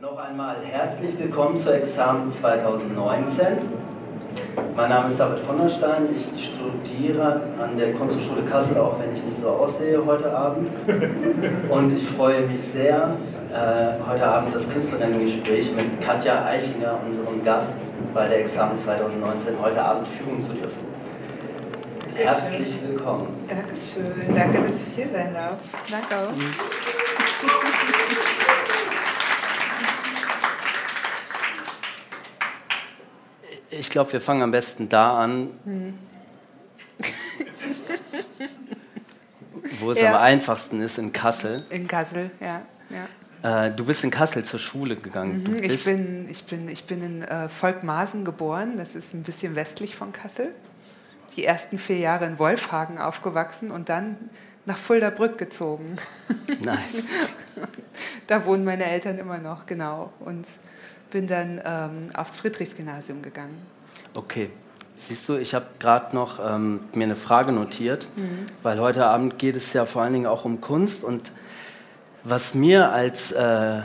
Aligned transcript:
Noch 0.00 0.16
einmal 0.16 0.56
herzlich 0.64 1.18
willkommen 1.18 1.58
zur 1.58 1.74
Examen 1.74 2.32
2019. 2.32 3.46
Mein 4.74 4.88
Name 4.88 5.10
ist 5.10 5.20
David 5.20 5.40
von 5.40 5.58
der 5.58 5.68
Stein. 5.68 6.08
Ich 6.16 6.46
studiere 6.46 7.42
an 7.62 7.76
der 7.76 7.92
Kunsthochschule 7.92 8.40
Kassel, 8.50 8.78
auch 8.78 8.98
wenn 8.98 9.14
ich 9.14 9.22
nicht 9.22 9.42
so 9.42 9.48
aussehe 9.48 10.02
heute 10.06 10.32
Abend. 10.32 10.70
Und 11.68 11.94
ich 11.98 12.08
freue 12.08 12.46
mich 12.46 12.60
sehr, 12.72 13.14
äh, 13.52 14.08
heute 14.08 14.26
Abend 14.26 14.54
das 14.54 14.66
Künstlerinnengespräch 14.70 15.70
mit 15.72 16.00
Katja 16.00 16.46
Eichinger, 16.46 16.98
unserem 17.06 17.44
Gast 17.44 17.74
bei 18.14 18.26
der 18.26 18.40
Examen 18.40 18.78
2019, 18.82 19.54
heute 19.60 19.82
Abend 19.82 20.06
führen 20.06 20.40
zu 20.40 20.54
dürfen. 20.54 20.78
Herzlich 22.14 22.74
willkommen. 22.88 23.26
Dankeschön. 23.48 24.34
Danke, 24.34 24.62
dass 24.62 24.80
ich 24.80 24.94
hier 24.94 25.08
sein 25.12 25.30
darf. 25.34 25.58
Danke 25.90 26.16
auch. 26.16 26.32
Ich 33.80 33.88
glaube, 33.88 34.12
wir 34.12 34.20
fangen 34.20 34.42
am 34.42 34.50
besten 34.50 34.90
da 34.90 35.18
an, 35.18 35.48
hm. 35.64 35.94
wo 39.80 39.92
es 39.92 40.00
ja. 40.00 40.10
am 40.10 40.22
einfachsten 40.22 40.82
ist, 40.82 40.98
in 40.98 41.14
Kassel. 41.14 41.64
In 41.70 41.88
Kassel, 41.88 42.30
ja. 42.40 42.60
ja. 42.90 43.66
Äh, 43.66 43.70
du 43.74 43.86
bist 43.86 44.04
in 44.04 44.10
Kassel 44.10 44.44
zur 44.44 44.60
Schule 44.60 44.96
gegangen. 44.96 45.44
Mhm, 45.44 45.56
ich, 45.62 45.82
bin, 45.82 46.28
ich, 46.28 46.44
bin, 46.44 46.68
ich 46.68 46.84
bin 46.84 47.02
in 47.02 47.22
äh, 47.22 47.48
Volkmarsen 47.48 48.26
geboren, 48.26 48.76
das 48.76 48.94
ist 48.94 49.14
ein 49.14 49.22
bisschen 49.22 49.54
westlich 49.54 49.96
von 49.96 50.12
Kassel. 50.12 50.54
Die 51.36 51.46
ersten 51.46 51.78
vier 51.78 52.00
Jahre 52.00 52.26
in 52.26 52.38
Wolfhagen 52.38 52.98
aufgewachsen 52.98 53.70
und 53.70 53.88
dann 53.88 54.18
nach 54.66 54.76
Fuldabrück 54.76 55.38
gezogen. 55.38 55.96
Nice. 56.60 57.04
da 58.26 58.44
wohnen 58.44 58.66
meine 58.66 58.84
Eltern 58.84 59.16
immer 59.16 59.38
noch, 59.38 59.64
genau. 59.64 60.12
Und 60.20 60.44
bin 61.10 61.26
dann 61.26 61.60
ähm, 61.64 62.10
aufs 62.14 62.36
Friedrichsgymnasium 62.36 63.22
gegangen. 63.22 63.58
Okay. 64.14 64.50
Siehst 64.96 65.28
du, 65.28 65.36
ich 65.36 65.54
habe 65.54 65.64
gerade 65.78 66.14
noch 66.14 66.38
ähm, 66.46 66.80
mir 66.92 67.04
eine 67.04 67.16
Frage 67.16 67.52
notiert, 67.52 68.06
mhm. 68.16 68.46
weil 68.62 68.80
heute 68.80 69.06
Abend 69.06 69.38
geht 69.38 69.56
es 69.56 69.72
ja 69.72 69.86
vor 69.86 70.02
allen 70.02 70.12
Dingen 70.12 70.26
auch 70.26 70.44
um 70.44 70.60
Kunst 70.60 71.04
und 71.04 71.32
was 72.22 72.54
mir 72.54 72.92
als 72.92 73.32
äh, 73.32 73.80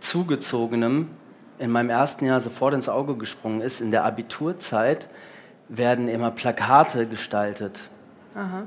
Zugezogenem 0.00 1.10
in 1.58 1.70
meinem 1.70 1.90
ersten 1.90 2.24
Jahr 2.24 2.40
sofort 2.40 2.74
ins 2.74 2.88
Auge 2.88 3.16
gesprungen 3.16 3.60
ist, 3.60 3.80
in 3.80 3.90
der 3.90 4.04
Abiturzeit 4.04 5.08
werden 5.68 6.08
immer 6.08 6.30
Plakate 6.30 7.06
gestaltet. 7.06 7.80
Aha. 8.34 8.66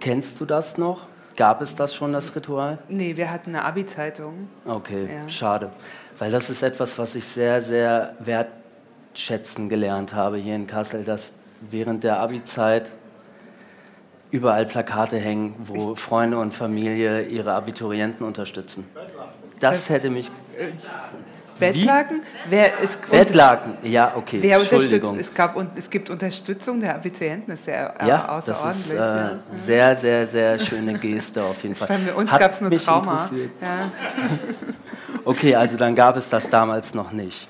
Kennst 0.00 0.40
du 0.40 0.44
das 0.44 0.78
noch? 0.78 1.06
Gab 1.36 1.60
es 1.62 1.74
das 1.76 1.94
schon, 1.94 2.12
das 2.12 2.34
Ritual? 2.34 2.78
Nee, 2.88 3.16
wir 3.16 3.30
hatten 3.30 3.50
eine 3.50 3.64
Abi-Zeitung. 3.64 4.48
Okay, 4.64 5.08
ja. 5.12 5.28
schade. 5.28 5.70
Weil 6.18 6.30
das 6.30 6.50
ist 6.50 6.62
etwas, 6.62 6.98
was 6.98 7.14
ich 7.14 7.24
sehr, 7.24 7.62
sehr 7.62 8.16
wertschätzen 9.08 9.68
gelernt 9.68 10.12
habe 10.14 10.38
hier 10.38 10.54
in 10.54 10.66
Kassel, 10.66 11.04
dass 11.04 11.32
während 11.70 12.04
der 12.04 12.18
Abi-Zeit 12.20 12.90
überall 14.30 14.66
Plakate 14.66 15.16
hängen, 15.16 15.54
wo 15.58 15.92
ich 15.92 15.98
Freunde 15.98 16.38
und 16.38 16.52
Familie 16.52 17.22
ihre 17.22 17.54
Abiturienten 17.54 18.26
unterstützen. 18.26 18.84
Das 19.58 19.88
hätte 19.88 20.10
mich. 20.10 20.28
Äh, 20.56 20.68
Bettlaken? 21.58 22.22
Wer, 22.46 22.80
es, 22.80 22.96
Bettlaken, 22.96 23.78
ja, 23.82 24.12
okay. 24.14 24.38
Wer 24.40 24.58
Entschuldigung. 24.60 25.18
Es, 25.18 25.34
gab, 25.34 25.56
und 25.56 25.76
es 25.76 25.90
gibt 25.90 26.08
Unterstützung 26.08 26.78
der 26.78 26.94
Abiturienten, 26.94 27.48
das 27.48 27.60
ist 27.62 27.66
äh, 27.66 28.06
ja, 28.06 28.28
außerordentlich. 28.28 28.46
Das 28.46 28.84
ist 28.86 28.92
äh, 28.92 28.96
ja. 28.96 29.38
sehr, 29.64 29.96
sehr, 29.96 30.26
sehr 30.28 30.58
schöne 30.60 30.92
Geste 30.94 31.42
auf 31.42 31.60
jeden 31.64 31.74
Fall. 31.74 31.88
Bei 31.88 32.14
uns 32.14 32.30
gab 32.30 32.52
es 32.52 32.60
nur 32.60 32.70
Trauma. 32.70 33.28
Ja. 33.60 33.90
okay, 35.24 35.56
also 35.56 35.76
dann 35.76 35.96
gab 35.96 36.16
es 36.16 36.28
das 36.28 36.48
damals 36.48 36.94
noch 36.94 37.10
nicht. 37.10 37.48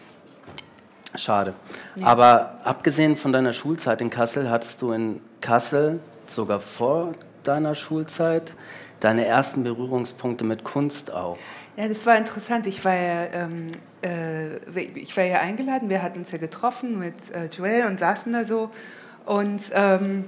Schade. 1.14 1.54
Ja. 1.94 2.06
Aber 2.06 2.58
abgesehen 2.64 3.16
von 3.16 3.32
deiner 3.32 3.52
Schulzeit 3.52 4.00
in 4.00 4.10
Kassel, 4.10 4.50
hattest 4.50 4.82
du 4.82 4.92
in 4.92 5.20
Kassel, 5.40 6.00
sogar 6.26 6.60
vor 6.60 7.14
deiner 7.44 7.74
Schulzeit, 7.74 8.52
deine 9.00 9.24
ersten 9.24 9.64
Berührungspunkte 9.64 10.44
mit 10.44 10.64
Kunst 10.64 11.12
auch? 11.12 11.38
Ja, 11.76 11.88
das 11.88 12.04
war 12.06 12.16
interessant. 12.16 12.66
Ich 12.66 12.84
war 12.84 12.94
ja, 12.94 13.24
ähm, 13.32 13.70
äh, 14.02 14.56
ich 14.94 15.16
war 15.16 15.24
ja 15.24 15.38
eingeladen, 15.38 15.88
wir 15.88 16.02
hatten 16.02 16.20
uns 16.20 16.30
ja 16.30 16.38
getroffen 16.38 16.98
mit 16.98 17.14
äh, 17.32 17.46
Joel 17.46 17.86
und 17.86 17.98
saßen 17.98 18.32
da 18.32 18.44
so 18.44 18.70
und 19.24 19.62
ähm, 19.72 20.24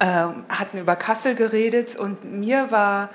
äh, 0.00 0.04
hatten 0.04 0.78
über 0.78 0.96
Kassel 0.96 1.34
geredet 1.34 1.96
und 1.96 2.24
mir 2.24 2.70
war 2.70 3.10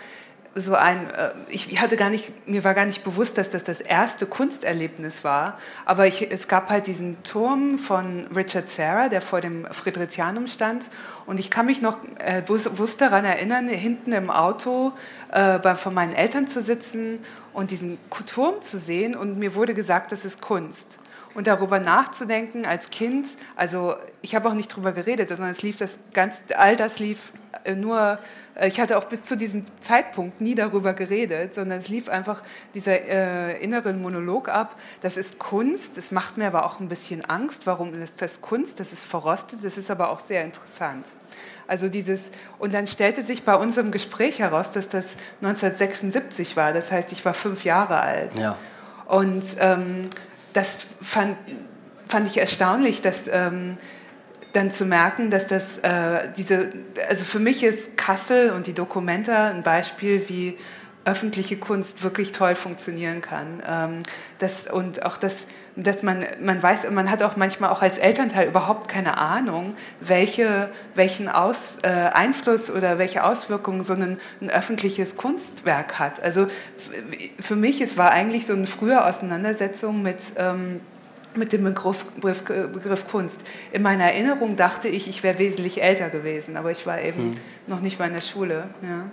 so 0.60 0.76
ein, 0.76 1.10
äh, 1.10 1.32
ich 1.50 1.82
hatte 1.82 1.98
gar 1.98 2.10
nicht, 2.10 2.48
mir 2.48 2.64
war 2.64 2.74
gar 2.74 2.86
nicht 2.86 3.04
bewusst, 3.04 3.38
dass 3.38 3.50
das 3.50 3.64
das 3.64 3.82
erste 3.82 4.26
Kunsterlebnis 4.26 5.24
war, 5.24 5.58
aber 5.86 6.08
ich, 6.08 6.32
es 6.32 6.48
gab 6.48 6.70
halt 6.70 6.88
diesen 6.88 7.22
Turm 7.24 7.78
von 7.78 8.28
Richard 8.36 8.70
Serra, 8.70 9.10
der 9.10 9.22
vor 9.22 9.42
dem 9.42 9.66
Fridericianum 9.72 10.48
stand. 10.48 10.86
Und 11.26 11.40
ich 11.40 11.50
kann 11.50 11.66
mich 11.66 11.82
noch 11.82 11.98
äh, 12.20 12.42
bewusst 12.42 13.02
daran 13.02 13.26
erinnern, 13.26 13.68
hinten 13.68 14.12
im 14.12 14.30
Auto 14.30 14.94
äh, 15.32 15.60
bei, 15.60 15.76
von 15.76 15.94
meinen 15.94 16.14
Eltern 16.14 16.48
zu 16.48 16.62
sitzen 16.62 17.20
und 17.54 17.72
diesen 17.72 17.98
Turm 18.26 18.62
zu 18.62 18.78
sehen. 18.78 19.16
Und 19.16 19.38
mir 19.38 19.56
wurde 19.56 19.74
gesagt, 19.74 20.12
das 20.12 20.26
ist 20.26 20.42
Kunst. 20.42 20.98
Und 21.36 21.48
darüber 21.48 21.80
nachzudenken 21.80 22.66
als 22.66 22.90
Kind. 22.90 23.28
Also 23.56 23.96
ich 24.22 24.36
habe 24.36 24.50
auch 24.50 24.56
nicht 24.56 24.72
darüber 24.72 24.92
geredet, 24.92 25.30
sondern 25.30 25.52
es 25.52 25.62
lief 25.62 25.78
das 25.78 25.92
ganz, 26.14 26.38
all 26.56 26.76
das 26.76 27.00
lief 27.00 27.32
nur. 27.76 28.20
Äh, 28.56 28.68
ich 28.68 28.80
hatte 28.80 28.98
auch 28.98 29.06
bis 29.06 29.24
zu 29.24 29.36
diesem 29.38 29.64
Zeitpunkt 29.82 30.42
nie 30.42 30.56
darüber 30.56 30.94
geredet, 30.94 31.56
sondern 31.56 31.80
es 31.80 31.88
lief 31.88 32.10
einfach 32.10 32.44
dieser 32.74 33.02
äh, 33.02 33.64
innere 33.64 33.94
Monolog 33.94 34.50
ab. 34.50 34.76
Das 35.02 35.18
ist 35.18 35.40
Kunst. 35.40 35.98
Das 35.98 36.12
macht 36.12 36.38
mir 36.38 36.48
aber 36.48 36.66
auch 36.66 36.80
ein 36.80 36.90
bisschen 36.90 37.26
Angst. 37.26 37.68
Warum 37.68 37.94
ist 37.94 38.22
das 38.22 38.42
Kunst? 38.42 38.80
Das 38.80 38.92
ist 38.92 39.06
verrostet. 39.06 39.60
Das 39.64 39.78
ist 39.78 39.92
aber 39.92 40.10
auch 40.10 40.20
sehr 40.20 40.44
interessant. 40.44 41.06
Also 41.68 41.88
dieses, 41.88 42.32
und 42.58 42.74
dann 42.74 42.88
stellte 42.88 43.22
sich 43.24 43.44
bei 43.44 43.56
unserem 43.56 43.92
Gespräch 43.92 44.40
heraus, 44.40 44.72
dass 44.72 44.90
das 44.90 45.16
1976 45.42 46.58
war. 46.58 46.74
Das 46.74 46.92
heißt, 46.92 47.12
ich 47.12 47.24
war 47.24 47.36
fünf 47.36 47.64
Jahre 47.64 48.00
alt. 48.00 48.40
Ja. 48.40 48.58
Und 49.06 49.44
ähm, 49.60 50.10
das 50.54 50.78
fand, 51.02 51.38
fand 52.08 52.28
ich 52.28 52.40
erstaunlich, 52.40 53.02
dass 53.02 53.28
ähm, 53.32 53.76
dann 54.54 54.72
zu 54.72 54.86
merken, 54.86 55.30
dass 55.30 55.46
das 55.46 55.78
äh, 55.80 56.30
diese, 56.36 56.70
also 57.08 57.24
für 57.24 57.40
mich 57.40 57.64
ist 57.64 57.98
Kassel 57.98 58.52
und 58.52 58.68
die 58.68 58.74
Dokumenta 58.74 59.50
ein 59.50 59.64
Beispiel, 59.64 60.28
wie 60.28 60.58
öffentliche 61.06 61.58
Kunst 61.58 62.04
wirklich 62.04 62.32
toll 62.32 62.56
funktionieren 62.56 63.22
kann. 63.22 63.64
Ähm, 63.68 64.04
das, 64.38 64.70
und 64.70 65.06
auch 65.06 65.18
das, 65.18 65.48
dass 65.76 66.04
man, 66.04 66.26
man 66.42 66.62
weiß, 66.62 66.90
man 66.92 67.10
hat 67.10 67.24
auch 67.24 67.38
manchmal 67.38 67.70
auch 67.70 67.82
als 67.82 67.98
Elternteil 67.98 68.48
überhaupt 68.48 68.90
keine 68.90 69.18
Ahnung, 69.18 69.76
welche, 70.02 70.70
welchen 70.96 71.30
Aus, 71.30 71.78
äh, 71.84 71.88
Einfluss 71.88 72.70
oder 72.70 73.00
welche 73.00 73.24
Auswirkungen 73.24 73.84
so 73.84 73.94
ein, 73.94 74.20
ein, 74.42 74.50
öffentliches 74.50 75.16
Kunstwerk 75.16 76.00
hat. 76.00 76.22
Also 76.22 76.48
für 77.40 77.56
mich, 77.56 77.82
es 77.82 77.98
war 77.98 78.12
eigentlich 78.12 78.46
so 78.46 78.54
eine 78.54 78.68
frühe 78.68 79.04
Auseinandersetzung 79.04 80.02
mit, 80.02 80.18
ähm, 80.38 80.82
mit 81.40 81.54
dem 81.54 81.64
Begriff, 81.64 82.06
Begriff, 82.16 82.44
Begriff, 82.44 83.08
Kunst. 83.08 83.42
In 83.72 83.82
meiner 83.82 84.06
Erinnerung 84.06 84.56
dachte 84.56 84.88
ich, 84.88 85.08
ich 85.08 85.24
wäre 85.24 85.40
wesentlich 85.40 85.82
älter 85.82 86.10
gewesen, 86.10 86.58
aber 86.58 86.72
ich 86.72 86.86
war 86.86 87.02
eben 87.02 87.20
hm. 87.20 87.36
noch 87.68 87.82
nicht 87.82 87.98
mal 87.98 88.08
in 88.08 88.14
der 88.14 88.22
Schule. 88.22 88.66
Ja. 88.82 89.06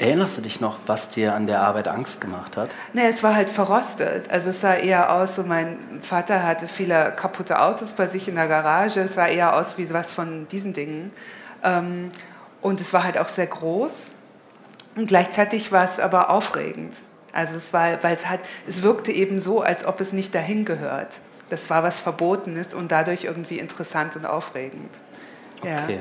Erinnerst 0.00 0.38
du 0.38 0.40
dich 0.40 0.60
noch, 0.60 0.78
was 0.86 1.10
dir 1.10 1.34
an 1.34 1.46
der 1.46 1.60
Arbeit 1.60 1.86
Angst 1.86 2.22
gemacht 2.22 2.56
hat? 2.56 2.70
Nee, 2.94 3.06
es 3.06 3.22
war 3.22 3.34
halt 3.34 3.50
verrostet. 3.50 4.30
Also 4.30 4.48
es 4.48 4.62
sah 4.62 4.74
eher 4.74 5.12
aus, 5.12 5.36
so 5.36 5.42
mein 5.42 6.00
Vater 6.00 6.42
hatte 6.42 6.68
viele 6.68 7.12
kaputte 7.14 7.60
Autos 7.60 7.92
bei 7.92 8.06
sich 8.06 8.26
in 8.26 8.34
der 8.36 8.48
Garage. 8.48 9.00
Es 9.00 9.14
sah 9.14 9.26
eher 9.26 9.54
aus 9.54 9.76
wie 9.76 9.92
was 9.92 10.10
von 10.10 10.48
diesen 10.48 10.72
Dingen. 10.72 11.12
Ähm, 11.62 12.08
und 12.62 12.80
es 12.80 12.94
war 12.94 13.04
halt 13.04 13.18
auch 13.18 13.28
sehr 13.28 13.46
groß. 13.46 14.12
Und 14.96 15.06
gleichzeitig 15.06 15.70
war 15.70 15.84
es 15.84 16.00
aber 16.00 16.30
aufregend. 16.30 16.94
Also 17.32 17.54
es 17.56 17.72
war, 17.72 18.02
weil 18.02 18.14
es 18.14 18.26
hat, 18.26 18.40
es 18.66 18.82
wirkte 18.82 19.12
eben 19.12 19.40
so, 19.40 19.62
als 19.62 19.84
ob 19.84 20.00
es 20.00 20.12
nicht 20.12 20.34
dahin 20.34 20.64
gehört. 20.64 21.14
Das 21.48 21.70
war 21.70 21.82
was 21.82 22.00
Verbotenes 22.00 22.74
und 22.74 22.92
dadurch 22.92 23.24
irgendwie 23.24 23.58
interessant 23.58 24.16
und 24.16 24.26
aufregend. 24.26 24.90
Okay. 25.60 25.96
Ja. 25.96 26.00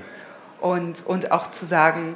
Und, 0.61 1.05
und 1.05 1.31
auch 1.31 1.51
zu 1.51 1.65
sagen, 1.65 2.15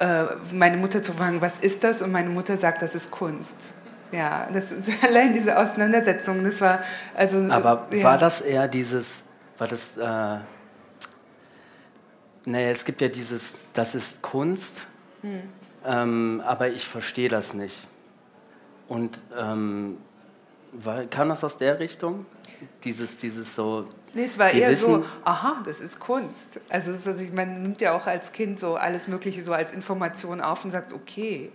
äh, 0.00 0.24
meine 0.52 0.76
Mutter 0.76 1.02
zu 1.02 1.12
fragen, 1.12 1.40
was 1.40 1.58
ist 1.58 1.82
das? 1.84 2.02
Und 2.02 2.12
meine 2.12 2.28
Mutter 2.28 2.56
sagt, 2.56 2.82
das 2.82 2.94
ist 2.94 3.10
Kunst. 3.10 3.74
Ja, 4.12 4.48
das 4.52 4.70
ist 4.72 4.88
allein 5.04 5.32
diese 5.32 5.58
Auseinandersetzung, 5.58 6.44
das 6.44 6.60
war 6.60 6.80
also. 7.14 7.38
Aber 7.50 7.88
ja. 7.92 8.04
war 8.04 8.18
das 8.18 8.40
eher 8.40 8.68
dieses, 8.68 9.06
war 9.58 9.68
das, 9.68 9.96
äh, 9.96 10.38
naja, 12.44 12.70
es 12.70 12.84
gibt 12.84 13.00
ja 13.00 13.08
dieses, 13.08 13.42
das 13.74 13.94
ist 13.94 14.22
Kunst, 14.22 14.86
hm. 15.22 15.42
ähm, 15.84 16.42
aber 16.46 16.68
ich 16.68 16.86
verstehe 16.86 17.28
das 17.28 17.52
nicht. 17.52 17.86
Und 18.88 19.22
ähm, 19.36 19.98
war, 20.72 21.04
kam 21.04 21.28
das 21.28 21.44
aus 21.44 21.56
der 21.56 21.78
Richtung? 21.78 22.26
Dieses, 22.84 23.16
dieses 23.16 23.54
so. 23.54 23.86
Nee, 24.14 24.24
es 24.24 24.38
war 24.38 24.50
eher 24.50 24.74
so, 24.74 25.04
aha, 25.24 25.62
das 25.64 25.80
ist 25.80 26.00
Kunst. 26.00 26.60
Also, 26.68 26.90
ist, 26.90 27.06
also 27.06 27.22
man 27.32 27.62
nimmt 27.62 27.80
ja 27.80 27.92
auch 27.92 28.06
als 28.06 28.32
Kind 28.32 28.58
so 28.58 28.74
alles 28.74 29.06
Mögliche 29.06 29.42
so 29.42 29.52
als 29.52 29.72
Information 29.72 30.40
auf 30.40 30.64
und 30.64 30.70
sagt, 30.70 30.92
okay, 30.92 31.52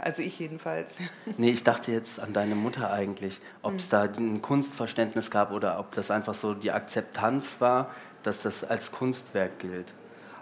also 0.00 0.22
ich 0.22 0.38
jedenfalls. 0.38 0.90
Nee, 1.38 1.50
ich 1.50 1.64
dachte 1.64 1.92
jetzt 1.92 2.20
an 2.20 2.32
deine 2.32 2.54
Mutter 2.54 2.92
eigentlich, 2.92 3.40
ob 3.62 3.76
es 3.76 3.86
mhm. 3.86 3.90
da 3.90 4.02
ein 4.02 4.42
Kunstverständnis 4.42 5.30
gab 5.30 5.52
oder 5.52 5.78
ob 5.78 5.94
das 5.94 6.10
einfach 6.10 6.34
so 6.34 6.54
die 6.54 6.70
Akzeptanz 6.70 7.56
war, 7.60 7.90
dass 8.22 8.42
das 8.42 8.64
als 8.64 8.92
Kunstwerk 8.92 9.58
gilt. 9.58 9.92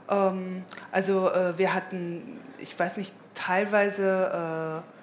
Ähm, 0.08 0.64
also 0.90 1.30
äh, 1.30 1.56
wir 1.56 1.72
hatten, 1.74 2.40
ich 2.58 2.78
weiß 2.78 2.96
nicht, 2.96 3.14
teilweise... 3.34 4.82
Äh, 4.82 4.93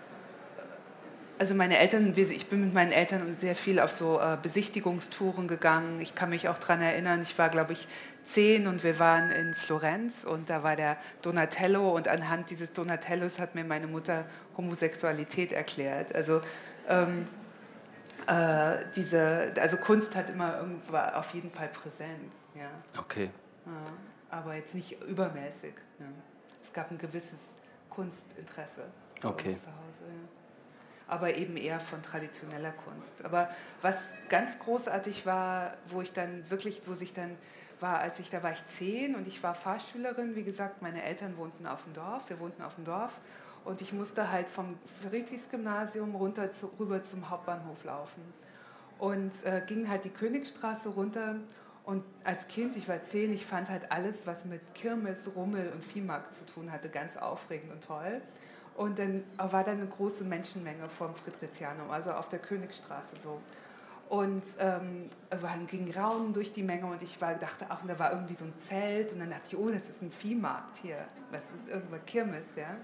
also 1.42 1.56
meine 1.56 1.80
Eltern, 1.80 2.14
ich 2.16 2.46
bin 2.50 2.66
mit 2.66 2.74
meinen 2.76 2.92
Eltern 2.92 3.36
sehr 3.36 3.56
viel 3.56 3.80
auf 3.80 3.92
so 3.92 4.20
äh, 4.20 4.38
Besichtigungstouren 4.40 5.48
gegangen. 5.48 6.00
Ich 6.00 6.14
kann 6.14 6.30
mich 6.30 6.48
auch 6.48 6.60
daran 6.60 6.82
erinnern, 6.82 7.24
ich 7.24 7.36
war, 7.40 7.50
glaube 7.50 7.74
ich, 7.74 7.88
zehn 8.26 8.68
und 8.68 8.84
wir 8.84 9.00
waren 9.00 9.32
in 9.32 9.56
Florenz 9.56 10.24
und 10.24 10.52
da 10.52 10.62
war 10.62 10.76
der 10.76 10.98
Donatello 11.24 11.96
und 11.96 12.08
anhand 12.08 12.52
dieses 12.52 12.72
Donatellos 12.74 13.40
hat 13.40 13.56
mir 13.56 13.64
meine 13.64 13.88
Mutter 13.88 14.26
Homosexualität 14.56 15.52
erklärt. 15.52 16.14
Also 16.14 16.42
ähm, 16.88 17.28
äh, 18.28 18.78
diese, 18.96 19.52
also 19.60 19.78
Kunst 19.78 20.16
hat 20.16 20.30
immer 20.30 20.60
irgendwo 20.60 20.96
auf 20.96 21.34
jeden 21.34 21.50
Fall 21.50 21.70
Präsenz. 21.70 22.36
Ja. 22.54 22.70
Okay. 23.00 23.32
Ja, 23.66 23.72
aber 24.38 24.54
jetzt 24.58 24.76
nicht 24.76 25.02
übermäßig. 25.08 25.74
Ja. 25.98 26.06
Es 26.62 26.72
gab 26.72 26.92
ein 26.92 27.00
gewisses 27.00 27.56
Kunstinteresse 27.90 28.84
okay. 29.24 29.56
zu 29.56 29.66
Hause. 29.66 30.06
Ja 30.06 30.42
aber 31.08 31.36
eben 31.36 31.58
eher 31.58 31.80
von 31.80 32.02
traditioneller 32.02 32.72
Kunst. 32.72 33.24
Aber 33.24 33.50
was 33.82 33.98
ganz 34.30 34.58
großartig 34.60 35.26
war, 35.26 35.78
wo 35.88 36.02
ich 36.02 36.14
dann 36.14 36.50
wirklich, 36.50 36.82
wo 36.86 36.94
sich 36.94 37.14
dann 37.14 37.38
war, 37.80 38.00
als 38.00 38.20
ich, 38.20 38.30
da 38.30 38.44
war 38.44 38.52
ich 38.52 38.66
zehn 38.68 39.16
und 39.16 39.28
ich 39.28 39.42
war 39.44 39.56
Fahrschülerin, 39.56 40.36
wie 40.36 40.44
gesagt, 40.44 40.82
meine 40.82 41.04
Eltern 41.04 41.38
wohnten 41.38 41.66
auf 41.66 41.84
dem 41.84 41.94
Dorf, 41.94 42.30
wir 42.30 42.40
wohnten 42.40 42.62
auf 42.62 42.76
dem 42.76 42.86
Dorf 42.86 43.12
und 43.66 43.82
ich 43.82 43.94
musste 43.94 44.32
halt 44.32 44.50
vom 44.50 44.78
Friedrichsgymnasium 45.10 46.16
runter 46.16 46.54
zu, 46.54 46.72
rüber 46.80 47.04
zum 47.04 47.30
Hauptbahnhof 47.30 47.84
laufen 47.84 48.22
und 49.00 49.32
äh, 49.44 49.62
ging 49.66 49.90
halt 49.90 50.06
die 50.06 50.10
Königstraße 50.10 50.90
runter 50.90 51.38
und 51.84 52.04
als 52.24 52.48
Kind, 52.48 52.78
ich 52.78 52.88
war 52.88 53.04
zehn, 53.04 53.34
ich 53.34 53.46
fand 53.46 53.70
halt 53.70 53.92
alles, 53.92 54.28
was 54.28 54.46
mit 54.46 54.76
Kirmes, 54.76 55.36
Rummel 55.36 55.72
und 55.74 55.84
Viehmarkt 55.84 56.36
zu 56.36 56.46
tun 56.46 56.72
hatte, 56.72 56.90
ganz 56.90 57.18
aufregend 57.18 57.72
und 57.72 57.84
toll. 57.84 58.22
Und 58.82 58.98
dann 58.98 59.24
war 59.38 59.64
da 59.64 59.74
eine 59.74 59.86
große 59.86 60.24
Menschenmenge 60.24 60.90
vom 60.90 61.14
Friedrichianum, 61.14 61.92
also 61.92 62.14
auf 62.14 62.30
der 62.30 62.40
Königstraße 62.40 63.16
so. 63.24 63.40
Und 64.10 64.42
ähm, 64.58 65.06
ging 65.68 65.94
Raunen 65.94 66.34
durch 66.34 66.52
die 66.52 66.64
Menge 66.64 66.88
und 66.88 67.00
ich 67.04 67.22
war, 67.22 67.36
dachte 67.36 67.70
auch, 67.70 67.78
da 67.88 68.00
war 68.00 68.12
irgendwie 68.12 68.34
so 68.34 68.44
ein 68.44 68.54
Zelt 68.58 69.14
und 69.14 69.20
dann 69.20 69.30
dachte 69.30 69.50
ich, 69.50 69.58
oh, 69.58 69.70
das 69.70 69.88
ist 69.88 70.02
ein 70.02 70.12
Viehmarkt 70.12 70.78
hier, 70.78 70.98
das 71.32 71.44
ist 71.44 71.72
irgendwas 71.72 72.00
Kirmes, 72.08 72.46
ja. 72.56 72.76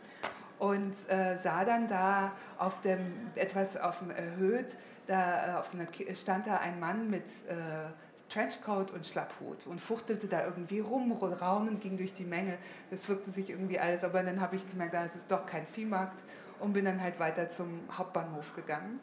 Und 0.60 0.94
äh, 1.10 1.40
sah 1.42 1.66
dann 1.66 1.88
da 1.88 2.32
auf 2.60 2.80
dem, 2.82 3.32
etwas 3.34 3.76
auf 3.76 3.98
dem 3.98 4.12
erhöht, 4.12 4.78
da 5.08 5.56
äh, 5.56 5.58
auf 5.58 5.68
so 5.68 5.80
einer, 5.80 5.88
stand 6.16 6.46
da 6.46 6.58
ein 6.58 6.80
Mann 6.80 7.10
mit 7.10 7.26
äh, 7.48 7.90
Trenchcoat 8.30 8.92
und 8.92 9.06
Schlapphut 9.06 9.66
und 9.68 9.80
fuchtelte 9.80 10.28
da 10.28 10.44
irgendwie 10.44 10.80
rum, 10.80 11.12
Raunen 11.12 11.80
ging 11.80 11.98
durch 11.98 12.14
die 12.14 12.26
Menge. 12.26 12.58
Das 12.92 13.08
wirkte 13.08 13.32
sich 13.32 13.50
irgendwie 13.50 13.80
alles, 13.80 14.04
aber 14.04 14.22
dann 14.24 14.42
habe 14.42 14.56
ich 14.56 14.70
gemerkt, 14.70 14.94
da 14.94 15.06
ist 15.06 15.16
doch 15.28 15.46
kein 15.46 15.66
Viehmarkt 15.66 16.24
und 16.60 16.74
bin 16.74 16.86
dann 16.86 17.02
halt 17.02 17.20
weiter 17.20 17.50
zum 17.50 17.80
Hauptbahnhof 17.98 18.56
gegangen. 18.56 19.00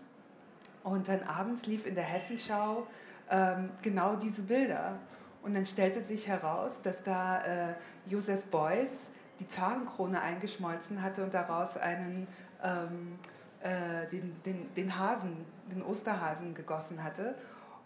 Und 0.82 1.08
dann 1.08 1.22
abends 1.22 1.66
lief 1.66 1.86
in 1.86 1.94
der 1.94 2.04
Hessenschau 2.04 2.86
ähm, 3.30 3.70
genau 3.80 4.16
diese 4.16 4.42
Bilder. 4.42 4.98
Und 5.42 5.54
dann 5.54 5.66
stellte 5.66 6.02
sich 6.02 6.26
heraus, 6.28 6.80
dass 6.82 7.02
da 7.02 7.42
äh, 7.42 7.74
Josef 8.06 8.44
Beuys 8.46 8.90
die 9.40 9.48
Zarenkrone 9.48 10.20
eingeschmolzen 10.20 11.02
hatte 11.02 11.24
und 11.24 11.34
daraus 11.34 11.76
einen, 11.76 12.26
ähm, 12.62 13.18
äh, 13.60 14.06
den, 14.08 14.36
den, 14.44 14.74
den 14.74 14.98
Hasen, 14.98 15.44
den 15.70 15.82
Osterhasen 15.82 16.54
gegossen 16.54 17.02
hatte. 17.02 17.34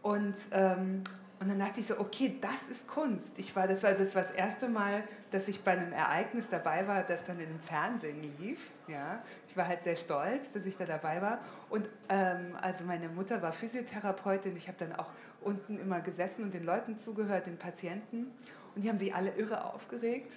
Und, 0.03 0.37
ähm, 0.53 1.05
und 1.41 1.49
dann 1.49 1.59
dachte 1.61 1.79
ich 1.81 1.87
so, 1.87 1.99
okay, 2.01 2.37
das 2.41 2.69
ist 2.71 2.87
Kunst. 2.89 3.39
Ich 3.39 3.55
war, 3.55 3.69
das, 3.69 3.85
war, 3.85 3.93
das 3.93 4.15
war 4.17 4.23
das 4.23 4.33
erste 4.33 4.69
Mal, 4.69 5.05
dass 5.31 5.47
ich 5.47 5.63
bei 5.63 5.73
einem 5.73 5.93
Ereignis 5.93 6.49
dabei 6.49 6.87
war, 6.89 7.05
das 7.05 7.23
dann 7.25 7.39
in 7.39 7.47
dem 7.47 7.61
Fernsehen 7.61 8.21
lief. 8.39 8.71
Ja. 8.89 9.23
Ich 9.49 9.57
war 9.57 9.69
halt 9.69 9.85
sehr 9.85 9.95
stolz, 9.95 10.51
dass 10.53 10.67
ich 10.67 10.77
da 10.77 10.85
dabei 10.85 11.23
war. 11.23 11.39
Und 11.71 11.89
ähm, 12.09 12.57
also 12.61 12.85
meine 12.85 13.09
Mutter 13.09 13.41
war 13.41 13.53
Physiotherapeutin. 13.53 14.57
Ich 14.57 14.67
habe 14.67 14.79
dann 14.79 14.97
auch 14.97 15.07
unten 15.41 15.79
immer 15.79 16.01
gesessen 16.01 16.43
und 16.43 16.55
den 16.55 16.65
Leuten 16.65 16.99
zugehört, 16.99 17.47
den 17.47 17.57
Patienten. 17.57 18.33
Und 18.75 18.83
die 18.83 18.89
haben 18.89 18.99
sich 18.99 19.15
alle 19.15 19.31
irre 19.31 19.65
aufgeregt. 19.65 20.33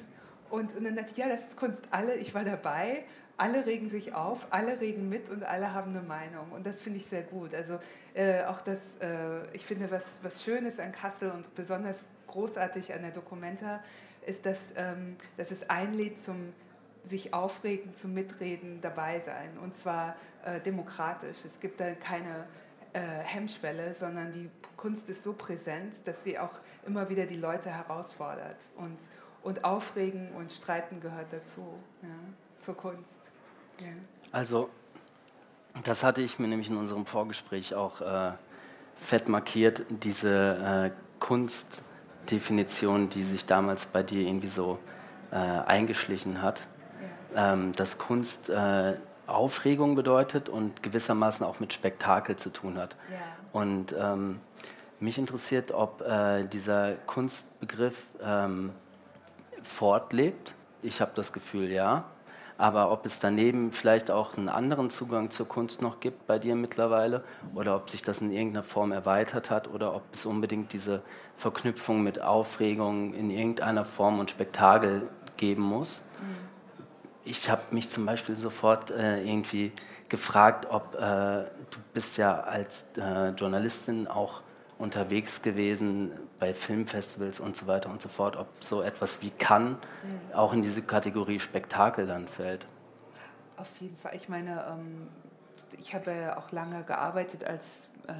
Und, 0.51 0.75
und 0.75 0.83
dann 0.83 0.95
dachte 0.95 1.11
ich, 1.11 1.17
ja, 1.17 1.29
das 1.29 1.39
ist 1.39 1.57
Kunst. 1.57 1.81
Alle, 1.89 2.15
ich 2.15 2.35
war 2.35 2.45
dabei, 2.45 3.05
alle 3.41 3.65
regen 3.65 3.89
sich 3.89 4.13
auf, 4.13 4.45
alle 4.51 4.79
regen 4.79 5.09
mit 5.09 5.27
und 5.31 5.43
alle 5.43 5.73
haben 5.73 5.95
eine 5.95 6.05
Meinung. 6.05 6.51
Und 6.51 6.63
das 6.63 6.83
finde 6.83 6.99
ich 6.99 7.07
sehr 7.07 7.23
gut. 7.23 7.55
Also 7.55 7.79
äh, 8.13 8.43
auch 8.43 8.61
das, 8.61 8.77
äh, 9.01 9.47
ich 9.53 9.65
finde, 9.65 9.89
was, 9.89 10.19
was 10.21 10.43
Schönes 10.43 10.79
an 10.79 10.91
Kassel 10.91 11.31
und 11.31 11.55
besonders 11.55 11.97
großartig 12.27 12.93
an 12.93 13.01
der 13.01 13.09
Documenta 13.09 13.83
ist, 14.27 14.45
dass, 14.45 14.59
ähm, 14.75 15.15
dass 15.37 15.49
es 15.49 15.67
einlädt 15.67 16.19
zum 16.21 16.53
sich 17.03 17.33
aufregen, 17.33 17.95
zum 17.95 18.13
Mitreden, 18.13 18.79
dabei 18.79 19.19
sein. 19.21 19.57
Und 19.57 19.75
zwar 19.75 20.15
äh, 20.45 20.59
demokratisch. 20.59 21.43
Es 21.43 21.59
gibt 21.59 21.79
da 21.79 21.93
keine 21.93 22.45
äh, 22.93 22.99
Hemmschwelle, 22.99 23.95
sondern 23.95 24.31
die 24.31 24.51
Kunst 24.77 25.09
ist 25.09 25.23
so 25.23 25.33
präsent, 25.33 25.95
dass 26.05 26.23
sie 26.23 26.37
auch 26.37 26.59
immer 26.85 27.09
wieder 27.09 27.25
die 27.25 27.37
Leute 27.37 27.71
herausfordert. 27.71 28.57
Und, 28.75 28.99
und 29.41 29.65
Aufregen 29.65 30.31
und 30.33 30.51
Streiten 30.51 30.99
gehört 30.99 31.33
dazu, 31.33 31.73
ja, 32.03 32.09
zur 32.59 32.77
Kunst. 32.77 33.20
Also, 34.31 34.69
das 35.83 36.03
hatte 36.03 36.21
ich 36.21 36.39
mir 36.39 36.47
nämlich 36.47 36.69
in 36.69 36.77
unserem 36.77 37.05
Vorgespräch 37.05 37.75
auch 37.75 38.01
äh, 38.01 38.31
fett 38.95 39.29
markiert, 39.29 39.83
diese 39.89 40.91
äh, 40.91 40.91
Kunstdefinition, 41.19 43.09
die 43.09 43.23
sich 43.23 43.45
damals 43.45 43.85
bei 43.85 44.03
dir 44.03 44.21
irgendwie 44.21 44.47
so 44.47 44.79
äh, 45.31 45.35
eingeschlichen 45.35 46.41
hat, 46.41 46.63
ja. 47.35 47.53
ähm, 47.53 47.71
dass 47.73 47.97
Kunst 47.97 48.49
äh, 48.49 48.95
Aufregung 49.27 49.95
bedeutet 49.95 50.49
und 50.49 50.83
gewissermaßen 50.83 51.45
auch 51.45 51.59
mit 51.59 51.73
Spektakel 51.73 52.35
zu 52.35 52.49
tun 52.49 52.77
hat. 52.77 52.95
Ja. 53.09 53.17
Und 53.53 53.95
ähm, 53.97 54.39
mich 54.99 55.17
interessiert, 55.17 55.71
ob 55.71 56.01
äh, 56.01 56.43
dieser 56.43 56.93
Kunstbegriff 57.07 58.05
ähm, 58.21 58.71
fortlebt. 59.63 60.53
Ich 60.81 61.01
habe 61.01 61.11
das 61.15 61.33
Gefühl, 61.33 61.71
ja. 61.71 62.05
Aber 62.61 62.91
ob 62.91 63.07
es 63.07 63.17
daneben 63.17 63.71
vielleicht 63.71 64.11
auch 64.11 64.37
einen 64.37 64.47
anderen 64.47 64.91
Zugang 64.91 65.31
zur 65.31 65.47
Kunst 65.47 65.81
noch 65.81 65.99
gibt 65.99 66.27
bei 66.27 66.37
dir 66.37 66.55
mittlerweile 66.55 67.23
oder 67.55 67.75
ob 67.75 67.89
sich 67.89 68.03
das 68.03 68.21
in 68.21 68.31
irgendeiner 68.31 68.61
Form 68.61 68.91
erweitert 68.91 69.49
hat 69.49 69.67
oder 69.73 69.95
ob 69.95 70.03
es 70.13 70.27
unbedingt 70.27 70.71
diese 70.71 71.01
Verknüpfung 71.37 72.03
mit 72.03 72.21
Aufregung 72.21 73.15
in 73.15 73.31
irgendeiner 73.31 73.83
Form 73.83 74.19
und 74.19 74.29
Spektakel 74.29 75.09
geben 75.37 75.63
muss. 75.63 76.03
Mhm. 76.19 76.35
Ich 77.25 77.49
habe 77.49 77.63
mich 77.71 77.89
zum 77.89 78.05
Beispiel 78.05 78.37
sofort 78.37 78.91
äh, 78.91 79.23
irgendwie 79.23 79.71
gefragt, 80.07 80.67
ob 80.69 80.93
äh, 80.93 80.99
du 80.99 81.79
bist 81.95 82.17
ja 82.17 82.41
als 82.41 82.85
äh, 82.95 83.29
Journalistin 83.29 84.07
auch 84.07 84.41
unterwegs 84.81 85.41
gewesen 85.41 86.11
bei 86.39 86.53
Filmfestivals 86.53 87.39
und 87.39 87.55
so 87.55 87.67
weiter 87.67 87.89
und 87.89 88.01
so 88.01 88.09
fort, 88.09 88.35
ob 88.35 88.47
so 88.59 88.81
etwas 88.81 89.21
wie 89.21 89.29
Cannes 89.29 89.77
mhm. 90.03 90.35
auch 90.35 90.53
in 90.53 90.61
diese 90.61 90.81
Kategorie 90.81 91.39
Spektakel 91.39 92.07
dann 92.07 92.27
fällt. 92.27 92.65
Auf 93.57 93.69
jeden 93.79 93.95
Fall. 93.95 94.15
Ich 94.15 94.27
meine, 94.27 94.65
ähm, 94.69 95.07
ich 95.77 95.93
habe 95.93 96.11
ja 96.11 96.37
auch 96.37 96.51
lange 96.51 96.83
gearbeitet 96.83 97.45
als 97.45 97.89
äh, 98.07 98.13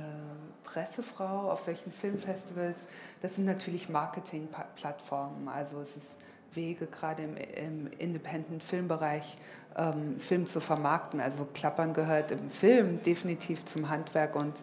Pressefrau 0.63 1.51
auf 1.51 1.61
solchen 1.61 1.91
Filmfestivals. 1.91 2.77
Das 3.21 3.35
sind 3.35 3.45
natürlich 3.45 3.89
Marketingplattformen. 3.89 5.47
Also 5.47 5.81
es 5.81 5.97
ist 5.97 6.15
Wege, 6.53 6.85
gerade 6.85 7.23
im, 7.23 7.37
im 7.37 7.87
Independent-Filmbereich, 7.97 9.37
ähm, 9.77 10.19
Film 10.19 10.45
zu 10.45 10.59
vermarkten. 10.59 11.19
Also 11.19 11.47
Klappern 11.53 11.93
gehört 11.93 12.31
im 12.31 12.49
Film 12.49 13.01
definitiv 13.03 13.65
zum 13.65 13.89
Handwerk 13.89 14.35
und 14.35 14.53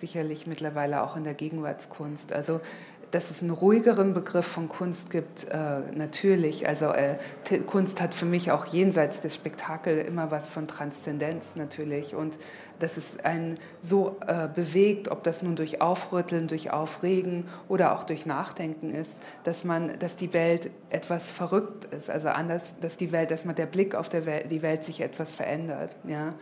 sicherlich 0.00 0.46
mittlerweile 0.46 1.02
auch 1.02 1.16
in 1.16 1.24
der 1.24 1.34
Gegenwartskunst. 1.34 2.32
Also 2.32 2.60
dass 3.10 3.30
es 3.30 3.40
einen 3.40 3.50
ruhigeren 3.50 4.14
Begriff 4.14 4.46
von 4.46 4.68
Kunst 4.68 5.10
gibt, 5.10 5.44
äh, 5.44 5.80
natürlich. 5.94 6.66
Also 6.66 6.86
äh, 6.86 7.16
Kunst 7.66 8.00
hat 8.00 8.14
für 8.14 8.26
mich 8.26 8.50
auch 8.50 8.66
jenseits 8.66 9.20
des 9.20 9.34
Spektakels 9.34 10.06
immer 10.06 10.30
was 10.30 10.48
von 10.48 10.66
Transzendenz 10.66 11.54
natürlich. 11.54 12.14
Und 12.14 12.36
dass 12.78 12.96
es 12.96 13.18
einen 13.24 13.58
so 13.80 14.18
äh, 14.26 14.48
bewegt, 14.48 15.08
ob 15.08 15.22
das 15.22 15.42
nun 15.42 15.56
durch 15.56 15.80
Aufrütteln, 15.80 16.48
durch 16.48 16.72
Aufregen 16.72 17.46
oder 17.68 17.96
auch 17.96 18.04
durch 18.04 18.26
Nachdenken 18.26 18.94
ist, 18.94 19.12
dass 19.44 19.64
man, 19.64 19.98
dass 19.98 20.16
die 20.16 20.32
Welt 20.32 20.70
etwas 20.90 21.30
verrückt 21.30 21.86
ist. 21.94 22.10
Also 22.10 22.28
anders, 22.28 22.62
dass 22.80 22.96
die 22.96 23.12
Welt, 23.12 23.30
dass 23.30 23.44
man 23.44 23.54
der 23.54 23.66
Blick 23.66 23.94
auf 23.94 24.08
der 24.08 24.26
Welt, 24.26 24.50
die 24.50 24.62
Welt 24.62 24.84
sich 24.84 25.00
etwas 25.00 25.34
verändert. 25.34 25.96
Ja 26.04 26.34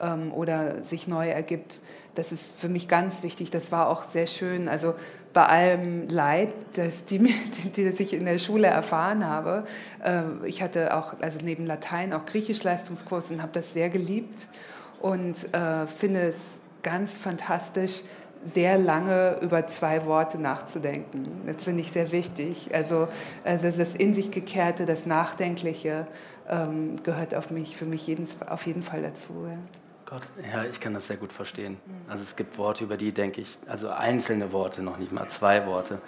ähm, 0.00 0.32
oder 0.32 0.82
sich 0.82 1.08
neu 1.08 1.28
ergibt. 1.28 1.80
Das 2.14 2.32
ist 2.32 2.46
für 2.58 2.68
mich 2.68 2.88
ganz 2.88 3.22
wichtig. 3.22 3.50
Das 3.50 3.70
war 3.72 3.88
auch 3.88 4.04
sehr 4.04 4.26
schön. 4.26 4.68
Also 4.68 4.94
bei 5.32 5.46
allem 5.46 6.08
Leid, 6.08 6.52
das, 6.74 7.04
die, 7.04 7.18
die, 7.76 7.84
das 7.84 8.00
ich 8.00 8.12
in 8.12 8.24
der 8.24 8.38
Schule 8.38 8.66
erfahren 8.66 9.26
habe, 9.26 9.64
äh, 10.02 10.22
ich 10.44 10.62
hatte 10.62 10.96
auch, 10.96 11.14
also 11.20 11.38
neben 11.44 11.66
Latein 11.66 12.12
auch 12.12 12.24
Griechisch-Leistungskurs 12.24 13.30
und 13.30 13.42
habe 13.42 13.52
das 13.52 13.72
sehr 13.72 13.90
geliebt 13.90 14.48
und 15.00 15.36
äh, 15.54 15.86
finde 15.86 16.28
es 16.28 16.36
ganz 16.82 17.16
fantastisch, 17.16 18.02
sehr 18.44 18.78
lange 18.78 19.38
über 19.42 19.66
zwei 19.66 20.06
Worte 20.06 20.38
nachzudenken. 20.38 21.28
Das 21.46 21.64
finde 21.64 21.82
ich 21.82 21.92
sehr 21.92 22.10
wichtig. 22.10 22.70
Also, 22.72 23.08
also 23.44 23.70
das 23.70 23.94
in 23.94 24.14
sich 24.14 24.30
gekehrte, 24.30 24.86
das 24.86 25.04
Nachdenkliche 25.04 26.06
ähm, 26.48 26.96
gehört 27.02 27.34
auf 27.34 27.50
mich, 27.50 27.76
für 27.76 27.84
mich 27.84 28.06
jeden, 28.06 28.26
auf 28.48 28.66
jeden 28.66 28.82
Fall 28.82 29.02
dazu. 29.02 29.46
Ja. 29.46 29.58
Gott, 30.10 30.22
ja, 30.52 30.64
ich 30.64 30.80
kann 30.80 30.92
das 30.92 31.06
sehr 31.06 31.16
gut 31.16 31.32
verstehen. 31.32 31.76
Also 32.08 32.24
es 32.24 32.34
gibt 32.34 32.58
Worte, 32.58 32.82
über 32.82 32.96
die 32.96 33.12
denke 33.12 33.40
ich, 33.42 33.58
also 33.68 33.90
einzelne 33.90 34.50
Worte, 34.50 34.82
noch 34.82 34.98
nicht 34.98 35.12
mal 35.12 35.28
zwei 35.28 35.64
Worte, 35.66 36.02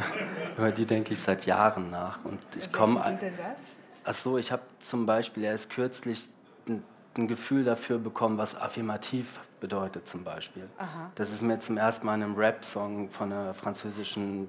über 0.56 0.72
die 0.72 0.86
denke 0.86 1.12
ich 1.12 1.20
seit 1.20 1.44
Jahren 1.44 1.90
nach. 1.90 2.24
Und 2.24 2.38
ich 2.56 2.72
komme. 2.72 3.00
Was 3.00 3.20
denn 3.20 3.36
das? 3.36 3.56
Ach 4.04 4.14
so, 4.14 4.38
ich 4.38 4.50
habe 4.52 4.62
zum 4.80 5.04
Beispiel 5.04 5.44
erst 5.44 5.68
kürzlich 5.68 6.30
ein, 6.66 6.82
ein, 7.14 7.28
Gefühl 7.28 7.62
dafür 7.62 7.98
bekommen, 7.98 8.38
was 8.38 8.56
affirmativ 8.56 9.38
bedeutet 9.60 10.08
zum 10.08 10.24
Beispiel. 10.24 10.66
Aha. 10.78 11.12
Das 11.14 11.30
ist 11.30 11.42
mir 11.42 11.58
zum 11.58 11.76
ersten 11.76 12.06
Mal 12.06 12.14
in 12.14 12.22
einem 12.22 12.36
Rap-Song 12.36 13.10
von 13.10 13.30
einer 13.30 13.52
französischen 13.52 14.48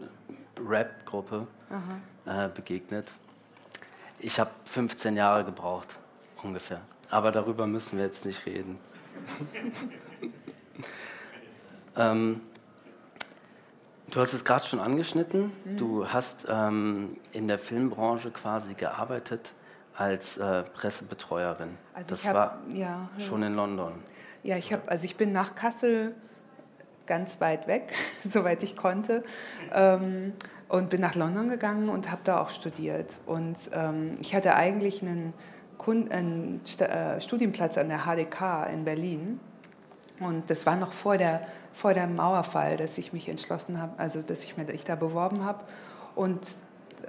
Rap-Gruppe 0.66 1.46
äh, 2.26 2.48
begegnet. 2.48 3.12
Ich 4.20 4.40
habe 4.40 4.52
15 4.64 5.18
Jahre 5.18 5.44
gebraucht, 5.44 5.98
ungefähr. 6.42 6.80
Aber 7.10 7.34
darüber 7.34 7.68
müssen 7.68 7.98
wir 7.98 8.06
jetzt 8.06 8.26
nicht 8.26 8.46
reden. 8.46 8.80
ähm, 11.98 12.42
du 14.12 14.20
hast 14.20 14.34
es 14.34 14.44
gerade 14.44 14.66
schon 14.66 14.80
angeschnitten. 14.80 15.52
Mhm. 15.66 15.78
Du 15.78 16.08
hast 16.08 16.46
ähm, 16.50 17.18
in 17.32 17.48
der 17.48 17.60
Filmbranche 17.60 18.32
quasi 18.32 18.74
gearbeitet 18.74 19.54
als 19.96 20.38
äh, 20.38 20.64
Pressebetreuerin. 20.64 21.78
Also 21.94 22.10
das 22.10 22.28
hab, 22.28 22.36
war 22.36 22.62
ja, 22.74 23.10
schon 23.18 23.44
in 23.44 23.56
London. 23.56 23.94
Ja, 24.44 24.58
ich 24.58 24.74
habe, 24.74 24.84
also 24.88 25.06
ich 25.06 25.16
bin 25.16 25.32
nach 25.32 25.56
Kassel 25.56 26.16
ganz 27.06 27.40
weit 27.42 27.68
weg, 27.68 27.94
soweit 28.28 28.64
ich 28.64 28.76
konnte, 28.76 29.24
ähm, 29.74 30.34
und 30.68 30.90
bin 30.90 31.02
nach 31.02 31.16
London 31.16 31.50
gegangen 31.50 31.90
und 31.90 32.10
habe 32.10 32.22
da 32.24 32.42
auch 32.42 32.50
studiert. 32.50 33.14
Und 33.26 33.58
ähm, 33.74 34.16
ich 34.20 34.34
hatte 34.34 34.56
eigentlich 34.56 35.02
einen 35.02 35.34
einen 35.92 36.62
äh, 36.80 37.20
Studienplatz 37.22 37.78
an 37.78 37.90
der 37.90 38.06
HDK 38.06 38.70
in 38.74 38.86
Berlin. 38.86 39.40
Und 40.20 40.50
das 40.50 40.66
war 40.66 40.76
noch 40.76 40.94
vor 40.94 41.18
der, 41.18 41.42
vor 41.74 41.94
der 41.94 42.08
Mauerfall, 42.08 42.78
dass 42.78 42.98
ich 42.98 43.14
mich 43.14 43.28
entschlossen 43.28 43.82
habe, 43.82 43.94
also 43.98 44.22
dass 44.22 44.44
ich 44.44 44.58
mich 44.58 44.84
da 44.84 44.96
beworben 44.96 45.44
habe. 45.44 45.64
Und 46.16 46.48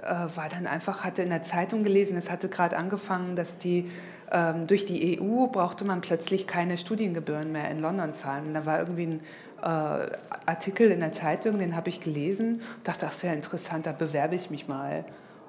äh, 0.01 0.35
war 0.35 0.49
dann 0.49 0.67
einfach, 0.67 1.03
hatte 1.03 1.21
in 1.21 1.29
der 1.29 1.43
Zeitung 1.43 1.83
gelesen, 1.83 2.17
es 2.17 2.29
hatte 2.29 2.49
gerade 2.49 2.77
angefangen, 2.77 3.35
dass 3.35 3.57
die 3.57 3.89
ähm, 4.31 4.67
durch 4.67 4.85
die 4.85 5.19
EU 5.19 5.47
brauchte 5.47 5.85
man 5.85 6.01
plötzlich 6.01 6.47
keine 6.47 6.77
Studiengebühren 6.77 7.51
mehr 7.51 7.69
in 7.69 7.79
London 7.79 8.13
zahlen. 8.13 8.47
Und 8.47 8.53
da 8.53 8.65
war 8.65 8.79
irgendwie 8.79 9.07
ein 9.07 9.19
äh, 9.61 10.09
Artikel 10.45 10.91
in 10.91 10.99
der 10.99 11.11
Zeitung, 11.11 11.59
den 11.59 11.75
habe 11.75 11.89
ich 11.89 12.01
gelesen, 12.01 12.61
dachte, 12.83 13.05
ach 13.07 13.13
sehr 13.13 13.33
interessant, 13.33 13.85
da 13.85 13.91
bewerbe 13.91 14.35
ich 14.35 14.49
mich 14.49 14.67
mal 14.67 15.05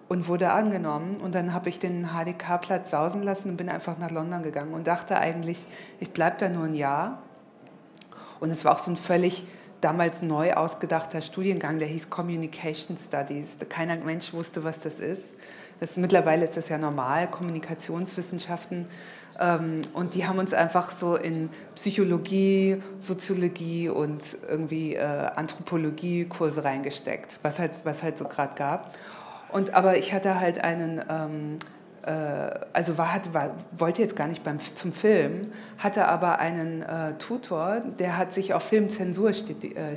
und 0.08 0.28
wurde 0.28 0.50
angenommen. 0.50 1.16
Und 1.16 1.34
dann 1.34 1.52
habe 1.52 1.68
ich 1.68 1.78
den 1.78 2.08
HDK-Platz 2.08 2.90
sausen 2.90 3.22
lassen 3.22 3.50
und 3.50 3.56
bin 3.56 3.68
einfach 3.68 3.98
nach 3.98 4.10
London 4.10 4.42
gegangen 4.42 4.74
und 4.74 4.86
dachte 4.86 5.18
eigentlich, 5.18 5.66
ich 6.00 6.10
bleibe 6.10 6.36
da 6.38 6.48
nur 6.48 6.64
ein 6.64 6.74
Jahr. 6.74 7.22
Und 8.40 8.50
es 8.50 8.64
war 8.64 8.74
auch 8.74 8.78
so 8.78 8.90
ein 8.90 8.96
völlig 8.96 9.44
damals 9.80 10.22
neu 10.22 10.54
ausgedachter 10.54 11.20
Studiengang, 11.20 11.78
der 11.78 11.88
hieß 11.88 12.10
Communication 12.10 12.96
Studies. 12.96 13.56
Keiner 13.68 13.96
Mensch 13.96 14.32
wusste, 14.32 14.64
was 14.64 14.78
das 14.78 15.00
ist. 15.00 15.24
Das, 15.80 15.96
mittlerweile 15.96 16.44
ist 16.44 16.56
das 16.56 16.70
ja 16.70 16.78
normal, 16.78 17.30
Kommunikationswissenschaften. 17.30 18.86
Ähm, 19.38 19.82
und 19.92 20.14
die 20.14 20.26
haben 20.26 20.38
uns 20.38 20.54
einfach 20.54 20.90
so 20.92 21.16
in 21.16 21.50
Psychologie, 21.74 22.82
Soziologie 23.00 23.90
und 23.90 24.22
irgendwie 24.48 24.94
äh, 24.94 25.04
Anthropologie 25.04 26.24
Kurse 26.24 26.64
reingesteckt, 26.64 27.38
was 27.42 27.58
halt, 27.58 27.72
was 27.84 28.02
halt 28.02 28.16
so 28.16 28.24
gerade 28.24 28.54
gab. 28.54 28.96
Und, 29.52 29.74
aber 29.74 29.96
ich 29.96 30.12
hatte 30.12 30.40
halt 30.40 30.62
einen, 30.62 31.02
ähm, 31.08 31.58
äh, 32.02 32.10
also 32.72 32.98
war, 32.98 33.12
hat, 33.12 33.32
war, 33.34 33.50
wollte 33.76 34.02
jetzt 34.02 34.16
gar 34.16 34.28
nicht 34.28 34.44
beim, 34.44 34.58
zum 34.58 34.92
Film, 34.92 35.52
hatte 35.78 36.06
aber 36.08 36.38
einen 36.38 36.82
äh, 36.82 37.14
Tutor, 37.18 37.80
der 37.98 38.16
hat 38.16 38.32
sich 38.32 38.54
auf 38.54 38.64
Filmzensur 38.64 39.30
äh, 39.30 39.32
äh, 39.32 39.96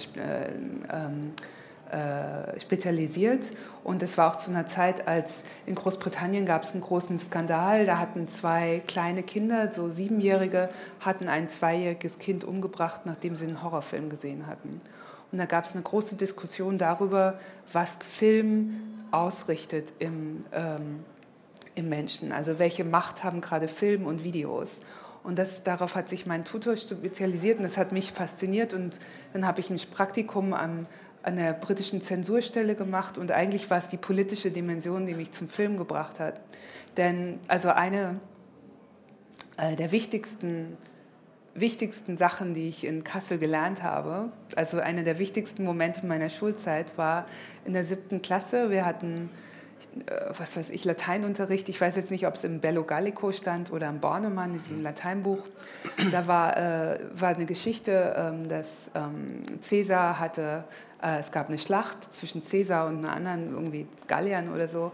ähm, 0.91 1.33
äh, 1.91 2.59
spezialisiert. 2.59 3.45
Und 3.83 4.03
es 4.03 4.15
war 4.19 4.29
auch 4.29 4.35
zu 4.35 4.51
einer 4.51 4.67
Zeit, 4.67 5.07
als 5.07 5.41
in 5.65 5.73
Großbritannien 5.73 6.45
gab 6.45 6.61
es 6.61 6.73
einen 6.73 6.81
großen 6.81 7.17
Skandal. 7.17 7.85
Da 7.85 7.97
hatten 7.97 8.27
zwei 8.27 8.83
kleine 8.85 9.23
Kinder, 9.23 9.71
so 9.71 9.89
Siebenjährige, 9.89 10.69
hatten 10.99 11.27
ein 11.27 11.49
zweijähriges 11.49 12.19
Kind 12.19 12.43
umgebracht, 12.43 13.01
nachdem 13.05 13.35
sie 13.35 13.47
einen 13.47 13.63
Horrorfilm 13.63 14.09
gesehen 14.09 14.45
hatten. 14.45 14.81
Und 15.31 15.39
da 15.39 15.45
gab 15.45 15.65
es 15.65 15.73
eine 15.73 15.81
große 15.81 16.15
Diskussion 16.15 16.77
darüber, 16.77 17.39
was 17.71 17.97
Film 18.01 18.98
ausrichtet 19.11 19.93
im, 19.99 20.45
ähm, 20.51 21.03
im 21.75 21.89
Menschen. 21.89 22.31
Also 22.31 22.59
welche 22.59 22.83
Macht 22.83 23.23
haben 23.23 23.41
gerade 23.41 23.67
Film 23.67 24.05
und 24.05 24.23
Videos. 24.23 24.79
Und 25.23 25.37
das, 25.37 25.63
darauf 25.63 25.95
hat 25.95 26.09
sich 26.09 26.25
mein 26.25 26.45
Tutor 26.45 26.77
spezialisiert 26.77 27.57
und 27.57 27.63
das 27.63 27.77
hat 27.77 27.91
mich 27.91 28.11
fasziniert. 28.11 28.73
Und 28.73 28.99
dann 29.33 29.45
habe 29.45 29.59
ich 29.59 29.69
ein 29.69 29.79
Praktikum 29.91 30.53
am, 30.53 30.85
an 31.23 31.35
der 31.35 31.53
britischen 31.53 32.01
Zensurstelle 32.01 32.75
gemacht 32.75 33.17
und 33.17 33.31
eigentlich 33.31 33.69
war 33.69 33.77
es 33.77 33.89
die 33.89 33.97
politische 33.97 34.51
Dimension, 34.51 35.05
die 35.05 35.13
mich 35.13 35.31
zum 35.31 35.49
Film 35.49 35.77
gebracht 35.77 36.19
hat. 36.19 36.39
Denn 36.97 37.39
also 37.47 37.69
eine 37.69 38.19
äh, 39.57 39.75
der 39.75 39.91
wichtigsten 39.91 40.77
wichtigsten 41.55 42.17
Sachen, 42.17 42.53
die 42.53 42.69
ich 42.69 42.85
in 42.85 43.03
Kassel 43.03 43.37
gelernt 43.37 43.83
habe, 43.83 44.31
also 44.55 44.79
einer 44.79 45.03
der 45.03 45.19
wichtigsten 45.19 45.63
Momente 45.63 46.05
meiner 46.05 46.29
Schulzeit 46.29 46.97
war 46.97 47.25
in 47.65 47.73
der 47.73 47.85
siebten 47.85 48.21
Klasse. 48.21 48.69
Wir 48.69 48.85
hatten, 48.85 49.29
äh, 50.05 50.31
was 50.37 50.55
weiß 50.55 50.69
ich, 50.69 50.85
Lateinunterricht. 50.85 51.69
Ich 51.69 51.79
weiß 51.81 51.95
jetzt 51.95 52.11
nicht, 52.11 52.27
ob 52.27 52.35
es 52.35 52.43
im 52.43 52.59
Bello 52.59 52.83
Gallico 52.83 53.31
stand 53.31 53.71
oder 53.71 53.89
im 53.89 53.99
Bornemann, 53.99 54.53
diesem 54.53 54.83
Lateinbuch. 54.83 55.47
Da 56.11 56.27
war, 56.27 56.57
äh, 56.57 56.99
war 57.13 57.29
eine 57.29 57.45
Geschichte, 57.45 58.15
ähm, 58.17 58.47
dass 58.47 58.91
ähm, 58.95 59.41
Cäsar 59.61 60.19
hatte, 60.19 60.63
äh, 61.01 61.19
es 61.19 61.31
gab 61.31 61.49
eine 61.49 61.57
Schlacht 61.57 62.13
zwischen 62.13 62.43
Cäsar 62.43 62.87
und 62.87 62.99
einer 62.99 63.13
anderen, 63.13 63.53
irgendwie 63.53 63.87
Galliern 64.07 64.53
oder 64.53 64.67
so. 64.67 64.91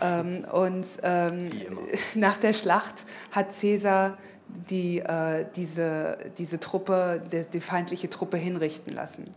Ähm, 0.00 0.44
und 0.52 0.86
ähm, 1.02 1.48
nach 2.14 2.36
der 2.36 2.52
Schlacht 2.52 3.04
hat 3.32 3.54
Cäsar 3.54 4.18
die 4.48 5.00
äh, 5.00 5.44
diese, 5.56 6.18
diese 6.38 6.60
Truppe, 6.60 7.22
die, 7.32 7.44
die, 7.44 7.60
feindliche 7.60 8.08
Truppe 8.08 8.36
hinrichten 8.36 8.94
lassen. 8.94 9.30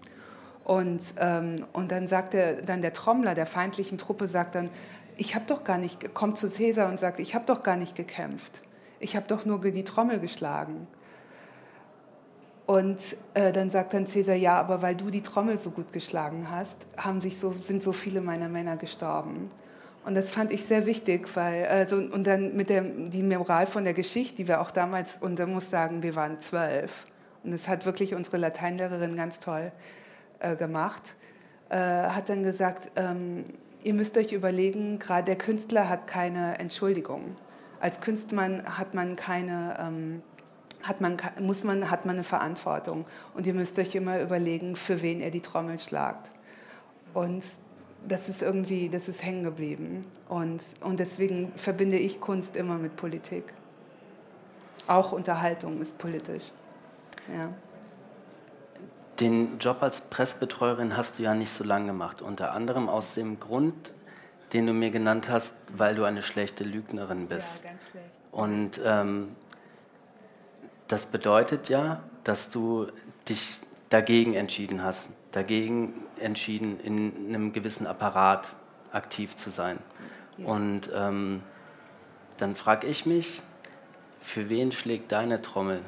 Und, 0.63 1.01
ähm, 1.17 1.65
und 1.73 1.91
dann 1.91 2.07
sagt 2.07 2.33
er, 2.33 2.61
dann 2.61 2.81
der 2.81 2.93
Trommler 2.93 3.33
der 3.33 3.47
feindlichen 3.47 3.97
Truppe 3.97 4.27
sagt 4.27 4.55
dann, 4.55 4.69
ich 5.17 5.35
habe 5.35 5.45
doch 5.47 5.63
gar 5.63 5.77
nicht, 5.77 6.13
kommt 6.13 6.37
zu 6.37 6.47
Caesar 6.47 6.89
und 6.89 6.99
sagt, 6.99 7.19
ich 7.19 7.35
habe 7.35 7.45
doch 7.45 7.63
gar 7.63 7.75
nicht 7.75 7.95
gekämpft. 7.95 8.61
Ich 8.99 9.15
habe 9.15 9.27
doch 9.27 9.45
nur 9.45 9.59
die 9.59 9.83
Trommel 9.83 10.19
geschlagen. 10.19 10.87
Und 12.65 12.99
äh, 13.33 13.51
dann 13.51 13.71
sagt 13.71 13.95
dann 13.95 14.05
Caesar, 14.05 14.35
ja, 14.35 14.59
aber 14.59 14.83
weil 14.83 14.95
du 14.95 15.09
die 15.09 15.23
Trommel 15.23 15.57
so 15.57 15.71
gut 15.71 15.91
geschlagen 15.91 16.51
hast, 16.51 16.85
haben 16.97 17.19
sich 17.19 17.39
so, 17.39 17.55
sind 17.61 17.81
so 17.81 17.91
viele 17.91 18.21
meiner 18.21 18.47
Männer 18.47 18.77
gestorben. 18.77 19.49
Und 20.09 20.15
das 20.15 20.31
fand 20.31 20.51
ich 20.51 20.65
sehr 20.65 20.87
wichtig, 20.87 21.29
weil, 21.35 21.67
also, 21.67 21.97
und 21.97 22.25
dann 22.25 22.55
mit 22.55 22.71
der 22.71 22.81
die 22.81 23.21
Moral 23.21 23.67
von 23.67 23.83
der 23.83 23.93
Geschichte, 23.93 24.37
die 24.37 24.47
wir 24.47 24.59
auch 24.59 24.71
damals, 24.71 25.17
und 25.21 25.37
da 25.37 25.45
muss 25.45 25.69
sagen, 25.69 26.01
wir 26.01 26.15
waren 26.15 26.39
zwölf. 26.39 27.05
Und 27.43 27.51
das 27.51 27.67
hat 27.67 27.85
wirklich 27.85 28.15
unsere 28.15 28.37
Lateinlehrerin 28.37 29.15
ganz 29.15 29.39
toll 29.39 29.71
äh, 30.39 30.55
gemacht, 30.55 31.13
äh, 31.69 31.75
hat 31.77 32.27
dann 32.27 32.41
gesagt, 32.41 32.89
ähm, 32.95 33.45
ihr 33.83 33.93
müsst 33.93 34.17
euch 34.17 34.33
überlegen, 34.33 34.97
gerade 34.97 35.25
der 35.25 35.37
Künstler 35.37 35.87
hat 35.89 36.07
keine 36.07 36.57
Entschuldigung. 36.57 37.35
Als 37.79 37.99
Künstler 37.99 38.63
hat 38.63 38.95
man 38.95 39.15
keine, 39.15 39.77
ähm, 39.79 40.23
hat 40.81 41.01
man, 41.01 41.17
muss 41.39 41.63
man, 41.63 41.91
hat 41.91 42.07
man 42.07 42.15
eine 42.15 42.23
Verantwortung. 42.23 43.05
Und 43.35 43.45
ihr 43.45 43.53
müsst 43.53 43.77
euch 43.77 43.93
immer 43.93 44.19
überlegen, 44.19 44.75
für 44.75 45.03
wen 45.03 45.19
ihr 45.19 45.29
die 45.29 45.41
Trommel 45.41 45.77
schlagt. 45.77 46.31
Und 47.13 47.43
das 48.07 48.29
ist 48.29 48.41
irgendwie, 48.41 48.89
das 48.89 49.07
ist 49.07 49.23
hängen 49.23 49.43
geblieben. 49.43 50.05
Und, 50.27 50.61
und 50.81 50.99
deswegen 50.99 51.51
verbinde 51.55 51.97
ich 51.97 52.21
Kunst 52.21 52.55
immer 52.55 52.77
mit 52.77 52.95
Politik. 52.95 53.53
Auch 54.87 55.11
Unterhaltung 55.11 55.81
ist 55.81 55.97
politisch. 55.97 56.51
Ja. 57.35 57.49
Den 59.19 59.59
Job 59.59 59.83
als 59.83 60.01
Pressbetreuerin 60.01 60.95
hast 60.95 61.19
du 61.19 61.23
ja 61.23 61.35
nicht 61.35 61.51
so 61.51 61.63
lange 61.63 61.87
gemacht. 61.87 62.21
Unter 62.21 62.53
anderem 62.53 62.87
aus 62.89 63.13
dem 63.13 63.39
Grund, 63.39 63.91
den 64.53 64.65
du 64.65 64.73
mir 64.73 64.89
genannt 64.91 65.29
hast, 65.29 65.53
weil 65.75 65.95
du 65.95 66.05
eine 66.05 66.21
schlechte 66.21 66.63
Lügnerin 66.63 67.27
bist. 67.27 67.63
Ja, 67.63 67.71
ganz 67.71 67.89
schlecht. 67.89 68.05
Und 68.31 68.79
ähm, 68.83 69.35
das 70.87 71.05
bedeutet 71.05 71.69
ja, 71.69 72.01
dass 72.23 72.49
du 72.49 72.87
dich 73.27 73.59
dagegen 73.89 74.33
entschieden 74.33 74.83
hast, 74.83 75.09
dagegen 75.31 75.93
entschieden, 76.19 76.79
in 76.79 77.27
einem 77.27 77.53
gewissen 77.53 77.87
Apparat 77.87 78.49
aktiv 78.91 79.35
zu 79.35 79.49
sein. 79.49 79.79
Ja. 80.37 80.47
Und 80.47 80.89
ähm, 80.93 81.41
dann 82.37 82.55
frage 82.55 82.87
ich 82.87 83.05
mich, 83.05 83.41
für 84.19 84.49
wen 84.49 84.71
schlägt 84.71 85.11
deine 85.11 85.41
Trommel? 85.41 85.81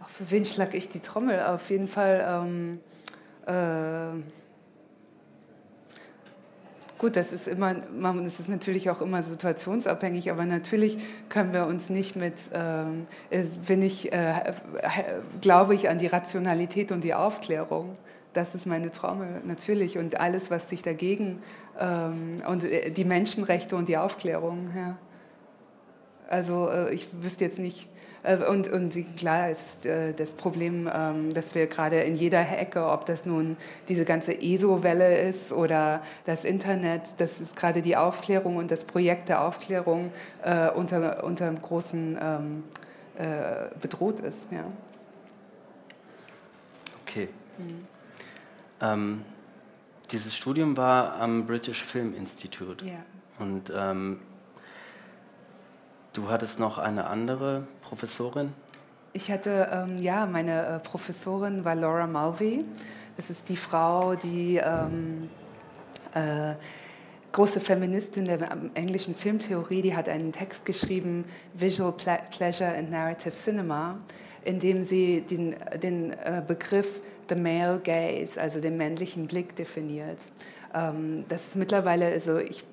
Ach, 0.00 0.08
für 0.08 0.30
wen 0.30 0.44
schlage 0.44 0.76
ich 0.76 0.88
die 0.88 1.00
Trommel? 1.00 1.40
Auf 1.40 1.70
jeden 1.70 1.88
Fall. 1.88 2.24
Ähm, 2.26 2.80
äh, 3.46 4.20
gut, 6.98 7.16
das 7.16 7.32
ist 7.32 7.48
immer, 7.48 7.74
das 7.74 8.40
ist 8.40 8.48
natürlich 8.48 8.90
auch 8.90 9.00
immer 9.00 9.22
situationsabhängig, 9.22 10.30
aber 10.30 10.44
natürlich 10.44 10.98
können 11.28 11.52
wir 11.52 11.66
uns 11.66 11.90
nicht 11.90 12.16
mit, 12.16 12.34
ähm, 12.52 13.06
bin 13.66 13.82
ich, 13.82 14.12
äh, 14.12 14.52
glaube 15.40 15.74
ich 15.74 15.88
an 15.88 15.98
die 15.98 16.06
Rationalität 16.06 16.92
und 16.92 17.02
die 17.02 17.14
Aufklärung. 17.14 17.96
Das 18.32 18.54
ist 18.54 18.66
meine 18.66 18.90
Trommel, 18.90 19.42
natürlich. 19.44 19.98
Und 19.98 20.20
alles, 20.20 20.50
was 20.50 20.68
sich 20.68 20.82
dagegen, 20.82 21.42
ähm, 21.78 22.36
und 22.48 22.64
äh, 22.64 22.90
die 22.90 23.04
Menschenrechte 23.04 23.76
und 23.76 23.88
die 23.88 23.96
Aufklärung, 23.96 24.70
ja. 24.74 24.96
Also 26.28 26.68
äh, 26.68 26.94
ich 26.94 27.08
wüsste 27.20 27.44
jetzt 27.44 27.58
nicht, 27.58 27.88
äh, 28.22 28.36
und, 28.36 28.70
und 28.72 28.94
klar 29.16 29.50
ist 29.50 29.84
äh, 29.84 30.12
das 30.12 30.34
Problem, 30.34 30.88
ähm, 30.92 31.34
dass 31.34 31.54
wir 31.54 31.66
gerade 31.66 32.00
in 32.00 32.14
jeder 32.14 32.40
Ecke, 32.40 32.86
ob 32.86 33.04
das 33.06 33.26
nun 33.26 33.56
diese 33.88 34.04
ganze 34.04 34.40
ESO-Welle 34.40 35.18
ist 35.18 35.52
oder 35.52 36.02
das 36.24 36.44
Internet, 36.44 37.02
das 37.18 37.40
ist 37.40 37.56
gerade 37.56 37.82
die 37.82 37.96
Aufklärung 37.96 38.56
und 38.56 38.70
das 38.70 38.84
Projekt 38.84 39.28
der 39.28 39.44
Aufklärung 39.44 40.12
äh, 40.42 40.70
unter, 40.70 41.24
unter 41.24 41.48
einem 41.48 41.60
großen 41.60 42.18
ähm, 42.20 42.64
äh, 43.18 43.68
bedroht 43.80 44.20
ist. 44.20 44.40
Ja. 44.50 44.64
Okay. 47.02 47.28
Mhm. 47.58 47.91
Ähm, 48.82 49.24
dieses 50.10 50.36
Studium 50.36 50.76
war 50.76 51.16
am 51.16 51.46
British 51.46 51.82
Film 51.82 52.14
Institute. 52.14 52.84
Ja. 52.84 52.98
Und 53.38 53.72
ähm, 53.74 54.20
Du 56.12 56.28
hattest 56.28 56.58
noch 56.58 56.76
eine 56.76 57.06
andere 57.06 57.66
Professorin? 57.80 58.52
Ich 59.14 59.30
hatte, 59.30 59.68
ähm, 59.72 59.96
ja, 59.96 60.26
meine 60.26 60.66
äh, 60.66 60.78
Professorin 60.78 61.64
war 61.64 61.74
Laura 61.74 62.06
Mulvey. 62.06 62.64
Das 63.16 63.30
ist 63.30 63.48
die 63.48 63.56
Frau, 63.56 64.14
die 64.14 64.60
ähm, 64.62 65.30
äh, 66.14 66.54
große 67.32 67.60
Feministin 67.60 68.26
der 68.26 68.40
englischen 68.74 69.14
Filmtheorie, 69.14 69.80
die 69.80 69.96
hat 69.96 70.08
einen 70.08 70.32
Text 70.32 70.66
geschrieben, 70.66 71.24
Visual 71.54 71.92
Ple 71.92 72.18
Pleasure 72.30 72.76
and 72.76 72.90
Narrative 72.90 73.32
Cinema, 73.32 73.98
in 74.44 74.58
dem 74.58 74.82
sie 74.82 75.22
den, 75.22 75.56
den 75.82 76.12
äh, 76.12 76.42
Begriff 76.46 77.00
The 77.28 77.34
Male 77.34 77.80
Gaze, 77.82 78.40
also 78.40 78.60
den 78.60 78.76
männlichen 78.76 79.26
Blick 79.26 79.56
definiert. 79.56 80.18
Ähm, 80.74 81.24
das 81.28 81.48
ist 81.48 81.56
mittlerweile, 81.56 82.06
also 82.06 82.38
ich 82.38 82.64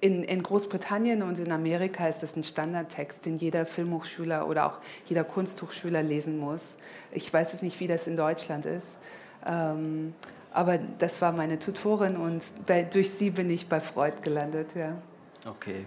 in, 0.00 0.24
in, 0.24 0.42
Großbritannien 0.42 1.22
und 1.22 1.38
in 1.38 1.52
Amerika 1.52 2.08
ist 2.08 2.24
das 2.24 2.34
ein 2.34 2.42
Standardtext, 2.42 3.24
den 3.24 3.36
jeder 3.36 3.64
Filmhochschüler 3.64 4.48
oder 4.48 4.66
auch 4.66 4.78
jeder 5.06 5.22
Kunsthochschüler 5.22 6.02
lesen 6.02 6.38
muss. 6.38 6.60
Ich 7.12 7.32
weiß 7.32 7.54
es 7.54 7.62
nicht, 7.62 7.78
wie 7.78 7.86
das 7.86 8.08
in 8.08 8.16
Deutschland 8.16 8.66
ist. 8.66 8.86
Ähm, 9.46 10.14
aber 10.52 10.78
das 10.98 11.22
war 11.22 11.30
meine 11.30 11.58
Tutorin 11.58 12.16
und 12.16 12.42
bei, 12.66 12.82
durch 12.82 13.10
sie 13.10 13.30
bin 13.30 13.48
ich 13.48 13.68
bei 13.68 13.78
Freud 13.78 14.16
gelandet. 14.22 14.70
Ja. 14.74 14.96
Okay. 15.48 15.86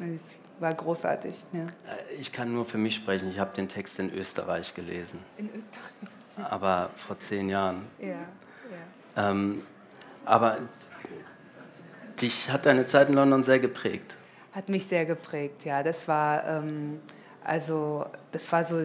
Es 0.00 0.36
war 0.58 0.72
großartig. 0.72 1.34
Ja. 1.52 1.60
Äh, 1.60 2.14
ich 2.18 2.32
kann 2.32 2.52
nur 2.52 2.64
für 2.64 2.78
mich 2.78 2.94
sprechen. 2.94 3.30
Ich 3.30 3.38
habe 3.38 3.54
den 3.54 3.68
Text 3.68 3.98
in 3.98 4.12
Österreich 4.12 4.74
gelesen. 4.74 5.18
In 5.36 5.46
Österreich. 5.46 6.10
Aber 6.36 6.90
vor 6.96 7.18
zehn 7.18 7.48
Jahren. 7.48 7.86
Ja. 7.98 8.08
ja. 8.08 9.30
Ähm, 9.30 9.62
aber 10.24 10.58
dich 12.20 12.50
hat 12.50 12.66
deine 12.66 12.84
Zeit 12.84 13.08
in 13.08 13.14
London 13.14 13.44
sehr 13.44 13.58
geprägt. 13.58 14.16
Hat 14.52 14.68
mich 14.68 14.86
sehr 14.86 15.04
geprägt, 15.04 15.64
ja. 15.64 15.82
Das 15.82 16.08
war, 16.08 16.46
ähm, 16.46 17.00
also, 17.44 18.06
das 18.32 18.50
war 18.52 18.64
so, 18.64 18.84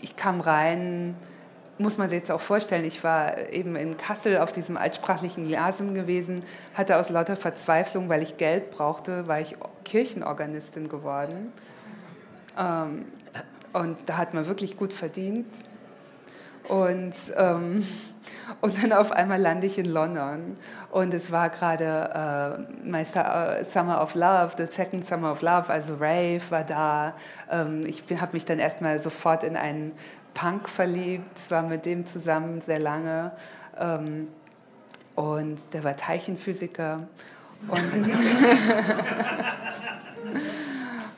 ich 0.00 0.16
kam 0.16 0.40
rein, 0.40 1.16
muss 1.78 1.98
man 1.98 2.10
sich 2.10 2.20
jetzt 2.20 2.30
auch 2.30 2.40
vorstellen, 2.40 2.84
ich 2.84 3.02
war 3.02 3.48
eben 3.50 3.74
in 3.74 3.96
Kassel 3.96 4.38
auf 4.38 4.52
diesem 4.52 4.76
altsprachlichen 4.76 5.48
Gymnasium 5.48 5.94
gewesen, 5.94 6.42
hatte 6.74 6.96
aus 6.98 7.10
lauter 7.10 7.36
Verzweiflung, 7.36 8.08
weil 8.08 8.22
ich 8.22 8.36
Geld 8.36 8.70
brauchte, 8.70 9.26
war 9.26 9.40
ich 9.40 9.56
Kirchenorganistin 9.84 10.88
geworden. 10.88 11.52
Ähm, 12.58 13.06
und 13.72 13.98
da 14.06 14.16
hat 14.16 14.34
man 14.34 14.46
wirklich 14.46 14.76
gut 14.76 14.92
verdient. 14.92 15.46
Und, 16.68 17.14
ähm, 17.36 17.82
und 18.60 18.82
dann 18.82 18.92
auf 18.92 19.12
einmal 19.12 19.40
lande 19.40 19.66
ich 19.66 19.78
in 19.78 19.86
London. 19.86 20.54
Und 20.90 21.14
es 21.14 21.32
war 21.32 21.50
gerade 21.50 22.66
äh, 22.84 22.88
my 22.88 23.02
äh, 23.02 23.64
Summer 23.64 24.02
of 24.02 24.14
Love, 24.14 24.52
the 24.56 24.66
second 24.66 25.06
Summer 25.06 25.32
of 25.32 25.42
Love, 25.42 25.68
also 25.68 25.94
Rave 25.94 26.42
war 26.50 26.64
da. 26.64 27.14
Ähm, 27.50 27.84
ich 27.86 28.02
habe 28.20 28.32
mich 28.32 28.44
dann 28.44 28.58
erstmal 28.58 29.00
sofort 29.00 29.44
in 29.44 29.56
einen 29.56 29.92
Punk 30.34 30.68
verliebt, 30.68 31.50
war 31.50 31.62
mit 31.62 31.86
dem 31.86 32.06
zusammen 32.06 32.60
sehr 32.60 32.78
lange. 32.78 33.32
Ähm, 33.78 34.28
und 35.14 35.58
der 35.72 35.84
war 35.84 35.96
Teilchenphysiker. 35.96 37.08
Und 37.68 37.80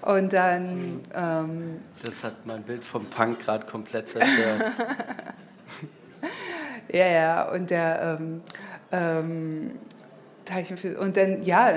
Und 0.02 0.32
dann. 0.32 1.00
Ähm, 1.14 1.80
das 2.04 2.24
hat 2.24 2.44
mein 2.44 2.62
Bild 2.62 2.84
vom 2.84 3.06
Punk 3.06 3.40
gerade 3.40 3.66
komplett 3.66 4.08
zerstört. 4.08 4.72
ja, 6.92 7.06
ja, 7.06 7.50
und 7.50 7.70
der. 7.70 8.18
Ähm, 8.20 8.42
ähm, 8.90 9.70
und 10.98 11.16
dann, 11.16 11.42
ja, 11.44 11.70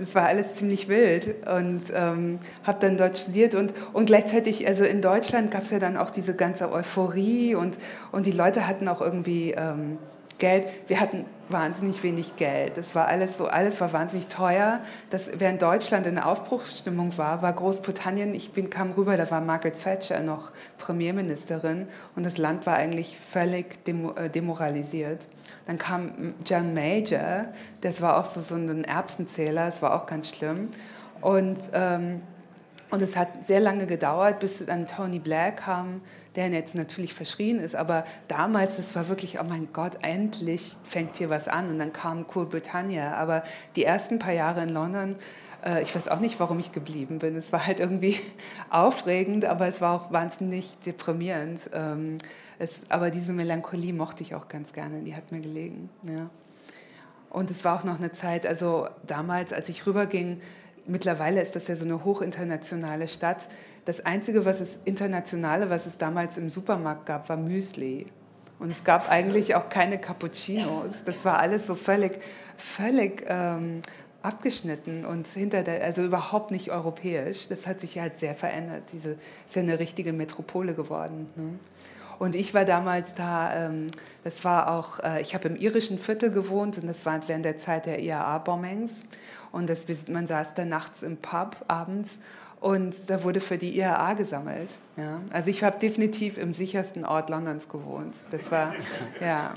es 0.00 0.14
war 0.14 0.26
alles 0.26 0.54
ziemlich 0.54 0.88
wild 0.88 1.46
und 1.46 1.82
ähm, 1.92 2.38
habe 2.64 2.78
dann 2.80 2.96
dort 2.96 3.18
studiert 3.18 3.54
und, 3.54 3.74
und 3.92 4.06
gleichzeitig, 4.06 4.66
also 4.66 4.84
in 4.84 5.02
Deutschland 5.02 5.50
gab 5.50 5.64
es 5.64 5.70
ja 5.70 5.78
dann 5.78 5.98
auch 5.98 6.10
diese 6.10 6.34
ganze 6.34 6.72
Euphorie 6.72 7.54
und, 7.56 7.76
und 8.10 8.24
die 8.24 8.32
Leute 8.32 8.66
hatten 8.66 8.88
auch 8.88 9.02
irgendwie 9.02 9.50
ähm, 9.50 9.98
Geld. 10.38 10.68
Wir 10.86 11.00
hatten 11.00 11.26
wahnsinnig 11.52 12.02
wenig 12.02 12.36
Geld. 12.36 12.76
Das 12.76 12.94
war 12.94 13.06
alles 13.06 13.38
so, 13.38 13.46
alles 13.46 13.80
war 13.80 13.92
wahnsinnig 13.92 14.26
teuer. 14.28 14.80
Das, 15.10 15.30
während 15.34 15.62
Deutschland 15.62 16.06
in 16.06 16.18
Aufbruchsstimmung 16.18 17.16
war, 17.18 17.42
war 17.42 17.52
Großbritannien, 17.52 18.34
ich 18.34 18.52
bin, 18.52 18.70
kam 18.70 18.92
rüber, 18.92 19.16
da 19.16 19.30
war 19.30 19.40
Margaret 19.40 19.80
Thatcher 19.80 20.20
noch 20.20 20.52
Premierministerin 20.78 21.88
und 22.16 22.24
das 22.24 22.38
Land 22.38 22.66
war 22.66 22.76
eigentlich 22.76 23.16
völlig 23.18 23.84
demo, 23.84 24.12
äh, 24.12 24.28
demoralisiert. 24.28 25.28
Dann 25.66 25.78
kam 25.78 26.34
John 26.44 26.74
Major, 26.74 27.46
das 27.80 28.00
war 28.00 28.18
auch 28.18 28.26
so, 28.26 28.40
so 28.40 28.54
ein 28.54 28.84
Erbsenzähler, 28.84 29.66
das 29.66 29.82
war 29.82 29.94
auch 29.94 30.06
ganz 30.06 30.28
schlimm. 30.28 30.68
Und, 31.20 31.58
ähm, 31.72 32.22
und 32.90 33.02
es 33.02 33.16
hat 33.16 33.46
sehr 33.46 33.60
lange 33.60 33.86
gedauert, 33.86 34.40
bis 34.40 34.64
dann 34.64 34.86
Tony 34.86 35.18
Blair 35.18 35.52
kam, 35.52 36.00
der 36.36 36.48
jetzt 36.48 36.74
natürlich 36.74 37.12
verschrien 37.12 37.58
ist, 37.58 37.74
aber 37.74 38.04
damals, 38.28 38.76
das 38.76 38.94
war 38.94 39.08
wirklich, 39.08 39.40
oh 39.40 39.44
mein 39.44 39.72
Gott, 39.72 39.98
endlich 40.02 40.76
fängt 40.84 41.16
hier 41.16 41.30
was 41.30 41.48
an. 41.48 41.68
Und 41.70 41.78
dann 41.78 41.92
kam 41.92 42.24
Cool 42.34 42.46
Britannia. 42.46 43.14
Aber 43.14 43.42
die 43.76 43.84
ersten 43.84 44.18
paar 44.18 44.32
Jahre 44.32 44.62
in 44.62 44.68
London, 44.68 45.16
äh, 45.64 45.82
ich 45.82 45.94
weiß 45.94 46.08
auch 46.08 46.20
nicht, 46.20 46.38
warum 46.38 46.58
ich 46.58 46.72
geblieben 46.72 47.18
bin. 47.18 47.36
Es 47.36 47.52
war 47.52 47.66
halt 47.66 47.80
irgendwie 47.80 48.18
aufregend, 48.70 49.44
aber 49.44 49.66
es 49.66 49.80
war 49.80 50.00
auch 50.00 50.12
wahnsinnig 50.12 50.78
deprimierend. 50.86 51.60
Ähm, 51.72 52.18
es, 52.58 52.82
aber 52.90 53.10
diese 53.10 53.32
Melancholie 53.32 53.92
mochte 53.92 54.22
ich 54.22 54.34
auch 54.34 54.48
ganz 54.48 54.72
gerne, 54.72 55.00
die 55.00 55.14
hat 55.14 55.32
mir 55.32 55.40
gelegen. 55.40 55.88
Ja. 56.02 56.30
Und 57.30 57.50
es 57.50 57.64
war 57.64 57.78
auch 57.78 57.84
noch 57.84 57.98
eine 57.98 58.12
Zeit, 58.12 58.46
also 58.46 58.88
damals, 59.06 59.52
als 59.52 59.68
ich 59.68 59.86
rüberging, 59.86 60.40
mittlerweile 60.86 61.40
ist 61.40 61.56
das 61.56 61.68
ja 61.68 61.76
so 61.76 61.84
eine 61.84 62.04
hochinternationale 62.04 63.08
Stadt, 63.08 63.48
das 63.84 64.04
Einzige, 64.04 64.44
was 64.44 64.60
es 64.60 64.78
internationale, 64.84 65.70
was 65.70 65.86
es 65.86 65.96
damals 65.96 66.36
im 66.36 66.50
Supermarkt 66.50 67.06
gab, 67.06 67.28
war 67.28 67.36
Müsli. 67.36 68.06
Und 68.58 68.70
es 68.70 68.84
gab 68.84 69.10
eigentlich 69.10 69.54
auch 69.54 69.70
keine 69.70 69.98
Cappuccinos. 69.98 71.02
Das 71.06 71.24
war 71.24 71.38
alles 71.38 71.66
so 71.66 71.74
völlig, 71.74 72.20
völlig 72.58 73.24
ähm, 73.26 73.80
abgeschnitten 74.22 75.06
und 75.06 75.26
hinter 75.26 75.62
der, 75.62 75.82
also 75.82 76.02
überhaupt 76.02 76.50
nicht 76.50 76.70
europäisch. 76.70 77.48
Das 77.48 77.66
hat 77.66 77.80
sich 77.80 77.98
halt 77.98 78.18
sehr 78.18 78.34
verändert. 78.34 78.84
Diese 78.92 79.12
ist 79.46 79.56
ja 79.56 79.62
eine 79.62 79.78
richtige 79.78 80.12
Metropole 80.12 80.74
geworden. 80.74 81.30
Ne? 81.36 81.58
Und 82.18 82.34
ich 82.34 82.52
war 82.52 82.66
damals 82.66 83.14
da, 83.14 83.66
ähm, 83.66 83.86
das 84.24 84.44
war 84.44 84.70
auch, 84.70 84.98
äh, 84.98 85.22
ich 85.22 85.34
habe 85.34 85.48
im 85.48 85.56
irischen 85.56 85.98
Viertel 85.98 86.30
gewohnt 86.30 86.76
und 86.76 86.86
das 86.86 87.06
war 87.06 87.18
während 87.26 87.46
der 87.46 87.56
Zeit 87.56 87.86
der 87.86 88.00
IAA-Bombings. 88.00 88.90
Und 89.52 89.70
das, 89.70 89.86
man 90.08 90.26
saß 90.26 90.52
da 90.52 90.66
nachts 90.66 91.02
im 91.02 91.16
Pub 91.16 91.56
abends 91.66 92.18
und 92.60 93.08
da 93.08 93.24
wurde 93.24 93.40
für 93.40 93.56
die 93.56 93.76
IAA 93.76 94.14
gesammelt. 94.14 94.78
Ja. 94.96 95.20
Also 95.32 95.48
ich 95.48 95.64
habe 95.64 95.78
definitiv 95.78 96.36
im 96.36 96.52
sichersten 96.52 97.04
Ort 97.04 97.30
Londons 97.30 97.68
gewohnt. 97.68 98.14
Das 98.30 98.50
war, 98.52 98.74
ja. 99.20 99.54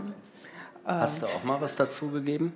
Hast 0.86 1.22
du 1.22 1.26
auch 1.26 1.44
mal 1.44 1.60
was 1.62 1.76
dazu 1.76 2.10
gegeben? 2.10 2.54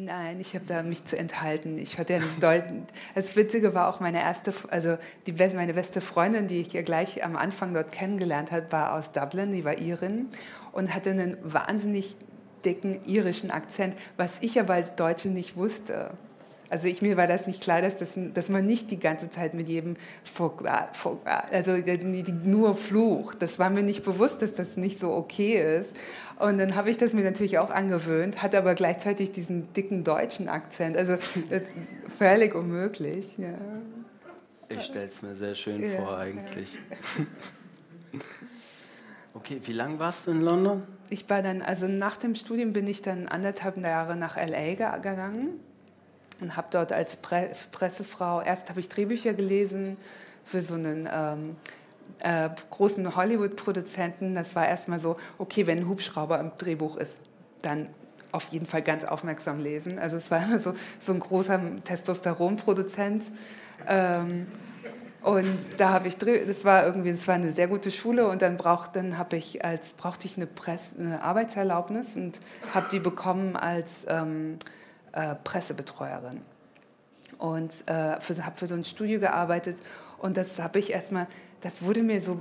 Nein, 0.00 0.38
ich 0.38 0.54
habe 0.54 0.64
da 0.64 0.84
mich 0.84 1.04
zu 1.04 1.18
enthalten. 1.18 1.76
Ich 1.76 1.98
hatte 1.98 2.14
ja 2.14 2.20
deuten. 2.40 2.86
Das 3.16 3.34
Witzige 3.34 3.74
war 3.74 3.88
auch 3.88 3.98
meine 3.98 4.20
erste, 4.20 4.54
also 4.70 4.96
die, 5.26 5.32
meine 5.32 5.74
beste 5.74 6.00
Freundin, 6.00 6.46
die 6.46 6.60
ich 6.60 6.72
ja 6.72 6.82
gleich 6.82 7.24
am 7.24 7.36
Anfang 7.36 7.74
dort 7.74 7.90
kennengelernt 7.90 8.52
habe, 8.52 8.70
war 8.70 8.94
aus 8.94 9.10
Dublin, 9.10 9.52
die 9.52 9.64
war 9.64 9.78
Irin 9.78 10.28
und 10.70 10.94
hatte 10.94 11.10
einen 11.10 11.36
wahnsinnig 11.42 12.16
dicken 12.64 13.04
irischen 13.06 13.50
Akzent, 13.50 13.96
was 14.16 14.30
ich 14.40 14.60
aber 14.60 14.74
als 14.74 14.94
Deutsche 14.94 15.28
nicht 15.28 15.56
wusste. 15.56 16.12
Also 16.70 16.86
ich, 16.86 17.00
mir 17.00 17.16
war 17.16 17.26
das 17.26 17.46
nicht 17.46 17.62
klar, 17.62 17.80
dass, 17.80 17.96
das, 17.98 18.10
dass 18.34 18.48
man 18.48 18.66
nicht 18.66 18.90
die 18.90 18.98
ganze 18.98 19.30
Zeit 19.30 19.54
mit 19.54 19.68
jedem, 19.68 19.96
also 21.50 21.76
nur 22.44 22.74
flucht. 22.74 23.40
Das 23.40 23.58
war 23.58 23.70
mir 23.70 23.82
nicht 23.82 24.04
bewusst, 24.04 24.42
dass 24.42 24.52
das 24.52 24.76
nicht 24.76 24.98
so 24.98 25.12
okay 25.12 25.78
ist. 25.78 25.90
Und 26.38 26.58
dann 26.58 26.76
habe 26.76 26.90
ich 26.90 26.98
das 26.98 27.14
mir 27.14 27.24
natürlich 27.24 27.58
auch 27.58 27.70
angewöhnt, 27.70 28.42
hatte 28.42 28.58
aber 28.58 28.74
gleichzeitig 28.74 29.32
diesen 29.32 29.72
dicken 29.72 30.04
deutschen 30.04 30.48
Akzent. 30.48 30.96
Also 30.96 31.16
völlig 32.18 32.54
unmöglich. 32.54 33.26
Ja. 33.38 33.54
Ich 34.68 34.82
stelle 34.82 35.08
es 35.08 35.22
mir 35.22 35.34
sehr 35.34 35.54
schön 35.54 35.80
ja, 35.82 35.96
vor 35.96 36.18
eigentlich. 36.18 36.74
Ja. 36.74 37.24
Okay, 39.34 39.60
wie 39.66 39.72
lange 39.72 40.00
warst 40.00 40.26
du 40.26 40.32
in 40.32 40.40
London? 40.40 40.82
Ich 41.10 41.30
war 41.30 41.42
dann, 41.42 41.62
also 41.62 41.86
nach 41.86 42.16
dem 42.16 42.34
Studium 42.34 42.72
bin 42.72 42.88
ich 42.88 43.02
dann 43.02 43.28
anderthalb 43.28 43.76
Jahre 43.76 44.16
nach 44.16 44.36
LA 44.36 44.74
gegangen 44.96 45.60
und 46.40 46.56
habe 46.56 46.68
dort 46.70 46.92
als 46.92 47.16
Pre 47.16 47.50
Pressefrau, 47.72 48.42
erst 48.42 48.70
habe 48.70 48.80
ich 48.80 48.88
Drehbücher 48.88 49.34
gelesen 49.34 49.96
für 50.44 50.62
so 50.62 50.74
einen 50.74 51.08
ähm, 51.12 51.56
äh, 52.20 52.50
großen 52.70 53.16
Hollywood-Produzenten. 53.16 54.34
Das 54.34 54.56
war 54.56 54.66
erstmal 54.66 55.00
so, 55.00 55.16
okay, 55.38 55.66
wenn 55.66 55.78
ein 55.78 55.88
Hubschrauber 55.88 56.38
im 56.40 56.52
Drehbuch 56.58 56.96
ist, 56.96 57.18
dann 57.62 57.88
auf 58.32 58.48
jeden 58.48 58.66
Fall 58.66 58.82
ganz 58.82 59.04
aufmerksam 59.04 59.58
lesen. 59.58 59.98
Also 59.98 60.16
es 60.16 60.30
war 60.30 60.42
immer 60.42 60.60
so, 60.60 60.74
so 61.00 61.12
ein 61.12 61.20
großer 61.20 61.60
Testosteronproduzent. 61.84 63.24
Ähm, 63.86 64.46
und 65.22 65.58
da 65.76 65.90
habe 65.90 66.08
ich, 66.08 66.16
das 66.16 66.64
war 66.64 66.86
irgendwie, 66.86 67.10
das 67.10 67.26
war 67.26 67.34
eine 67.34 67.52
sehr 67.52 67.66
gute 67.66 67.90
Schule 67.90 68.28
und 68.28 68.40
dann, 68.40 68.56
brauch, 68.56 68.86
dann 68.86 69.18
habe 69.18 69.36
ich 69.36 69.64
als, 69.64 69.92
brauchte 69.94 70.26
ich 70.26 70.36
eine, 70.36 70.46
Press, 70.46 70.80
eine 70.98 71.22
Arbeitserlaubnis 71.22 72.14
und 72.14 72.38
habe 72.72 72.86
die 72.92 73.00
bekommen 73.00 73.56
als 73.56 74.06
ähm, 74.08 74.58
äh, 75.18 75.34
Pressebetreuerin. 75.42 76.40
Und 77.38 77.72
äh, 77.86 77.92
habe 77.92 78.54
für 78.54 78.66
so 78.66 78.74
ein 78.74 78.84
Studio 78.84 79.18
gearbeitet 79.18 79.76
und 80.18 80.36
das 80.36 80.60
habe 80.60 80.78
ich 80.78 80.92
erstmal, 80.92 81.26
das 81.60 81.82
wurde 81.82 82.02
mir 82.02 82.22
so, 82.22 82.40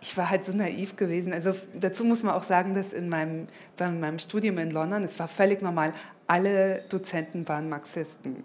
ich 0.00 0.16
war 0.16 0.30
halt 0.30 0.44
so 0.44 0.52
naiv 0.52 0.96
gewesen. 0.96 1.32
Also 1.32 1.54
dazu 1.74 2.04
muss 2.04 2.22
man 2.22 2.34
auch 2.34 2.44
sagen, 2.44 2.74
dass 2.74 2.92
in 2.92 3.08
meinem, 3.08 3.48
bei 3.76 3.90
meinem 3.90 4.18
Studium 4.18 4.58
in 4.58 4.70
London, 4.70 5.04
es 5.04 5.18
war 5.18 5.28
völlig 5.28 5.60
normal, 5.60 5.92
alle 6.26 6.82
Dozenten 6.88 7.46
waren 7.46 7.68
Marxisten. 7.68 8.44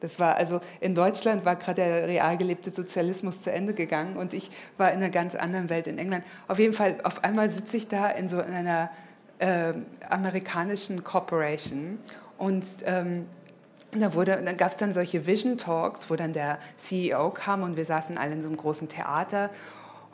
Das 0.00 0.18
war 0.18 0.34
also 0.34 0.60
in 0.80 0.94
Deutschland 0.94 1.44
war 1.44 1.56
gerade 1.56 1.82
der 1.82 2.08
real 2.08 2.36
gelebte 2.36 2.70
Sozialismus 2.70 3.42
zu 3.42 3.52
Ende 3.52 3.72
gegangen 3.72 4.16
und 4.16 4.34
ich 4.34 4.50
war 4.78 4.90
in 4.90 4.96
einer 4.96 5.10
ganz 5.10 5.34
anderen 5.34 5.70
Welt 5.70 5.86
in 5.86 5.98
England. 5.98 6.24
Auf 6.48 6.58
jeden 6.58 6.74
Fall, 6.74 6.96
auf 7.04 7.22
einmal 7.24 7.50
sitze 7.50 7.76
ich 7.76 7.88
da 7.88 8.08
in 8.08 8.28
so 8.28 8.40
einer 8.40 8.90
äh, 9.38 9.74
amerikanischen 10.08 11.02
Corporation 11.02 11.98
und 12.38 12.64
ähm, 12.84 13.26
da, 13.92 14.14
wurde, 14.14 14.42
da 14.44 14.52
gab 14.52 14.72
es 14.72 14.76
dann 14.76 14.92
solche 14.92 15.26
Vision 15.26 15.56
Talks, 15.56 16.10
wo 16.10 16.16
dann 16.16 16.32
der 16.32 16.58
CEO 16.78 17.30
kam 17.30 17.62
und 17.62 17.76
wir 17.76 17.84
saßen 17.84 18.18
alle 18.18 18.32
in 18.32 18.42
so 18.42 18.48
einem 18.48 18.56
großen 18.56 18.88
Theater. 18.88 19.50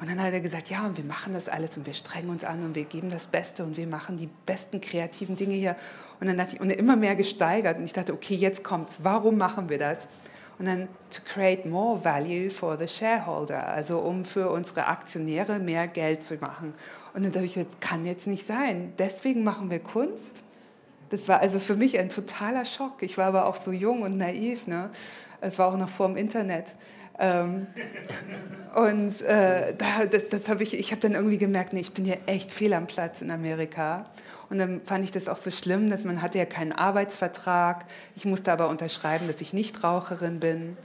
Und 0.01 0.09
dann 0.11 0.21
hat 0.21 0.33
er 0.33 0.41
gesagt, 0.41 0.69
ja, 0.69 0.85
und 0.85 0.97
wir 0.97 1.05
machen 1.05 1.33
das 1.33 1.49
alles 1.49 1.77
und 1.79 1.87
wir 1.87 1.95
strengen 1.95 2.31
uns 2.31 2.43
an 2.43 2.65
und 2.65 2.75
wir 2.75 2.85
geben 2.85 3.11
das 3.11 3.29
Beste 3.29 3.63
und 3.63 3.77
wir 3.77 3.87
machen 3.87 4.17
die 4.17 4.29
besten 4.47 4.81
kreativen 4.81 5.37
Dinge 5.37 5.55
hier. 5.55 5.77
Und 6.21 6.27
dann 6.27 6.41
hat 6.41 6.53
ich 6.53 6.61
und 6.61 6.71
immer 6.71 6.97
mehr 6.97 7.15
gesteigert 7.15 7.79
und 7.79 7.85
ich 7.85 7.93
dachte, 7.93 8.13
okay, 8.13 8.35
jetzt 8.35 8.65
kommt's. 8.65 8.99
Warum 9.03 9.39
machen 9.39 9.69
wir 9.69 9.79
das? 9.79 10.09
Und 10.59 10.67
dann 10.67 10.89
to 11.11 11.23
create 11.25 11.67
more 11.67 12.05
value 12.05 12.51
for 12.51 12.77
the 12.77 12.89
shareholder, 12.89 13.69
also 13.69 14.01
um 14.01 14.25
für 14.25 14.51
unsere 14.51 14.87
Aktionäre 14.87 15.61
mehr 15.61 15.87
Geld 15.87 16.25
zu 16.25 16.35
machen. 16.37 16.75
Und 17.15 17.25
dann 17.25 17.33
dachte 17.33 17.47
ich, 17.47 17.55
das 17.55 17.67
kann 17.81 18.05
jetzt 18.05 18.27
nicht 18.27 18.47
sein. 18.47 18.93
Deswegen 18.99 19.45
machen 19.45 19.71
wir 19.71 19.79
Kunst. 19.79 20.42
Das 21.13 21.29
war 21.29 21.41
also 21.41 21.59
für 21.59 21.77
mich 21.77 21.99
ein 21.99 22.09
totaler 22.09 22.65
Schock. 22.65 23.03
Ich 23.03 23.19
war 23.19 23.27
aber 23.27 23.45
auch 23.45 23.57
so 23.57 23.71
jung 23.71 24.01
und 24.01 24.17
naiv. 24.17 24.67
Ne? 24.67 24.89
Es 25.43 25.59
war 25.59 25.69
auch 25.69 25.77
noch 25.77 25.91
vor 25.91 26.09
dem 26.09 26.17
Internet. 26.17 26.69
Ähm, 27.19 27.67
und 28.75 29.21
äh, 29.21 29.75
da, 29.77 30.07
das, 30.11 30.31
das 30.31 30.49
habe 30.49 30.63
ich, 30.63 30.73
ich 30.73 30.91
habe 30.91 31.03
dann 31.03 31.13
irgendwie 31.13 31.37
gemerkt, 31.37 31.75
nee, 31.75 31.81
ich 31.81 31.93
bin 31.93 32.07
hier 32.07 32.17
echt 32.25 32.51
fehl 32.51 32.73
am 32.73 32.87
Platz 32.87 33.21
in 33.21 33.31
Amerika. 33.31 34.07
Und 34.49 34.57
dann 34.57 34.81
fand 34.81 35.05
ich 35.05 35.13
das 35.13 35.29
auch 35.29 35.37
so 35.37 35.51
schlimm, 35.51 35.91
dass 35.91 36.05
man 36.05 36.23
hatte 36.23 36.39
ja 36.39 36.47
keinen 36.47 36.73
Arbeitsvertrag. 36.73 37.85
Ich 38.17 38.25
musste 38.25 38.51
aber 38.51 38.71
unterschreiben, 38.71 39.27
dass 39.29 39.43
ich 39.43 39.53
nicht 39.53 39.85
Raucherin 39.85 40.41
bin. 40.41 40.79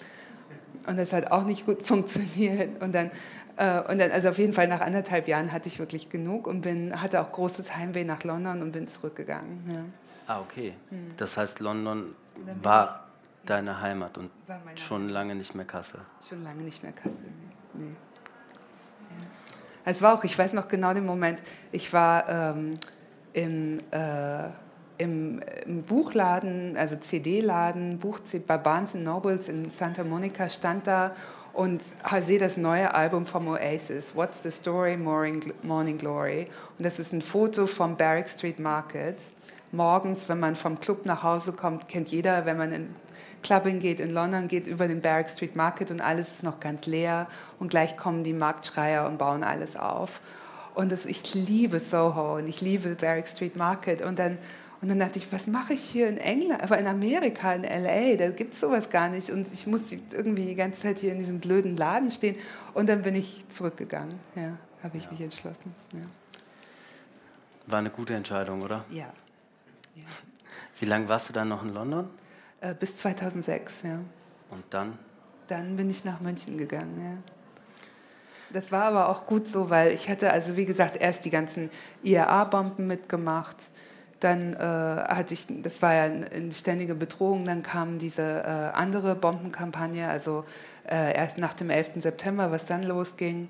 Und 0.88 0.98
das 0.98 1.14
hat 1.14 1.32
auch 1.32 1.46
nicht 1.46 1.66
gut 1.66 1.84
funktioniert. 1.88 2.82
Und 2.82 2.94
dann, 2.94 3.12
äh, 3.56 3.80
und 3.90 3.98
dann, 3.98 4.12
also 4.12 4.28
auf 4.28 4.40
jeden 4.40 4.52
Fall 4.52 4.68
nach 4.68 4.82
anderthalb 4.82 5.30
Jahren 5.30 5.54
hatte 5.54 5.70
ich 5.70 5.80
wirklich 5.80 6.10
genug 6.10 6.48
und 6.48 6.60
bin, 6.60 7.02
hatte 7.02 7.22
auch 7.22 7.32
großes 7.32 7.78
Heimweh 7.78 8.04
nach 8.04 8.26
London 8.26 8.62
und 8.62 8.74
bin 8.74 8.90
zurückgegangen. 8.90 9.64
Ja. 9.72 9.86
Ah, 10.28 10.42
okay. 10.42 10.74
Hm. 10.90 11.14
Das 11.16 11.38
heißt, 11.38 11.62
London 11.62 12.14
war 12.62 13.06
deine 13.46 13.82
Heimat 13.82 14.18
und 14.18 14.30
schon 14.76 15.04
Heimat. 15.04 15.14
lange 15.14 15.36
nicht 15.36 15.56
mehr 15.56 15.66
Kassel. 15.66 16.02
Schon 16.28 16.44
lange 16.44 16.64
nicht 16.64 16.84
mehr 16.84 16.92
Kassel, 16.92 17.14
nee. 17.74 17.86
nee. 17.86 17.90
Ja. 17.90 19.26
Es 19.86 20.02
war 20.02 20.14
auch, 20.14 20.24
ich 20.26 20.38
weiß 20.38 20.52
noch 20.52 20.68
genau 20.68 20.94
den 20.94 21.06
Moment, 21.06 21.42
ich 21.72 21.94
war 21.94 22.28
ähm, 22.28 22.78
in, 23.32 23.80
äh, 23.92 24.50
im, 24.98 25.42
im, 25.66 25.84
Buchladen, 25.84 26.76
also 26.76 26.98
CD-Laden, 26.98 27.98
Buch 27.98 28.20
bei 28.46 28.58
Barnes 28.58 28.96
Nobles 28.96 29.48
in 29.48 29.70
Santa 29.70 30.04
Monica, 30.04 30.50
stand 30.50 30.88
da 30.88 31.16
und 31.54 31.82
sehe 32.22 32.38
das 32.38 32.58
neue 32.58 32.94
Album 32.94 33.26
vom 33.26 33.48
Oasis, 33.48 34.14
What's 34.14 34.44
the 34.44 34.52
Story, 34.52 34.98
Morning, 34.98 35.54
Morning 35.64 35.98
Glory. 35.98 36.50
Und 36.78 36.86
das 36.86 37.00
ist 37.00 37.14
ein 37.14 37.22
Foto 37.22 37.66
vom 37.66 37.96
Barrack 37.96 38.28
Street 38.28 38.60
Market 38.60 39.22
morgens, 39.78 40.28
wenn 40.28 40.40
man 40.40 40.58
vom 40.58 40.80
Club 40.80 41.06
nach 41.06 41.24
Hause 41.24 41.54
kommt, 41.54 41.88
kennt 41.88 42.10
jeder, 42.10 42.46
wenn 42.46 42.58
man 42.58 42.74
in 42.74 42.90
Clubbing 43.44 43.80
geht, 43.80 44.02
in 44.02 44.12
London 44.12 44.50
geht, 44.50 44.68
über 44.68 44.90
den 44.90 45.00
Barrack 45.00 45.30
Street 45.30 45.56
Market 45.56 45.92
und 45.92 46.02
alles 46.02 46.28
ist 46.28 46.44
noch 46.44 46.60
ganz 46.60 46.86
leer 46.86 47.28
und 47.60 47.70
gleich 47.70 47.96
kommen 47.96 48.24
die 48.24 48.34
Marktschreier 48.34 49.08
und 49.08 49.18
bauen 49.18 49.44
alles 49.44 49.78
auf. 49.78 50.20
Und 50.76 50.92
das, 50.92 51.06
ich 51.06 51.34
liebe 51.34 51.80
Soho 51.80 52.36
und 52.36 52.48
ich 52.48 52.60
liebe 52.60 52.96
Barrack 52.96 53.28
Street 53.28 53.56
Market 53.56 54.02
und 54.02 54.20
dann 54.20 54.38
und 54.80 54.90
dann 54.90 55.00
dachte 55.00 55.18
ich, 55.18 55.32
was 55.34 55.48
mache 55.48 55.74
ich 55.74 55.82
hier 55.82 56.08
in 56.08 56.20
England, 56.20 56.62
aber 56.62 56.78
in 56.78 56.86
Amerika, 56.86 57.52
in 57.52 57.64
LA, 57.64 58.16
da 58.16 58.30
gibt 58.30 58.54
es 58.54 58.60
sowas 58.60 58.92
gar 58.92 59.10
nicht. 59.10 59.32
Und 59.32 59.52
ich 59.52 59.66
muss 59.66 59.92
irgendwie 59.92 60.46
die 60.46 60.54
ganze 60.54 60.82
Zeit 60.82 61.00
hier 61.00 61.14
in 61.14 61.18
diesem 61.18 61.40
blöden 61.40 61.76
Laden 61.76 62.12
stehen. 62.12 62.36
Und 62.76 62.88
dann 62.88 63.02
bin 63.02 63.16
ich 63.16 63.44
zurückgegangen. 63.50 64.20
Ja, 64.36 64.56
habe 64.84 64.98
ich 64.98 65.06
ja. 65.06 65.12
mich 65.12 65.22
entschlossen. 65.22 65.74
Ja. 65.94 66.02
War 67.66 67.80
eine 67.80 67.90
gute 67.90 68.14
Entscheidung, 68.14 68.62
oder? 68.62 68.86
Ja, 68.92 69.12
ja. 69.98 70.06
Wie 70.80 70.86
lange 70.86 71.10
warst 71.10 71.30
du 71.30 71.34
dann 71.34 71.50
noch 71.50 71.64
in 71.64 71.74
London? 71.74 72.10
Äh, 72.62 72.74
bis 72.74 72.98
2006, 72.98 73.84
ja. 73.84 74.00
Und 74.50 74.64
dann? 74.70 74.98
Dann 75.48 75.76
bin 75.76 75.90
ich 75.90 76.06
nach 76.06 76.20
München 76.20 76.58
gegangen, 76.58 77.02
ja. 77.04 77.34
Das 78.54 78.72
war 78.72 78.84
aber 78.84 79.10
auch 79.10 79.26
gut 79.26 79.48
so, 79.48 79.70
weil 79.70 79.92
ich 79.92 80.10
hatte, 80.10 80.32
also 80.32 80.56
wie 80.56 80.66
gesagt, 80.66 80.98
erst 80.98 81.26
die 81.26 81.30
ganzen 81.30 81.70
IRA-Bomben 82.04 82.86
mitgemacht, 82.86 83.58
dann 84.20 84.54
äh, 84.54 84.58
hatte 84.58 85.34
ich, 85.34 85.46
das 85.62 85.82
war 85.82 85.94
ja 85.94 86.04
eine 86.04 86.54
ständige 86.54 86.96
Bedrohung, 86.96 87.46
dann 87.46 87.62
kam 87.62 88.00
diese 88.00 88.24
äh, 88.24 88.76
andere 88.76 89.16
Bombenkampagne, 89.16 90.08
also 90.08 90.46
äh, 90.90 91.16
erst 91.16 91.38
nach 91.38 91.54
dem 91.54 91.70
11. 91.70 92.02
September, 92.02 92.52
was 92.52 92.66
dann 92.66 92.84
losging. 92.84 93.50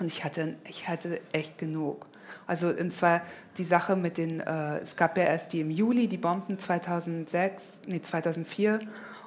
Und 0.00 0.06
ich 0.06 0.24
hatte, 0.24 0.54
ich 0.68 0.88
hatte 0.88 1.20
echt 1.32 1.58
genug. 1.58 2.06
Also 2.46 2.68
und 2.68 2.92
zwar 2.92 3.22
die 3.56 3.64
Sache 3.64 3.96
mit 3.96 4.18
den, 4.18 4.40
äh, 4.40 4.78
es 4.78 4.96
gab 4.96 5.16
ja 5.16 5.24
erst 5.24 5.52
die 5.52 5.60
im 5.60 5.70
Juli, 5.70 6.08
die 6.08 6.18
Bomben 6.18 6.58
2006, 6.58 7.62
nee 7.86 8.00
2004 8.00 8.80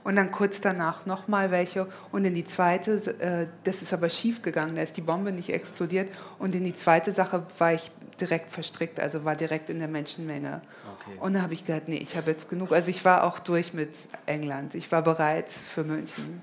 und 0.03 0.15
dann 0.15 0.31
kurz 0.31 0.61
danach 0.61 1.05
nochmal 1.05 1.51
welche 1.51 1.87
und 2.11 2.25
in 2.25 2.33
die 2.33 2.43
zweite, 2.43 2.95
äh, 3.19 3.47
das 3.63 3.81
ist 3.81 3.93
aber 3.93 4.09
schief 4.09 4.41
gegangen, 4.41 4.75
da 4.75 4.81
ist 4.81 4.97
die 4.97 5.01
Bombe 5.01 5.31
nicht 5.31 5.49
explodiert 5.49 6.09
und 6.39 6.55
in 6.55 6.63
die 6.63 6.73
zweite 6.73 7.11
Sache 7.11 7.43
war 7.57 7.73
ich 7.73 7.91
direkt 8.19 8.51
verstrickt, 8.51 8.99
also 8.99 9.25
war 9.25 9.35
direkt 9.35 9.69
in 9.69 9.79
der 9.79 9.87
Menschenmenge. 9.87 10.61
Okay. 10.95 11.17
Und 11.19 11.33
da 11.33 11.41
habe 11.41 11.53
ich 11.53 11.65
gedacht, 11.65 11.87
nee, 11.87 11.97
ich 11.97 12.15
habe 12.15 12.31
jetzt 12.31 12.47
genug. 12.49 12.71
Also 12.71 12.89
ich 12.89 13.03
war 13.03 13.23
auch 13.23 13.39
durch 13.39 13.73
mit 13.73 13.89
England, 14.27 14.75
ich 14.75 14.91
war 14.91 15.01
bereit 15.01 15.49
für 15.49 15.83
München. 15.83 16.41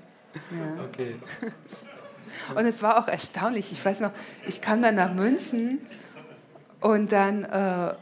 Ja. 0.51 0.83
Okay. 0.89 1.15
Und 2.55 2.65
es 2.65 2.83
war 2.83 2.99
auch 2.99 3.07
erstaunlich. 3.07 3.71
Ich 3.71 3.83
weiß 3.83 4.01
noch, 4.01 4.11
ich 4.47 4.61
kam 4.61 4.83
dann 4.83 4.93
nach 4.95 5.11
München 5.13 5.79
und 6.81 7.11
dann, 7.11 7.43
äh, 7.43 7.93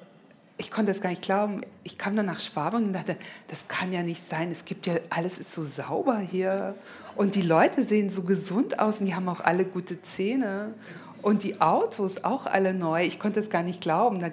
ich 0.58 0.72
konnte 0.72 0.92
es 0.92 1.02
gar 1.02 1.10
nicht 1.10 1.22
glauben, 1.22 1.62
ich 1.84 1.98
kam 1.98 2.16
dann 2.16 2.26
nach 2.26 2.40
Schwabing 2.40 2.86
und 2.86 2.94
dachte, 2.94 3.16
das 3.48 3.68
kann 3.68 3.92
ja 3.92 4.04
nicht 4.04 4.28
sein, 4.28 4.52
es 4.52 4.66
gibt 4.66 4.88
ja, 4.88 4.96
alles 5.10 5.38
ist 5.40 5.54
so 5.54 5.64
sauber 5.64 6.20
hier 6.20 6.76
und 7.16 7.36
die 7.36 7.42
Leute 7.42 7.84
sehen 7.84 8.10
so 8.10 8.24
gesund 8.24 8.80
aus 8.80 9.00
und 9.00 9.06
die 9.06 9.16
haben 9.16 9.30
auch 9.30 9.40
alle 9.40 9.66
gute 9.66 10.02
Zähne 10.02 10.74
und 11.22 11.44
die 11.44 11.60
Autos 11.62 12.24
auch 12.24 12.46
alle 12.46 12.74
neu. 12.74 13.04
Ich 13.04 13.20
konnte 13.20 13.40
es 13.40 13.50
gar 13.50 13.64
nicht 13.64 13.82
glauben, 13.82 14.24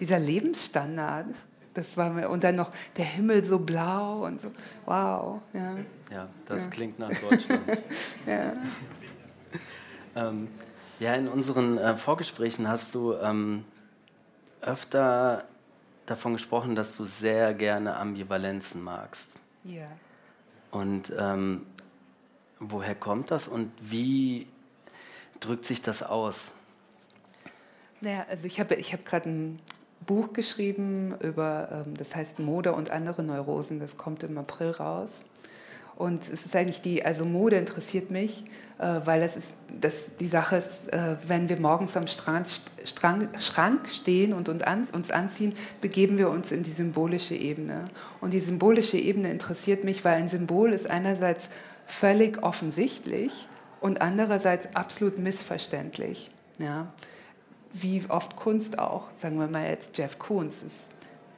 dieser 0.00 0.18
Lebensstandard. 0.18 1.26
das 1.74 1.96
war 1.96 2.10
mir, 2.10 2.28
und 2.28 2.44
dann 2.44 2.56
noch 2.56 2.70
der 2.96 3.04
Himmel 3.04 3.44
so 3.44 3.58
blau 3.58 4.24
und 4.24 4.40
so, 4.40 4.50
wow. 4.86 5.40
Ja, 5.52 5.76
ja 6.10 6.28
das 6.46 6.60
ja. 6.60 6.66
klingt 6.68 6.98
nach 6.98 7.10
Deutschland. 7.10 7.62
ja. 8.26 8.52
ähm, 10.16 10.48
ja, 11.00 11.14
in 11.14 11.28
unseren 11.28 11.78
äh, 11.78 11.96
Vorgesprächen 11.96 12.68
hast 12.68 12.94
du 12.94 13.14
ähm, 13.14 13.64
öfter 14.60 15.44
davon 16.06 16.34
gesprochen, 16.34 16.74
dass 16.74 16.96
du 16.96 17.04
sehr 17.04 17.54
gerne 17.54 17.96
Ambivalenzen 17.96 18.82
magst. 18.82 19.28
Ja. 19.64 19.88
Und 20.70 21.12
ähm, 21.18 21.66
woher 22.58 22.94
kommt 22.94 23.30
das 23.30 23.48
und 23.48 23.72
wie 23.80 24.46
drückt 25.40 25.64
sich 25.64 25.82
das 25.82 26.02
aus? 26.02 26.50
Naja, 28.00 28.26
also 28.28 28.46
ich 28.46 28.60
habe 28.60 28.74
ich 28.74 28.92
hab 28.92 29.04
gerade 29.04 29.28
ein 29.28 29.60
Buch 30.06 30.32
geschrieben 30.32 31.16
über, 31.20 31.68
ähm, 31.70 31.94
das 31.96 32.14
heißt 32.14 32.38
Mode 32.38 32.72
und 32.72 32.90
andere 32.90 33.22
Neurosen, 33.22 33.80
das 33.80 33.96
kommt 33.96 34.22
im 34.22 34.36
April 34.36 34.72
raus. 34.72 35.10
Und 35.96 36.22
es 36.24 36.44
ist 36.44 36.56
eigentlich 36.56 36.80
die, 36.80 37.04
also 37.04 37.24
Mode 37.24 37.56
interessiert 37.56 38.10
mich, 38.10 38.44
äh, 38.78 39.00
weil 39.04 39.22
es 39.22 39.36
ist, 39.36 39.54
das, 39.80 40.16
die 40.16 40.26
Sache 40.26 40.56
ist, 40.56 40.92
äh, 40.92 41.16
wenn 41.28 41.48
wir 41.48 41.60
morgens 41.60 41.96
am 41.96 42.06
Strand, 42.08 42.48
Strang, 42.84 43.28
Schrank 43.38 43.88
stehen 43.88 44.32
und 44.32 44.48
uns, 44.48 44.62
an, 44.62 44.88
uns 44.92 45.10
anziehen, 45.10 45.54
begeben 45.80 46.18
wir 46.18 46.30
uns 46.30 46.50
in 46.50 46.62
die 46.62 46.72
symbolische 46.72 47.36
Ebene. 47.36 47.88
Und 48.20 48.32
die 48.32 48.40
symbolische 48.40 48.96
Ebene 48.96 49.30
interessiert 49.30 49.84
mich, 49.84 50.04
weil 50.04 50.14
ein 50.14 50.28
Symbol 50.28 50.72
ist 50.72 50.90
einerseits 50.90 51.48
völlig 51.86 52.42
offensichtlich 52.42 53.46
und 53.80 54.00
andererseits 54.00 54.74
absolut 54.74 55.18
missverständlich. 55.18 56.30
Ja 56.58 56.88
wie 57.74 58.04
oft 58.08 58.36
Kunst 58.36 58.78
auch, 58.78 59.08
sagen 59.18 59.38
wir 59.38 59.48
mal 59.48 59.68
jetzt 59.68 59.98
Jeff 59.98 60.18
Koons, 60.18 60.62
ist 60.62 60.76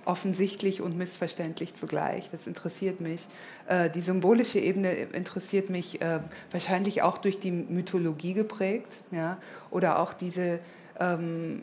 offensichtlich 0.07 0.81
und 0.81 0.97
missverständlich 0.97 1.75
zugleich. 1.75 2.31
Das 2.31 2.47
interessiert 2.47 3.01
mich. 3.01 3.27
Äh, 3.69 3.91
die 3.91 4.01
symbolische 4.01 4.59
Ebene 4.59 4.93
interessiert 4.93 5.69
mich 5.69 6.01
äh, 6.01 6.21
wahrscheinlich 6.51 7.03
auch 7.03 7.19
durch 7.19 7.39
die 7.39 7.53
Mythologie 7.53 8.33
geprägt, 8.33 8.91
ja, 9.11 9.37
oder 9.71 9.99
auch 9.99 10.13
diese 10.13 10.61
ähm, 10.99 11.63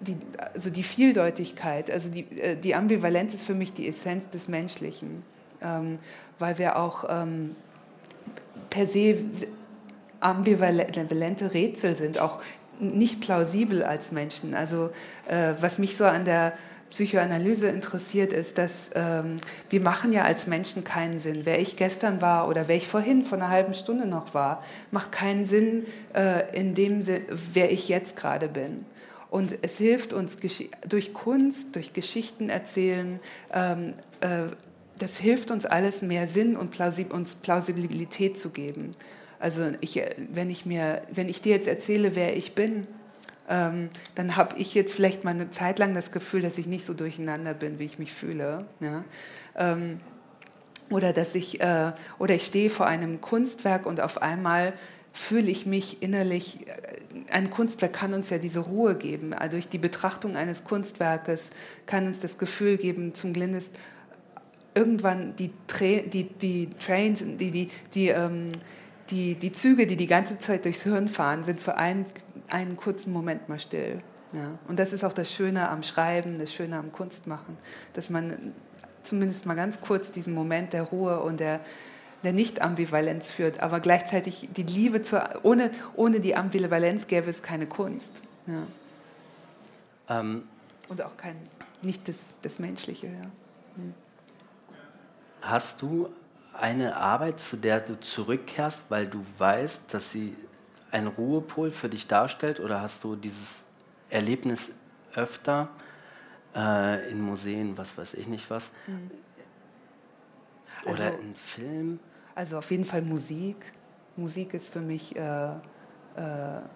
die, 0.00 0.16
also 0.54 0.70
die 0.70 0.82
Vieldeutigkeit, 0.82 1.90
also 1.90 2.10
die, 2.10 2.26
äh, 2.38 2.56
die 2.56 2.74
Ambivalenz 2.74 3.34
ist 3.34 3.46
für 3.46 3.54
mich 3.54 3.72
die 3.72 3.88
Essenz 3.88 4.28
des 4.28 4.48
Menschlichen, 4.48 5.22
ähm, 5.62 5.98
weil 6.38 6.58
wir 6.58 6.76
auch 6.76 7.04
ähm, 7.08 7.56
per 8.70 8.86
se 8.86 9.16
ambivalente 10.20 11.52
Rätsel 11.52 11.96
sind, 11.96 12.18
auch 12.18 12.40
nicht 12.80 13.20
plausibel 13.20 13.82
als 13.82 14.10
Menschen. 14.10 14.54
Also 14.54 14.90
äh, 15.28 15.52
was 15.60 15.78
mich 15.78 15.96
so 15.96 16.04
an 16.04 16.24
der 16.24 16.54
Psychoanalyse 16.90 17.68
interessiert, 17.68 18.32
ist, 18.32 18.58
dass 18.58 18.90
ähm, 18.94 19.36
wir 19.68 19.80
machen 19.80 20.12
ja 20.12 20.22
als 20.22 20.46
Menschen 20.46 20.84
keinen 20.84 21.18
Sinn. 21.18 21.40
Wer 21.44 21.60
ich 21.60 21.76
gestern 21.76 22.20
war 22.20 22.48
oder 22.48 22.68
wer 22.68 22.76
ich 22.76 22.86
vorhin 22.86 23.24
vor 23.24 23.38
einer 23.38 23.48
halben 23.48 23.74
Stunde 23.74 24.06
noch 24.06 24.34
war, 24.34 24.62
macht 24.90 25.12
keinen 25.12 25.44
Sinn 25.44 25.86
äh, 26.14 26.56
in 26.56 26.74
dem 26.74 27.02
Sinn, 27.02 27.22
wer 27.52 27.72
ich 27.72 27.88
jetzt 27.88 28.16
gerade 28.16 28.48
bin. 28.48 28.84
Und 29.30 29.58
es 29.62 29.78
hilft 29.78 30.12
uns 30.12 30.36
durch 30.88 31.12
Kunst, 31.12 31.74
durch 31.74 31.92
Geschichten 31.92 32.50
erzählen, 32.50 33.18
ähm, 33.52 33.94
äh, 34.20 34.54
das 34.98 35.18
hilft 35.18 35.50
uns 35.50 35.66
alles 35.66 36.02
mehr 36.02 36.28
Sinn 36.28 36.56
und 36.56 36.70
Plausib 36.70 37.12
uns 37.12 37.34
Plausibilität 37.34 38.38
zu 38.38 38.50
geben. 38.50 38.92
Also 39.40 39.72
ich, 39.80 40.00
wenn, 40.32 40.50
ich 40.50 40.66
mir, 40.66 41.02
wenn 41.12 41.28
ich 41.28 41.42
dir 41.42 41.56
jetzt 41.56 41.66
erzähle, 41.66 42.14
wer 42.14 42.36
ich 42.36 42.54
bin, 42.54 42.86
ähm, 43.48 43.90
dann 44.14 44.36
habe 44.36 44.56
ich 44.58 44.74
jetzt 44.74 44.94
vielleicht 44.94 45.24
mal 45.24 45.32
eine 45.32 45.50
Zeit 45.50 45.78
lang 45.78 45.94
das 45.94 46.12
Gefühl, 46.12 46.42
dass 46.42 46.58
ich 46.58 46.66
nicht 46.66 46.86
so 46.86 46.94
durcheinander 46.94 47.54
bin, 47.54 47.78
wie 47.78 47.84
ich 47.84 47.98
mich 47.98 48.12
fühle. 48.12 48.64
Ja? 48.80 49.04
Ähm, 49.56 50.00
oder 50.90 51.12
dass 51.12 51.34
ich, 51.34 51.60
äh, 51.60 51.92
oder 52.18 52.34
ich 52.34 52.46
stehe 52.46 52.70
vor 52.70 52.86
einem 52.86 53.20
Kunstwerk 53.20 53.86
und 53.86 54.00
auf 54.00 54.22
einmal 54.22 54.72
fühle 55.12 55.50
ich 55.50 55.66
mich 55.66 56.02
innerlich, 56.02 56.66
äh, 56.66 57.30
ein 57.30 57.50
Kunstwerk 57.50 57.92
kann 57.92 58.14
uns 58.14 58.30
ja 58.30 58.38
diese 58.38 58.60
Ruhe 58.60 58.96
geben. 58.96 59.32
Also 59.32 59.52
durch 59.52 59.68
die 59.68 59.78
Betrachtung 59.78 60.36
eines 60.36 60.64
Kunstwerkes 60.64 61.42
kann 61.86 62.06
uns 62.06 62.20
das 62.20 62.38
Gefühl 62.38 62.76
geben, 62.76 63.14
zumindest 63.14 63.72
irgendwann 64.74 65.36
die, 65.36 65.50
Tra 65.66 66.00
die, 66.00 66.24
die 66.24 66.70
Trains, 66.80 67.22
die, 67.22 67.50
die, 67.50 67.68
die 67.94 68.08
ähm, 68.08 68.50
die, 69.10 69.34
die 69.34 69.52
Züge, 69.52 69.86
die 69.86 69.96
die 69.96 70.06
ganze 70.06 70.38
Zeit 70.38 70.64
durchs 70.64 70.82
Hirn 70.82 71.08
fahren, 71.08 71.44
sind 71.44 71.60
für 71.60 71.76
einen, 71.76 72.06
einen 72.48 72.76
kurzen 72.76 73.12
Moment 73.12 73.48
mal 73.48 73.58
still. 73.58 74.02
Ja. 74.32 74.58
Und 74.68 74.78
das 74.78 74.92
ist 74.92 75.04
auch 75.04 75.12
das 75.12 75.32
Schöne 75.32 75.68
am 75.68 75.82
Schreiben, 75.82 76.38
das 76.38 76.52
Schöne 76.52 76.76
am 76.76 76.90
Kunstmachen, 76.92 77.56
dass 77.92 78.10
man 78.10 78.52
zumindest 79.04 79.46
mal 79.46 79.54
ganz 79.54 79.80
kurz 79.80 80.10
diesen 80.10 80.34
Moment 80.34 80.72
der 80.72 80.82
Ruhe 80.82 81.20
und 81.20 81.40
der, 81.40 81.60
der 82.24 82.32
Nicht-Ambivalenz 82.32 83.30
führt, 83.30 83.60
aber 83.60 83.80
gleichzeitig 83.80 84.48
die 84.56 84.62
Liebe 84.62 85.02
zur, 85.02 85.28
ohne, 85.42 85.70
ohne 85.94 86.20
die 86.20 86.34
Ambivalenz 86.34 87.06
gäbe 87.06 87.30
es 87.30 87.42
keine 87.42 87.66
Kunst. 87.66 88.10
Ja. 88.46 90.20
Ähm, 90.20 90.44
und 90.88 91.02
auch 91.02 91.16
kein, 91.16 91.36
nicht 91.82 92.08
das, 92.08 92.16
das 92.42 92.58
Menschliche. 92.58 93.06
Ja. 93.06 93.30
Hm. 93.76 93.94
Hast 95.42 95.82
du 95.82 96.08
eine 96.58 96.96
Arbeit, 96.96 97.40
zu 97.40 97.56
der 97.56 97.80
du 97.80 98.00
zurückkehrst, 98.00 98.82
weil 98.88 99.06
du 99.06 99.24
weißt, 99.38 99.82
dass 99.88 100.10
sie 100.10 100.34
einen 100.94 101.08
Ruhepol 101.08 101.70
für 101.70 101.88
dich 101.88 102.06
darstellt? 102.06 102.60
Oder 102.60 102.80
hast 102.80 103.04
du 103.04 103.16
dieses 103.16 103.62
Erlebnis 104.08 104.70
öfter 105.14 105.68
äh, 106.54 107.10
in 107.10 107.20
Museen, 107.20 107.76
was 107.76 107.98
weiß 107.98 108.14
ich 108.14 108.28
nicht 108.28 108.48
was? 108.48 108.70
Mhm. 108.86 109.10
Oder 110.86 111.06
also, 111.06 111.18
in 111.20 111.34
Film? 111.34 112.00
Also 112.34 112.58
auf 112.58 112.70
jeden 112.70 112.84
Fall 112.84 113.02
Musik. 113.02 113.72
Musik 114.16 114.54
ist 114.54 114.68
für 114.68 114.80
mich 114.80 115.16
äh, 115.16 115.48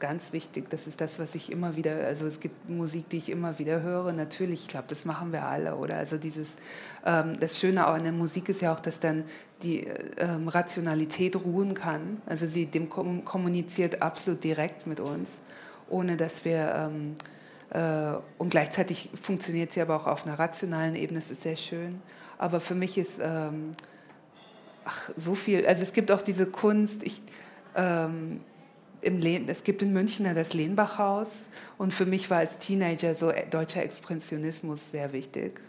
ganz 0.01 0.33
wichtig. 0.33 0.68
Das 0.68 0.88
ist 0.88 1.01
das, 1.01 1.20
was 1.20 1.37
ich 1.37 1.53
immer 1.53 1.77
wieder, 1.77 1.92
also 2.07 2.27
es 2.27 2.40
gibt 2.40 2.68
Musik, 2.68 3.09
die 3.11 3.18
ich 3.18 3.29
immer 3.29 3.59
wieder 3.61 3.83
höre. 3.83 4.12
Natürlich, 4.12 4.62
ich 4.62 4.68
glaube, 4.68 4.87
das 4.88 5.05
machen 5.05 5.33
wir 5.33 5.44
alle. 5.44 5.77
Oder 5.77 5.96
also 5.96 6.16
dieses, 6.16 6.57
ähm, 7.07 7.38
das 7.38 7.59
Schöne 7.59 7.87
auch 7.87 7.94
an 7.94 8.03
der 8.03 8.12
Musik 8.12 8.48
ist 8.48 8.62
ja 8.62 8.74
auch, 8.74 8.81
dass 8.81 8.98
dann 8.98 9.24
die 9.62 9.87
ähm, 10.16 10.48
Rationalität 10.48 11.37
ruhen 11.37 11.74
kann. 11.74 12.20
Also 12.27 12.46
sie 12.48 12.66
dem 12.66 12.88
kom 12.88 13.24
kommuniziert 13.24 14.03
absolut 14.03 14.42
direkt 14.42 14.87
mit 14.88 14.98
uns, 14.98 15.40
ohne 15.88 16.16
dass 16.16 16.44
wir 16.44 16.74
ähm, 16.74 17.16
äh, 17.70 18.18
und 18.38 18.51
gleichzeitig 18.51 19.11
funktioniert 19.20 19.72
sie 19.72 19.81
aber 19.81 19.96
auch 19.96 20.07
auf 20.07 20.27
einer 20.27 20.38
rationalen 20.38 20.96
Ebene. 20.96 21.20
Das 21.20 21.31
ist 21.31 21.42
sehr 21.42 21.57
schön. 21.57 22.03
Aber 22.38 22.61
für 22.61 22.74
mich 22.74 22.98
ist 22.98 23.18
ähm, 23.20 23.77
ach, 24.85 25.11
so 25.16 25.35
viel. 25.35 25.66
Also 25.66 25.83
es 25.83 25.92
gibt 25.92 26.11
auch 26.11 26.22
diese 26.22 26.46
Kunst. 26.46 27.03
Ich 27.03 27.22
ähm, 27.77 28.40
im 29.00 29.20
es 29.48 29.64
gibt 29.64 29.82
in 29.82 29.92
München 29.92 30.32
das 30.34 30.54
Lehnbachhaus 30.54 31.28
und 31.76 31.94
für 31.94 32.06
mich 32.06 32.30
war 32.30 32.38
als 32.38 32.58
Teenager 32.58 33.14
so 33.14 33.32
deutscher 33.50 33.82
Expressionismus 33.82 34.90
sehr 34.90 35.12
wichtig. 35.12 35.61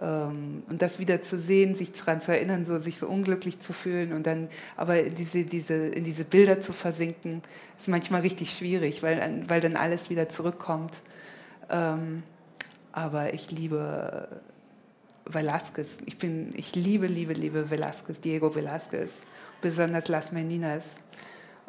Ähm, 0.00 0.62
und 0.68 0.82
das 0.82 0.98
wieder 0.98 1.22
zu 1.22 1.38
sehen, 1.38 1.74
sich 1.74 1.92
daran 1.92 2.20
zu 2.20 2.32
erinnern, 2.32 2.66
so, 2.66 2.78
sich 2.78 2.98
so 2.98 3.08
unglücklich 3.08 3.60
zu 3.60 3.72
fühlen 3.72 4.12
und 4.12 4.26
dann 4.26 4.48
aber 4.76 5.00
in 5.00 5.14
diese, 5.14 5.44
diese, 5.44 5.74
in 5.74 6.04
diese 6.04 6.24
Bilder 6.24 6.60
zu 6.60 6.72
versinken, 6.72 7.42
ist 7.78 7.88
manchmal 7.88 8.20
richtig 8.20 8.52
schwierig, 8.52 9.02
weil, 9.02 9.44
weil 9.48 9.60
dann 9.60 9.76
alles 9.76 10.10
wieder 10.10 10.28
zurückkommt. 10.28 10.92
Ähm, 11.70 12.22
aber 12.92 13.34
ich 13.34 13.50
liebe 13.50 14.28
Velázquez. 15.26 15.86
Ich, 16.06 16.16
bin, 16.16 16.52
ich 16.56 16.74
liebe, 16.74 17.06
liebe, 17.06 17.32
liebe 17.32 17.66
Velázquez, 17.70 18.20
Diego 18.20 18.48
Velázquez, 18.48 19.10
besonders 19.60 20.08
Las 20.08 20.32
Meninas 20.32 20.84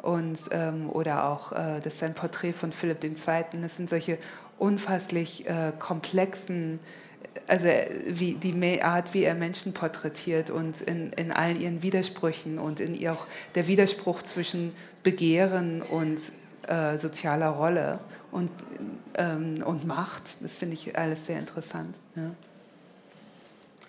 und, 0.02 0.38
ähm, 0.50 0.88
oder 0.90 1.28
auch 1.28 1.52
äh, 1.52 1.80
das 1.82 1.94
ist 1.94 2.02
ein 2.02 2.14
Porträt 2.14 2.52
von 2.52 2.72
Philipp 2.72 3.02
II. 3.04 3.12
Das 3.60 3.76
sind 3.76 3.90
solche 3.90 4.18
unfasslich 4.58 5.48
äh, 5.48 5.72
komplexen, 5.78 6.80
also 7.46 7.66
wie 8.06 8.34
die 8.34 8.82
Art, 8.82 9.14
wie 9.14 9.24
er 9.24 9.34
Menschen 9.34 9.72
porträtiert 9.72 10.50
und 10.50 10.80
in, 10.80 11.12
in 11.14 11.32
allen 11.32 11.60
ihren 11.60 11.82
Widersprüchen 11.82 12.58
und 12.58 12.80
in 12.80 12.94
ihr 12.94 13.12
auch 13.12 13.26
der 13.54 13.66
Widerspruch 13.66 14.22
zwischen 14.22 14.74
Begehren 15.02 15.82
und 15.82 16.20
äh, 16.66 16.98
sozialer 16.98 17.48
Rolle 17.48 18.00
und, 18.30 18.50
ähm, 19.14 19.62
und 19.64 19.86
Macht. 19.86 20.42
Das 20.42 20.58
finde 20.58 20.74
ich 20.74 20.96
alles 20.96 21.26
sehr 21.26 21.38
interessant. 21.38 21.96
Ne? 22.14 22.34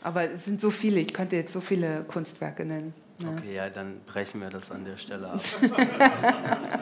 Aber 0.02 0.24
es 0.32 0.46
sind 0.46 0.60
so 0.62 0.72
viele, 0.72 1.00
ich 1.00 1.14
könnte 1.14 1.36
jetzt 1.36 1.54
so 1.54 1.62
viele 1.62 2.04
Kunstwerke 2.08 2.66
nennen. 2.66 2.94
Okay, 3.28 3.56
ja, 3.56 3.70
dann 3.70 4.02
brechen 4.06 4.42
wir 4.42 4.50
das 4.50 4.72
an 4.72 4.86
der 4.86 4.98
Stelle 4.98 5.30
ab. 5.30 5.40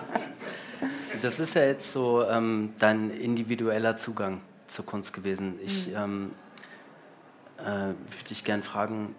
das 1.21 1.39
ist 1.39 1.55
ja 1.55 1.63
jetzt 1.63 1.93
so 1.93 2.25
ähm, 2.25 2.73
dein 2.79 3.11
individueller 3.11 3.97
Zugang 3.97 4.41
zur 4.67 4.85
Kunst 4.85 5.13
gewesen. 5.13 5.59
Ich 5.63 5.87
mhm. 5.87 5.95
ähm, 5.95 6.31
äh, 7.57 7.65
würde 7.65 8.23
dich 8.29 8.43
gerne 8.43 8.63
fragen, 8.63 9.15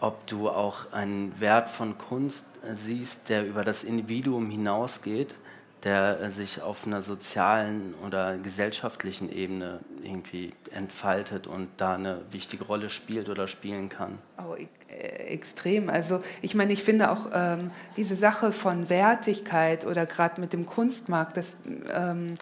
ob 0.00 0.26
du 0.26 0.48
auch 0.48 0.92
einen 0.92 1.38
Wert 1.40 1.68
von 1.68 1.98
Kunst 1.98 2.44
siehst, 2.74 3.28
der 3.28 3.46
über 3.46 3.62
das 3.62 3.84
Individuum 3.84 4.50
hinausgeht 4.50 5.36
der 5.84 6.30
sich 6.30 6.60
auf 6.60 6.86
einer 6.86 7.02
sozialen 7.02 7.94
oder 8.04 8.36
gesellschaftlichen 8.38 9.30
Ebene 9.30 9.80
irgendwie 10.02 10.52
entfaltet 10.72 11.46
und 11.46 11.68
da 11.76 11.94
eine 11.94 12.22
wichtige 12.30 12.64
Rolle 12.64 12.90
spielt 12.90 13.28
oder 13.28 13.46
spielen 13.46 13.88
kann. 13.88 14.18
Oh, 14.38 14.56
e-, 14.56 14.66
extrem. 14.92 15.88
Also 15.88 16.20
ich 16.42 16.54
meine, 16.54 16.72
ich 16.72 16.82
finde 16.82 17.10
auch 17.10 17.28
ähm, 17.32 17.70
diese 17.96 18.16
Sache 18.16 18.50
von 18.52 18.90
Wertigkeit 18.90 19.86
oder 19.86 20.04
gerade 20.04 20.40
mit 20.40 20.52
dem 20.52 20.66
Kunstmarkt, 20.66 21.36
das 21.36 21.54
ähm, 21.94 22.34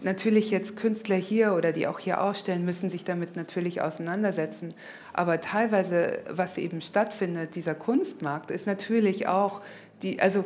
natürlich 0.00 0.50
jetzt 0.50 0.76
Künstler 0.76 1.16
hier 1.16 1.54
oder 1.54 1.72
die 1.72 1.86
auch 1.88 1.98
hier 1.98 2.22
ausstellen, 2.22 2.64
müssen 2.64 2.88
sich 2.88 3.02
damit 3.02 3.34
natürlich 3.34 3.82
auseinandersetzen. 3.82 4.74
Aber 5.12 5.40
teilweise, 5.40 6.20
was 6.30 6.58
eben 6.58 6.80
stattfindet, 6.80 7.56
dieser 7.56 7.74
Kunstmarkt, 7.74 8.50
ist 8.50 8.66
natürlich 8.66 9.26
auch 9.26 9.60
die, 10.02 10.20
also 10.20 10.44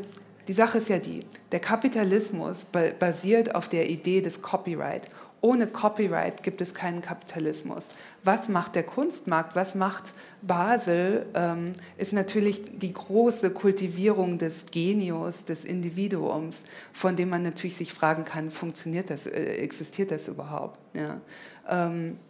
die 0.51 0.55
Sache 0.55 0.79
ist 0.79 0.89
ja 0.89 0.99
die, 0.99 1.21
der 1.53 1.61
Kapitalismus 1.61 2.67
basiert 2.99 3.55
auf 3.55 3.69
der 3.69 3.89
Idee 3.89 4.21
des 4.21 4.43
Copyright. 4.43 5.09
Ohne 5.43 5.69
Copyright 5.69 6.43
gibt 6.43 6.61
es 6.61 6.75
keinen 6.75 7.03
Kapitalismus. 7.03 7.87
Was 8.25 8.49
macht 8.49 8.75
der 8.75 8.83
Kunstmarkt, 8.83 9.55
was 9.55 9.77
macht 9.77 10.13
Basel, 10.43 11.27
ähm, 11.35 11.75
ist 11.99 12.13
natürlich 12.13 12.63
die 12.81 12.93
große 12.93 13.53
Kultivierung 13.53 14.39
des 14.39 14.67
Genius, 14.73 15.45
des 15.45 15.65
Individuums, 15.65 16.63
von 16.93 17.15
dem 17.15 17.29
man 17.29 17.43
natürlich 17.43 17.77
sich 17.77 17.93
fragen 17.93 18.25
kann, 18.25 18.51
funktioniert 18.51 19.09
das, 19.09 19.27
äh, 19.27 19.31
existiert 19.31 20.11
das 20.11 20.27
überhaupt? 20.27 20.81
Ja. 20.95 21.21
Ähm, 21.69 22.19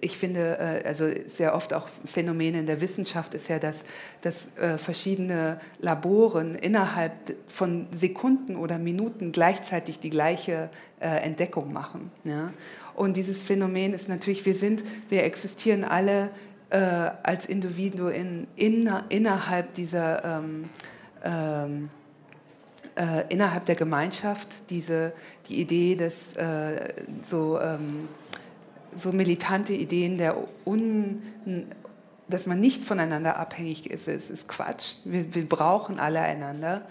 ich 0.00 0.18
finde, 0.18 0.58
äh, 0.58 0.86
also 0.86 1.08
sehr 1.26 1.54
oft 1.54 1.74
auch 1.74 1.88
Phänomene 2.04 2.60
in 2.60 2.66
der 2.66 2.80
Wissenschaft 2.80 3.34
ist 3.34 3.48
ja, 3.48 3.58
dass, 3.58 3.76
dass 4.22 4.48
äh, 4.56 4.78
verschiedene 4.78 5.60
Laboren 5.80 6.54
innerhalb 6.54 7.12
von 7.46 7.86
Sekunden 7.92 8.56
oder 8.56 8.78
Minuten 8.78 9.32
gleichzeitig 9.32 10.00
die 10.00 10.10
gleiche 10.10 10.70
Entdeckung 11.00 11.72
machen. 11.72 12.10
Und 12.96 13.16
dieses 13.16 13.40
Phänomen 13.40 13.94
ist 13.94 14.08
natürlich, 14.08 14.44
wir 14.44 14.54
sind, 14.54 14.82
wir 15.08 15.22
existieren 15.22 15.84
alle 15.84 16.30
als 16.70 17.46
Individuen 17.46 18.48
in, 18.56 18.90
innerhalb 19.08 19.74
dieser 19.74 20.24
ähm, 20.24 20.68
ähm, 21.24 21.90
äh, 22.98 23.24
innerhalb 23.28 23.64
der 23.66 23.76
Gemeinschaft 23.76 24.70
diese, 24.70 25.12
die 25.48 25.60
Idee, 25.60 25.94
dass 25.94 26.36
äh, 26.36 26.92
so 27.28 27.58
ähm, 27.60 28.08
so 28.98 29.12
militante 29.12 29.72
Ideen 29.72 30.18
der 30.18 30.36
Un, 30.66 31.22
dass 32.28 32.46
man 32.46 32.60
nicht 32.60 32.84
voneinander 32.84 33.38
abhängig 33.38 33.90
ist, 33.90 34.08
ist, 34.08 34.30
ist 34.30 34.48
Quatsch. 34.48 34.96
Wir, 35.04 35.34
wir, 35.34 35.48
brauchen 35.48 35.98
alle 35.98 36.20
einander. 36.20 36.82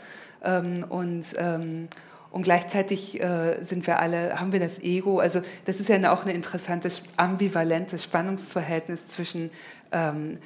Ähm, 0.43 0.86
und, 0.88 1.26
ähm, 1.38 1.88
und 2.32 2.41
gleichzeitig 2.41 3.22
äh, 3.22 3.63
sind 3.63 3.88
wir 3.88 4.00
alle, 4.00 4.39
haben 4.39 4.52
wir 4.52 4.60
das 4.60 4.80
Ego. 4.80 5.20
Also 5.20 5.41
das 5.65 5.80
ist 5.80 5.89
ja 5.89 6.12
auch 6.12 6.26
ein 6.26 6.36
interessantes, 6.36 7.04
ambivalentes 7.15 8.04
Spannungsverhältnis 8.04 9.08
zwischen 9.08 9.52
ähm, 9.91 10.39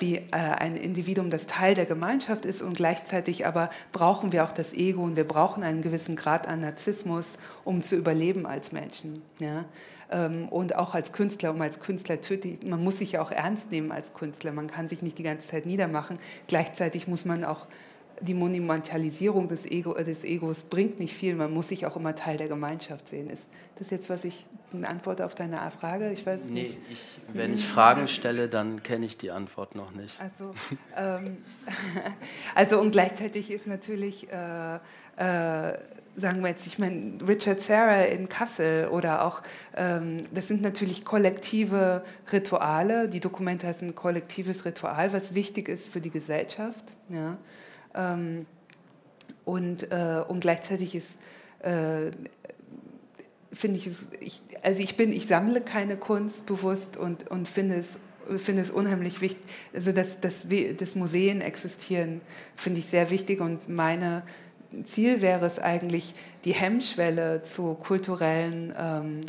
wie 0.00 0.16
äh, 0.16 0.24
ein 0.30 0.76
Individuum, 0.76 1.30
das 1.30 1.46
Teil 1.46 1.74
der 1.74 1.86
Gemeinschaft 1.86 2.44
ist 2.44 2.60
und 2.60 2.76
gleichzeitig 2.76 3.46
aber 3.46 3.70
brauchen 3.90 4.32
wir 4.32 4.44
auch 4.44 4.52
das 4.52 4.74
Ego 4.74 5.02
und 5.02 5.16
wir 5.16 5.26
brauchen 5.26 5.62
einen 5.62 5.82
gewissen 5.82 6.16
Grad 6.16 6.46
an 6.46 6.60
Narzissmus, 6.60 7.38
um 7.64 7.82
zu 7.82 7.96
überleben 7.96 8.44
als 8.46 8.72
Menschen. 8.72 9.22
Ja? 9.38 9.64
Ähm, 10.12 10.48
und 10.48 10.76
auch 10.76 10.94
als 10.94 11.12
Künstler, 11.12 11.52
um 11.52 11.60
als 11.60 11.80
Künstler 11.80 12.20
tödlich, 12.20 12.58
man 12.64 12.84
muss 12.84 12.98
sich 12.98 13.12
ja 13.12 13.22
auch 13.22 13.30
ernst 13.30 13.70
nehmen 13.70 13.90
als 13.90 14.12
Künstler, 14.12 14.52
man 14.52 14.68
kann 14.68 14.88
sich 14.88 15.02
nicht 15.02 15.18
die 15.18 15.22
ganze 15.22 15.48
Zeit 15.48 15.66
niedermachen. 15.66 16.18
Gleichzeitig 16.46 17.08
muss 17.08 17.24
man 17.24 17.44
auch 17.44 17.66
die 18.20 18.34
Monumentalisierung 18.34 19.48
des, 19.48 19.66
Ego, 19.66 19.94
äh, 19.94 20.04
des 20.04 20.24
Egos 20.24 20.62
bringt 20.62 21.00
nicht 21.00 21.14
viel, 21.14 21.34
man 21.34 21.52
muss 21.52 21.68
sich 21.68 21.86
auch 21.86 21.96
immer 21.96 22.14
Teil 22.14 22.36
der 22.36 22.48
Gemeinschaft 22.48 23.08
sehen. 23.08 23.30
Ist 23.30 23.46
das 23.78 23.90
jetzt, 23.90 24.10
was 24.10 24.24
ich 24.24 24.46
eine 24.72 24.88
Antwort 24.88 25.20
auf 25.20 25.34
deine 25.34 25.58
Frage? 25.78 26.12
Ich 26.12 26.24
weiß 26.24 26.40
nee, 26.46 26.62
nicht. 26.62 26.78
Ich, 26.90 27.00
wenn 27.32 27.54
ich 27.54 27.64
Fragen 27.64 28.06
stelle, 28.06 28.48
dann 28.48 28.82
kenne 28.82 29.06
ich 29.06 29.16
die 29.16 29.30
Antwort 29.30 29.74
noch 29.74 29.92
nicht. 29.92 30.14
Also, 30.20 30.54
ähm, 30.96 31.38
also 32.54 32.80
und 32.80 32.92
gleichzeitig 32.92 33.50
ist 33.50 33.66
natürlich 33.66 34.28
äh, 34.30 34.78
äh, 35.16 35.78
sagen 36.16 36.42
wir 36.42 36.50
jetzt, 36.50 36.66
ich 36.66 36.78
meine, 36.78 37.18
Richard 37.26 37.60
Serra 37.60 38.02
in 38.02 38.28
Kassel 38.28 38.88
oder 38.88 39.24
auch, 39.24 39.42
ähm, 39.76 40.24
das 40.32 40.48
sind 40.48 40.62
natürlich 40.62 41.04
kollektive 41.04 42.04
Rituale. 42.32 43.08
Die 43.08 43.20
Dokumente 43.20 43.66
ist 43.66 43.82
ein 43.82 43.94
kollektives 43.94 44.64
Ritual, 44.64 45.12
was 45.12 45.34
wichtig 45.34 45.68
ist 45.68 45.88
für 45.88 46.00
die 46.00 46.10
Gesellschaft. 46.10 46.84
Ja. 47.08 47.38
Ähm, 47.94 48.46
und, 49.44 49.90
äh, 49.90 50.22
und 50.26 50.40
gleichzeitig 50.40 50.94
ist, 50.94 51.16
äh, 51.60 52.10
finde 53.52 53.78
ich, 53.78 53.90
ich, 54.20 54.42
also 54.62 54.80
ich 54.80 54.96
bin, 54.96 55.12
ich 55.12 55.26
sammle 55.26 55.60
keine 55.60 55.96
Kunst 55.96 56.46
bewusst 56.46 56.96
und, 56.96 57.28
und 57.30 57.48
finde 57.48 57.76
es 57.76 57.98
finde 58.38 58.62
es 58.62 58.70
unheimlich 58.70 59.20
wichtig, 59.20 59.42
also 59.74 59.92
dass, 59.92 60.20
dass, 60.20 60.46
dass 60.76 60.94
Museen 60.94 61.40
existieren, 61.40 62.20
finde 62.56 62.80
ich 62.80 62.86
sehr 62.86 63.10
wichtig 63.10 63.40
und 63.40 63.68
meine 63.68 64.22
Ziel 64.84 65.20
wäre 65.20 65.46
es 65.46 65.58
eigentlich, 65.58 66.14
die 66.44 66.52
Hemmschwelle 66.52 67.42
zu 67.42 67.74
kulturellen, 67.74 68.74
ähm, 68.78 69.20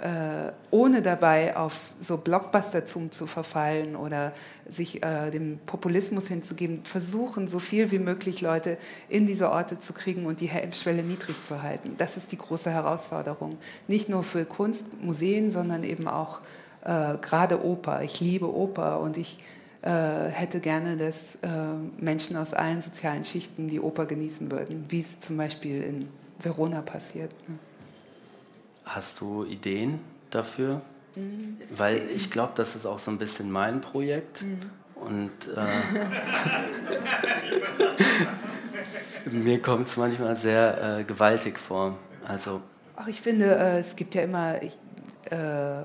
äh, 0.00 0.52
ohne 0.70 1.02
dabei 1.02 1.56
auf 1.56 1.92
so 2.00 2.16
Blockbustertum 2.16 3.10
zu 3.10 3.26
verfallen 3.26 3.96
oder 3.96 4.32
sich 4.66 5.02
äh, 5.04 5.30
dem 5.30 5.58
Populismus 5.66 6.26
hinzugeben, 6.28 6.84
versuchen, 6.84 7.48
so 7.48 7.58
viel 7.58 7.90
wie 7.90 7.98
möglich 7.98 8.40
Leute 8.40 8.78
in 9.08 9.26
diese 9.26 9.50
Orte 9.50 9.78
zu 9.78 9.92
kriegen 9.92 10.26
und 10.26 10.40
die 10.40 10.46
Hemmschwelle 10.46 11.02
niedrig 11.02 11.36
zu 11.44 11.62
halten. 11.62 11.94
Das 11.98 12.16
ist 12.16 12.32
die 12.32 12.38
große 12.38 12.70
Herausforderung. 12.70 13.58
Nicht 13.86 14.08
nur 14.08 14.22
für 14.22 14.44
Kunstmuseen, 14.46 15.52
sondern 15.52 15.84
eben 15.84 16.08
auch 16.08 16.40
äh, 16.84 17.18
gerade 17.20 17.64
Oper. 17.64 18.02
Ich 18.02 18.20
liebe 18.20 18.52
Oper 18.52 19.00
und 19.00 19.16
ich 19.16 19.38
hätte 19.90 20.60
gerne, 20.60 20.96
dass 20.96 21.14
äh, 21.42 21.48
Menschen 21.98 22.36
aus 22.36 22.54
allen 22.54 22.80
sozialen 22.80 23.24
Schichten 23.24 23.68
die 23.68 23.80
Oper 23.80 24.06
genießen 24.06 24.50
würden, 24.50 24.86
wie 24.88 25.00
es 25.00 25.20
zum 25.20 25.36
Beispiel 25.36 25.82
in 25.82 26.08
Verona 26.38 26.80
passiert. 26.82 27.32
Ne? 27.48 27.58
Hast 28.84 29.20
du 29.20 29.44
Ideen 29.44 30.00
dafür? 30.30 30.80
Mhm. 31.16 31.58
Weil 31.74 32.02
ich 32.14 32.30
glaube, 32.30 32.52
das 32.56 32.74
ist 32.76 32.86
auch 32.86 32.98
so 32.98 33.10
ein 33.10 33.18
bisschen 33.18 33.50
mein 33.50 33.80
Projekt. 33.80 34.42
Mhm. 34.42 34.60
Und 34.94 35.32
äh, 35.54 35.66
mir 39.30 39.60
kommt 39.60 39.88
es 39.88 39.96
manchmal 39.96 40.36
sehr 40.36 40.98
äh, 41.00 41.04
gewaltig 41.04 41.58
vor. 41.58 41.98
Also, 42.26 42.62
Ach, 42.96 43.08
ich 43.08 43.20
finde, 43.20 43.56
äh, 43.56 43.80
es 43.80 43.96
gibt 43.96 44.14
ja 44.14 44.22
immer, 44.22 44.62
ich, 44.62 44.78
äh, 45.30 45.82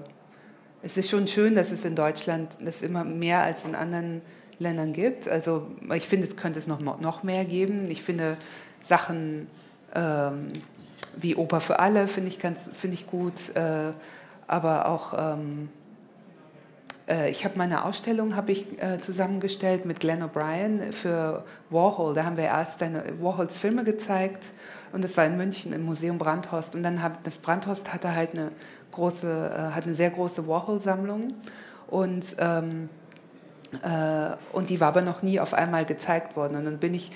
es 0.81 0.97
ist 0.97 1.09
schon 1.09 1.27
schön, 1.27 1.55
dass 1.55 1.71
es 1.71 1.85
in 1.85 1.95
Deutschland 1.95 2.57
das 2.61 2.81
immer 2.81 3.03
mehr 3.03 3.41
als 3.41 3.65
in 3.65 3.75
anderen 3.75 4.21
Ländern 4.59 4.93
gibt. 4.93 5.27
Also 5.27 5.67
ich 5.93 6.07
finde, 6.07 6.27
es 6.27 6.35
könnte 6.35 6.59
es 6.59 6.67
noch, 6.67 6.79
noch 6.79 7.23
mehr 7.23 7.45
geben. 7.45 7.89
Ich 7.89 8.03
finde 8.03 8.37
Sachen 8.83 9.47
ähm, 9.93 10.61
wie 11.17 11.35
Oper 11.35 11.61
für 11.61 11.79
alle 11.79 12.07
finde 12.07 12.29
ich, 12.29 12.39
find 12.39 12.93
ich 12.93 13.07
gut, 13.07 13.55
äh, 13.55 13.93
aber 14.47 14.87
auch 14.87 15.13
ähm, 15.17 15.69
äh, 17.07 17.29
ich 17.29 17.45
habe 17.45 17.57
meine 17.57 17.85
Ausstellung 17.85 18.35
habe 18.35 18.51
ich 18.51 18.81
äh, 18.81 18.99
zusammengestellt 18.99 19.85
mit 19.85 19.99
Glenn 19.99 20.23
O'Brien 20.23 20.91
für 20.91 21.43
Warhol. 21.69 22.13
Da 22.13 22.25
haben 22.25 22.37
wir 22.37 22.45
erst 22.45 22.79
seine 22.79 23.03
Warhols 23.19 23.57
Filme 23.57 23.83
gezeigt 23.83 24.45
und 24.91 25.03
das 25.03 25.17
war 25.17 25.25
in 25.25 25.37
München 25.37 25.73
im 25.73 25.83
Museum 25.83 26.17
Brandhorst 26.17 26.75
und 26.75 26.83
dann 26.83 27.01
hat 27.01 27.19
das 27.23 27.39
Brandhorst 27.39 27.93
hatte 27.93 28.15
halt 28.15 28.31
eine 28.33 28.51
große, 28.91 29.51
äh, 29.53 29.75
hat 29.75 29.85
eine 29.85 29.95
sehr 29.95 30.09
große 30.09 30.47
Warhol-Sammlung 30.47 31.33
und, 31.87 32.35
ähm, 32.39 32.89
äh, 33.83 34.35
und 34.53 34.69
die 34.69 34.79
war 34.79 34.89
aber 34.89 35.01
noch 35.01 35.21
nie 35.23 35.39
auf 35.39 35.53
einmal 35.53 35.85
gezeigt 35.85 36.35
worden. 36.35 36.57
Und 36.57 36.65
dann 36.65 36.77
bin 36.77 36.93
ich 36.93 37.11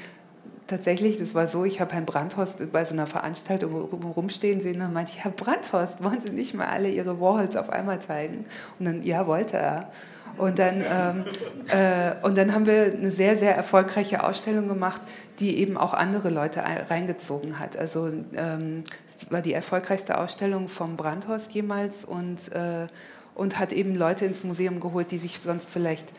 tatsächlich, 0.68 1.20
das 1.20 1.36
war 1.36 1.48
so, 1.48 1.66
ich 1.66 1.82
habe 1.82 1.94
Herrn 1.94 2.06
Brandhorst 2.06 2.72
bei 2.72 2.86
so 2.86 2.94
einer 2.94 3.08
Veranstaltung 3.08 3.74
rumstehen 4.16 4.62
sehen 4.62 4.76
und 4.76 4.82
dann 4.82 4.94
meinte 4.94 5.12
ich, 5.12 5.24
Herr 5.24 5.32
Brandhorst, 5.32 6.04
wollen 6.04 6.22
Sie 6.22 6.30
nicht 6.30 6.54
mal 6.54 6.68
alle 6.68 6.90
Ihre 6.90 7.20
Warhols 7.20 7.56
auf 7.56 7.70
einmal 7.70 8.00
zeigen? 8.02 8.46
Und 8.80 8.86
dann, 8.86 9.04
ja, 9.04 9.28
wollte 9.28 9.58
er. 9.58 9.90
Und 10.38 10.58
dann, 10.58 10.82
ähm, 10.82 11.24
äh, 11.68 12.26
und 12.26 12.38
dann 12.38 12.56
haben 12.56 12.66
wir 12.66 12.86
eine 12.86 13.12
sehr, 13.12 13.38
sehr 13.38 13.56
erfolgreiche 13.56 14.24
Ausstellung 14.24 14.68
gemacht, 14.68 15.02
die 15.40 15.60
eben 15.60 15.78
auch 15.78 15.94
andere 15.94 16.30
Leute 16.30 16.64
reingezogen 16.90 17.60
hat. 17.60 17.78
Also 17.78 18.12
ähm, 18.34 18.84
war 19.32 19.42
die 19.42 19.54
erfolgreichste 19.54 20.18
Ausstellung 20.18 20.68
vom 20.68 20.96
Brandhorst 20.96 21.52
jemals 21.54 22.06
und, 22.06 22.52
äh, 22.52 22.88
und 23.36 23.60
hat 23.60 23.74
eben 23.74 23.96
Leute 23.96 24.26
ins 24.26 24.44
Museum 24.44 24.80
geholt, 24.80 25.12
die 25.12 25.18
sich 25.18 25.40
sonst 25.40 25.70
vielleicht 25.70 26.12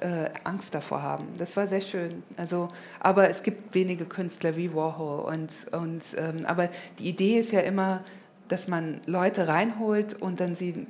äh, 0.00 0.30
Angst 0.44 0.74
davor 0.74 1.02
haben. 1.02 1.26
Das 1.36 1.56
war 1.56 1.68
sehr 1.68 1.80
schön. 1.80 2.22
Also, 2.36 2.68
aber 3.00 3.28
es 3.28 3.42
gibt 3.42 3.74
wenige 3.74 4.04
Künstler 4.04 4.56
wie 4.56 4.74
Warhol. 4.74 5.20
Und, 5.20 5.50
und, 5.72 6.02
ähm, 6.16 6.46
aber 6.46 6.68
die 6.98 7.08
Idee 7.08 7.38
ist 7.38 7.52
ja 7.52 7.60
immer, 7.60 8.02
dass 8.48 8.68
man 8.68 9.00
Leute 9.06 9.48
reinholt 9.48 10.14
und 10.14 10.40
dann 10.40 10.54
sie 10.54 10.86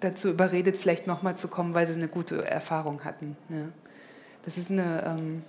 dazu 0.00 0.28
überredet, 0.28 0.76
vielleicht 0.76 1.06
nochmal 1.06 1.36
zu 1.36 1.48
kommen, 1.48 1.74
weil 1.74 1.86
sie 1.86 1.94
eine 1.94 2.08
gute 2.08 2.44
Erfahrung 2.44 3.04
hatten. 3.04 3.36
Ne? 3.48 3.72
Das 4.44 4.58
ist 4.58 4.70
eine... 4.70 5.04
Ähm, 5.06 5.42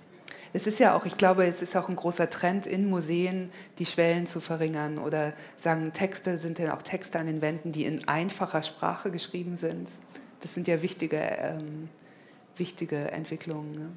es 0.52 0.66
ist 0.66 0.78
ja 0.78 0.96
auch, 0.96 1.04
ich 1.04 1.16
glaube, 1.16 1.46
es 1.46 1.62
ist 1.62 1.76
auch 1.76 1.88
ein 1.88 1.96
großer 1.96 2.30
Trend 2.30 2.66
in 2.66 2.88
Museen, 2.88 3.50
die 3.78 3.86
Schwellen 3.86 4.26
zu 4.26 4.40
verringern 4.40 4.98
oder 4.98 5.32
sagen, 5.56 5.92
Texte 5.92 6.38
sind 6.38 6.58
ja 6.58 6.74
auch 6.74 6.82
Texte 6.82 7.18
an 7.18 7.26
den 7.26 7.40
Wänden, 7.42 7.72
die 7.72 7.84
in 7.84 8.06
einfacher 8.08 8.62
Sprache 8.62 9.10
geschrieben 9.10 9.56
sind. 9.56 9.88
Das 10.40 10.54
sind 10.54 10.68
ja 10.68 10.82
wichtige, 10.82 11.18
ähm, 11.18 11.88
wichtige 12.56 13.10
Entwicklungen. 13.10 13.72
Ne? 13.72 13.88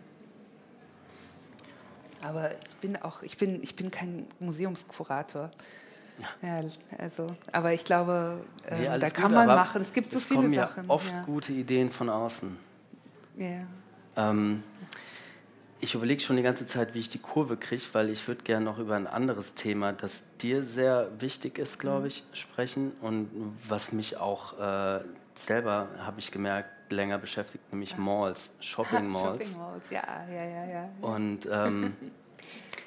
Aber 2.24 2.52
ich 2.52 2.76
bin 2.78 2.98
auch, 2.98 3.24
ich 3.24 3.38
bin, 3.38 3.64
ich 3.64 3.76
bin 3.76 3.92
kein 3.92 4.28
Museumskurator. 4.40 5.52
Ja, 6.42 6.62
also, 7.00 7.36
aber 7.52 7.74
ich 7.74 7.84
glaube, 7.84 8.42
äh, 8.68 8.90
nee, 8.90 9.00
da 9.00 9.10
kann 9.10 9.32
gut, 9.32 9.36
man 9.36 9.48
machen. 9.48 9.82
Es 9.82 9.92
gibt 9.92 10.12
so 10.12 10.20
viele 10.20 10.42
kommen 10.42 10.54
Sachen. 10.54 10.84
Ja 10.84 10.90
oft 10.90 11.12
ja. 11.12 11.24
gute 11.24 11.52
Ideen 11.52 11.90
von 11.90 12.10
außen. 12.10 12.58
Ja. 13.38 13.66
Ähm, 14.18 14.64
ich 15.82 15.96
überlege 15.96 16.22
schon 16.22 16.38
die 16.38 16.44
ganze 16.44 16.68
Zeit, 16.68 16.94
wie 16.94 17.00
ich 17.00 17.10
die 17.10 17.18
Kurve 17.18 17.58
kriege, 17.58 17.82
weil 17.94 18.10
ich 18.10 18.28
würde 18.28 18.44
gerne 18.44 18.64
noch 18.64 18.78
über 18.78 18.96
ein 18.96 19.08
anderes 19.08 19.56
Thema, 19.56 19.94
das 19.94 20.22
dir 20.40 20.64
sehr 20.64 21.10
wichtig 21.20 21.58
ist, 21.58 21.80
glaube 21.80 22.02
mhm. 22.02 22.06
ich, 22.08 22.24
sprechen 22.34 22.92
und 23.02 23.30
was 23.68 23.92
mich 23.92 24.18
auch 24.18 24.60
äh, 24.60 25.04
selber, 25.34 25.90
habe 26.00 26.20
ich 26.20 26.32
gemerkt, 26.32 26.92
länger 26.92 27.18
beschäftigt, 27.18 27.72
nämlich 27.72 27.98
Malls, 27.98 28.52
Shopping 28.60 29.08
Malls. 29.10 29.46
Shopping 29.46 29.58
Malls, 29.58 29.90
ja, 29.90 30.04
ja, 30.32 30.44
ja. 30.46 30.66
ja. 30.66 30.90
Und 31.02 31.48
ähm, 31.52 31.96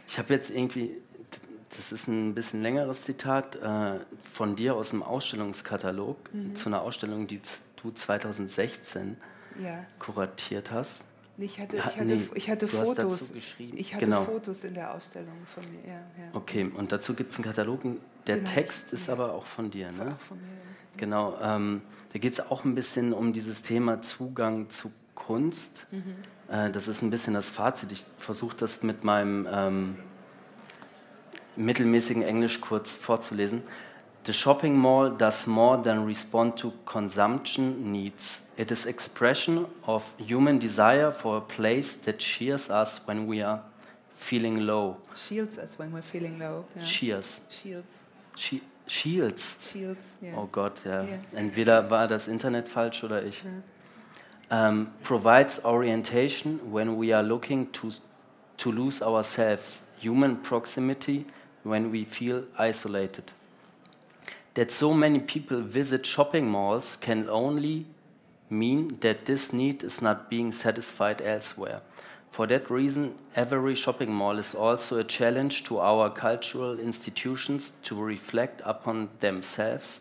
ich 0.06 0.18
habe 0.18 0.32
jetzt 0.32 0.50
irgendwie, 0.50 0.92
das 1.70 1.90
ist 1.90 2.06
ein 2.06 2.34
bisschen 2.34 2.62
längeres 2.62 3.02
Zitat 3.02 3.56
äh, 3.56 3.98
von 4.30 4.54
dir 4.54 4.76
aus 4.76 4.90
dem 4.90 5.02
Ausstellungskatalog 5.02 6.32
mhm. 6.32 6.54
zu 6.54 6.68
einer 6.68 6.82
Ausstellung, 6.82 7.26
die 7.26 7.40
du 7.82 7.90
2016 7.90 9.16
ja. 9.60 9.84
kuratiert 9.98 10.70
hast. 10.70 11.04
Ich 11.36 11.58
hatte, 11.58 11.76
ich 11.76 11.82
hatte, 11.82 12.04
nee, 12.04 12.28
ich 12.34 12.48
hatte 12.48 12.68
Fotos. 12.68 13.32
Ich 13.32 13.94
hatte 13.94 14.04
genau. 14.04 14.22
Fotos 14.22 14.62
in 14.62 14.74
der 14.74 14.94
Ausstellung 14.94 15.34
von 15.46 15.64
mir. 15.70 15.80
Ja, 15.88 15.94
ja. 15.94 16.30
Okay, 16.32 16.70
und 16.76 16.92
dazu 16.92 17.14
gibt 17.14 17.32
es 17.32 17.38
einen 17.38 17.44
Katalog. 17.44 17.80
Der 18.26 18.36
Den 18.36 18.44
Text 18.44 18.92
ist 18.92 19.08
ja. 19.08 19.14
aber 19.14 19.32
auch 19.32 19.46
von 19.46 19.70
dir, 19.70 19.90
ne? 19.90 20.14
Auch 20.14 20.20
von 20.20 20.38
mir. 20.38 20.46
Genau. 20.96 21.36
Ähm, 21.42 21.82
da 22.12 22.18
geht 22.20 22.34
es 22.34 22.40
auch 22.40 22.64
ein 22.64 22.74
bisschen 22.74 23.12
um 23.12 23.32
dieses 23.32 23.62
Thema 23.62 24.00
Zugang 24.00 24.70
zu 24.70 24.92
Kunst. 25.14 25.86
Mhm. 25.90 26.14
Äh, 26.48 26.70
das 26.70 26.86
ist 26.86 27.02
ein 27.02 27.10
bisschen 27.10 27.34
das 27.34 27.48
Fazit. 27.48 27.90
Ich 27.90 28.06
versuche 28.16 28.56
das 28.56 28.82
mit 28.82 29.02
meinem 29.02 29.48
ähm, 29.50 29.96
mittelmäßigen 31.56 32.22
Englisch 32.22 32.60
kurz 32.60 32.92
vorzulesen. 32.96 33.62
The 34.24 34.32
shopping 34.32 34.76
mall 34.76 35.14
does 35.16 35.46
more 35.46 35.82
than 35.82 36.04
respond 36.04 36.58
to 36.58 36.72
consumption 36.84 37.90
needs. 37.90 38.42
It 38.56 38.70
is 38.70 38.86
expression 38.86 39.66
of 39.86 40.14
human 40.18 40.58
desire 40.58 41.10
for 41.10 41.38
a 41.38 41.40
place 41.40 41.96
that 41.96 42.18
cheers 42.18 42.70
us 42.70 43.00
when 43.04 43.26
we 43.26 43.42
are 43.42 43.60
feeling 44.14 44.66
low. 44.66 44.96
Shields 45.28 45.58
us 45.58 45.78
when 45.78 45.92
we're 45.92 46.02
feeling 46.02 46.38
low. 46.38 46.64
Yeah. 46.76 46.82
Cheers. 46.84 47.40
Shields. 47.50 47.86
She 48.36 48.62
Shields. 48.86 49.56
Shields, 49.60 50.04
yeah. 50.20 50.34
Oh 50.36 50.46
Gott, 50.50 50.80
ja. 50.84 51.02
Yeah. 51.02 51.18
Entweder 51.34 51.90
war 51.90 52.06
das 52.06 52.28
Internet 52.28 52.68
falsch 52.68 53.02
oder 53.02 53.24
ich. 53.24 53.42
Um, 54.50 54.88
provides 55.02 55.64
orientation 55.64 56.60
when 56.70 56.98
we 56.98 57.14
are 57.14 57.22
looking 57.22 57.72
to, 57.72 57.88
to 58.58 58.70
lose 58.70 59.02
ourselves. 59.02 59.80
Human 60.00 60.36
proximity 60.42 61.24
when 61.62 61.90
we 61.90 62.04
feel 62.04 62.44
isolated. 62.58 63.32
That 64.52 64.70
so 64.70 64.92
many 64.92 65.18
people 65.18 65.62
visit 65.62 66.06
shopping 66.06 66.46
malls 66.46 66.98
can 67.00 67.28
only 67.30 67.86
mean 68.50 68.98
that 69.00 69.24
this 69.24 69.52
need 69.52 69.82
is 69.82 70.00
not 70.00 70.28
being 70.28 70.52
satisfied 70.52 71.20
elsewhere. 71.20 71.80
For 72.30 72.48
that 72.48 72.68
reason, 72.68 73.14
every 73.36 73.76
shopping 73.76 74.12
mall 74.12 74.38
is 74.38 74.54
also 74.54 74.98
a 74.98 75.04
challenge 75.04 75.62
to 75.64 75.78
our 75.78 76.10
cultural 76.10 76.80
institutions 76.80 77.72
to 77.84 77.94
reflect 78.02 78.60
upon 78.64 79.08
themselves 79.20 80.00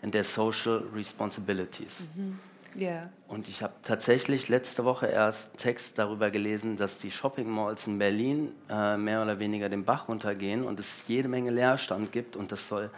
and 0.00 0.12
their 0.12 0.24
social 0.24 0.80
responsibilities. 0.94 2.06
Mhm. 2.16 2.38
Yeah. 2.76 3.10
Und 3.28 3.48
ich 3.48 3.62
habe 3.62 3.74
tatsächlich 3.82 4.48
letzte 4.48 4.84
Woche 4.84 5.06
erst 5.06 5.58
Text 5.58 5.98
darüber 5.98 6.30
gelesen, 6.30 6.76
dass 6.76 6.96
die 6.96 7.10
Shopping 7.10 7.50
Malls 7.50 7.86
in 7.86 7.98
Berlin 7.98 8.52
äh, 8.70 8.96
mehr 8.96 9.22
oder 9.22 9.38
weniger 9.38 9.68
den 9.68 9.84
Bach 9.84 10.08
runtergehen 10.08 10.64
und 10.64 10.80
es 10.80 11.04
jede 11.06 11.28
Menge 11.28 11.50
Leerstand 11.50 12.12
gibt 12.12 12.36
und 12.36 12.50
es 12.52 12.68
soll 12.68 12.90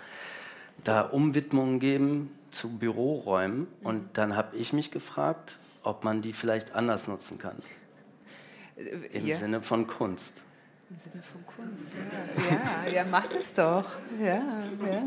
da 0.82 1.02
Umwidmungen 1.02 1.78
geben 1.80 2.30
zu 2.50 2.78
Büroräumen. 2.78 3.60
Mhm. 3.60 3.66
Und 3.86 4.08
dann 4.18 4.36
habe 4.36 4.56
ich 4.56 4.72
mich 4.72 4.90
gefragt, 4.90 5.56
ob 5.82 6.04
man 6.04 6.22
die 6.22 6.32
vielleicht 6.32 6.74
anders 6.74 7.08
nutzen 7.08 7.38
kann. 7.38 7.56
Äh, 8.76 9.18
Im 9.18 9.26
ja. 9.26 9.36
Sinne 9.36 9.62
von 9.62 9.86
Kunst. 9.86 10.42
Im 10.90 10.96
Sinne 10.98 11.22
von 11.22 11.46
Kunst, 11.46 12.50
ja. 12.50 12.86
Ja, 12.86 12.92
ja 12.92 13.04
macht 13.04 13.34
es 13.34 13.52
doch. 13.52 13.86
Ja, 14.20 14.42
ja. 14.90 15.02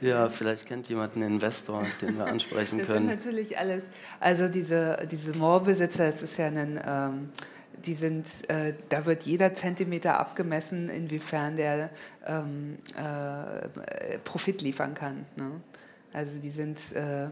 Ja, 0.00 0.28
vielleicht 0.28 0.66
kennt 0.66 0.88
jemand 0.88 1.14
einen 1.14 1.34
Investor, 1.34 1.82
den 2.02 2.18
wir 2.18 2.26
ansprechen 2.26 2.78
das 2.78 2.86
können. 2.88 3.08
Das 3.08 3.22
sind 3.22 3.32
natürlich 3.32 3.58
alles, 3.58 3.84
also 4.20 4.48
diese, 4.48 5.06
diese 5.10 5.32
Moorbesitzer, 5.36 6.10
das 6.10 6.22
ist 6.22 6.36
ja 6.36 6.46
ein, 6.48 6.80
ähm, 6.84 7.30
die 7.86 7.94
sind, 7.94 8.26
äh, 8.48 8.74
da 8.88 9.06
wird 9.06 9.24
jeder 9.24 9.54
Zentimeter 9.54 10.18
abgemessen, 10.18 10.88
inwiefern 10.88 11.56
der 11.56 11.90
ähm, 12.26 12.78
äh, 12.96 14.18
Profit 14.24 14.62
liefern 14.62 14.94
kann. 14.94 15.26
Ne? 15.36 15.50
Also 16.12 16.38
die 16.42 16.50
sind, 16.50 16.78
äh, 16.92 17.28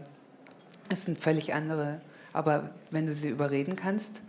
das 0.89 1.05
sind 1.05 1.19
völlig 1.19 1.53
andere. 1.53 2.01
Aber 2.33 2.71
wenn 2.91 3.05
du 3.05 3.13
sie 3.13 3.29
überreden 3.29 3.75
kannst, 3.75 4.21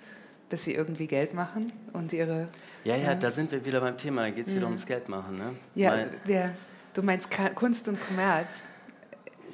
dass 0.48 0.64
sie 0.64 0.74
irgendwie 0.74 1.06
Geld 1.06 1.34
machen 1.34 1.72
und 1.92 2.12
ihre... 2.12 2.48
Ja, 2.84 2.96
ja, 2.96 3.14
da 3.14 3.30
sind 3.30 3.50
wir 3.50 3.64
wieder 3.64 3.80
beim 3.80 3.96
Thema, 3.96 4.22
da 4.22 4.30
geht 4.30 4.46
es 4.46 4.52
wieder 4.52 4.66
mhm. 4.66 4.74
ums 4.74 4.86
Geld 4.86 5.08
machen. 5.08 5.36
Ne? 5.36 5.54
Ja, 5.74 5.92
Weil, 5.92 6.10
Du 6.94 7.02
meinst 7.02 7.28
Kunst 7.56 7.88
und 7.88 7.98
Kommerz? 8.06 8.54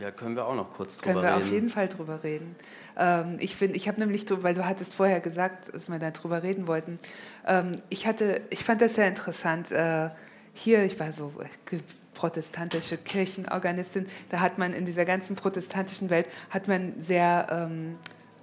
Ja, 0.00 0.10
können 0.10 0.34
wir 0.34 0.46
auch 0.46 0.54
noch 0.54 0.70
kurz 0.70 0.96
drüber 0.96 1.08
reden. 1.08 1.14
Können 1.14 1.22
wir 1.22 1.36
reden. 1.36 1.46
auf 1.46 1.52
jeden 1.52 1.68
Fall 1.68 1.88
drüber 1.88 2.24
reden. 2.24 2.56
Ähm, 2.98 3.36
ich 3.38 3.54
finde, 3.54 3.76
ich 3.76 3.86
habe 3.86 4.00
nämlich, 4.00 4.24
weil 4.42 4.54
du 4.54 4.64
hattest 4.64 4.94
vorher 4.94 5.20
gesagt, 5.20 5.74
dass 5.74 5.90
wir 5.90 5.98
da 5.98 6.10
drüber 6.10 6.42
reden 6.42 6.66
wollten. 6.66 6.98
Ähm, 7.46 7.72
ich 7.90 8.06
hatte, 8.06 8.40
ich 8.48 8.64
fand 8.64 8.80
das 8.80 8.94
sehr 8.94 9.08
interessant. 9.08 9.70
Äh, 9.70 10.08
hier, 10.54 10.84
ich 10.84 10.98
war 10.98 11.12
so 11.12 11.32
äh, 11.70 11.78
protestantische 12.14 12.96
Kirchenorganistin. 12.96 14.06
Da 14.30 14.40
hat 14.40 14.56
man 14.56 14.72
in 14.72 14.86
dieser 14.86 15.04
ganzen 15.04 15.36
protestantischen 15.36 16.08
Welt 16.08 16.26
hat 16.48 16.66
man 16.66 16.94
sehr 17.00 17.46
ähm, 17.50 17.96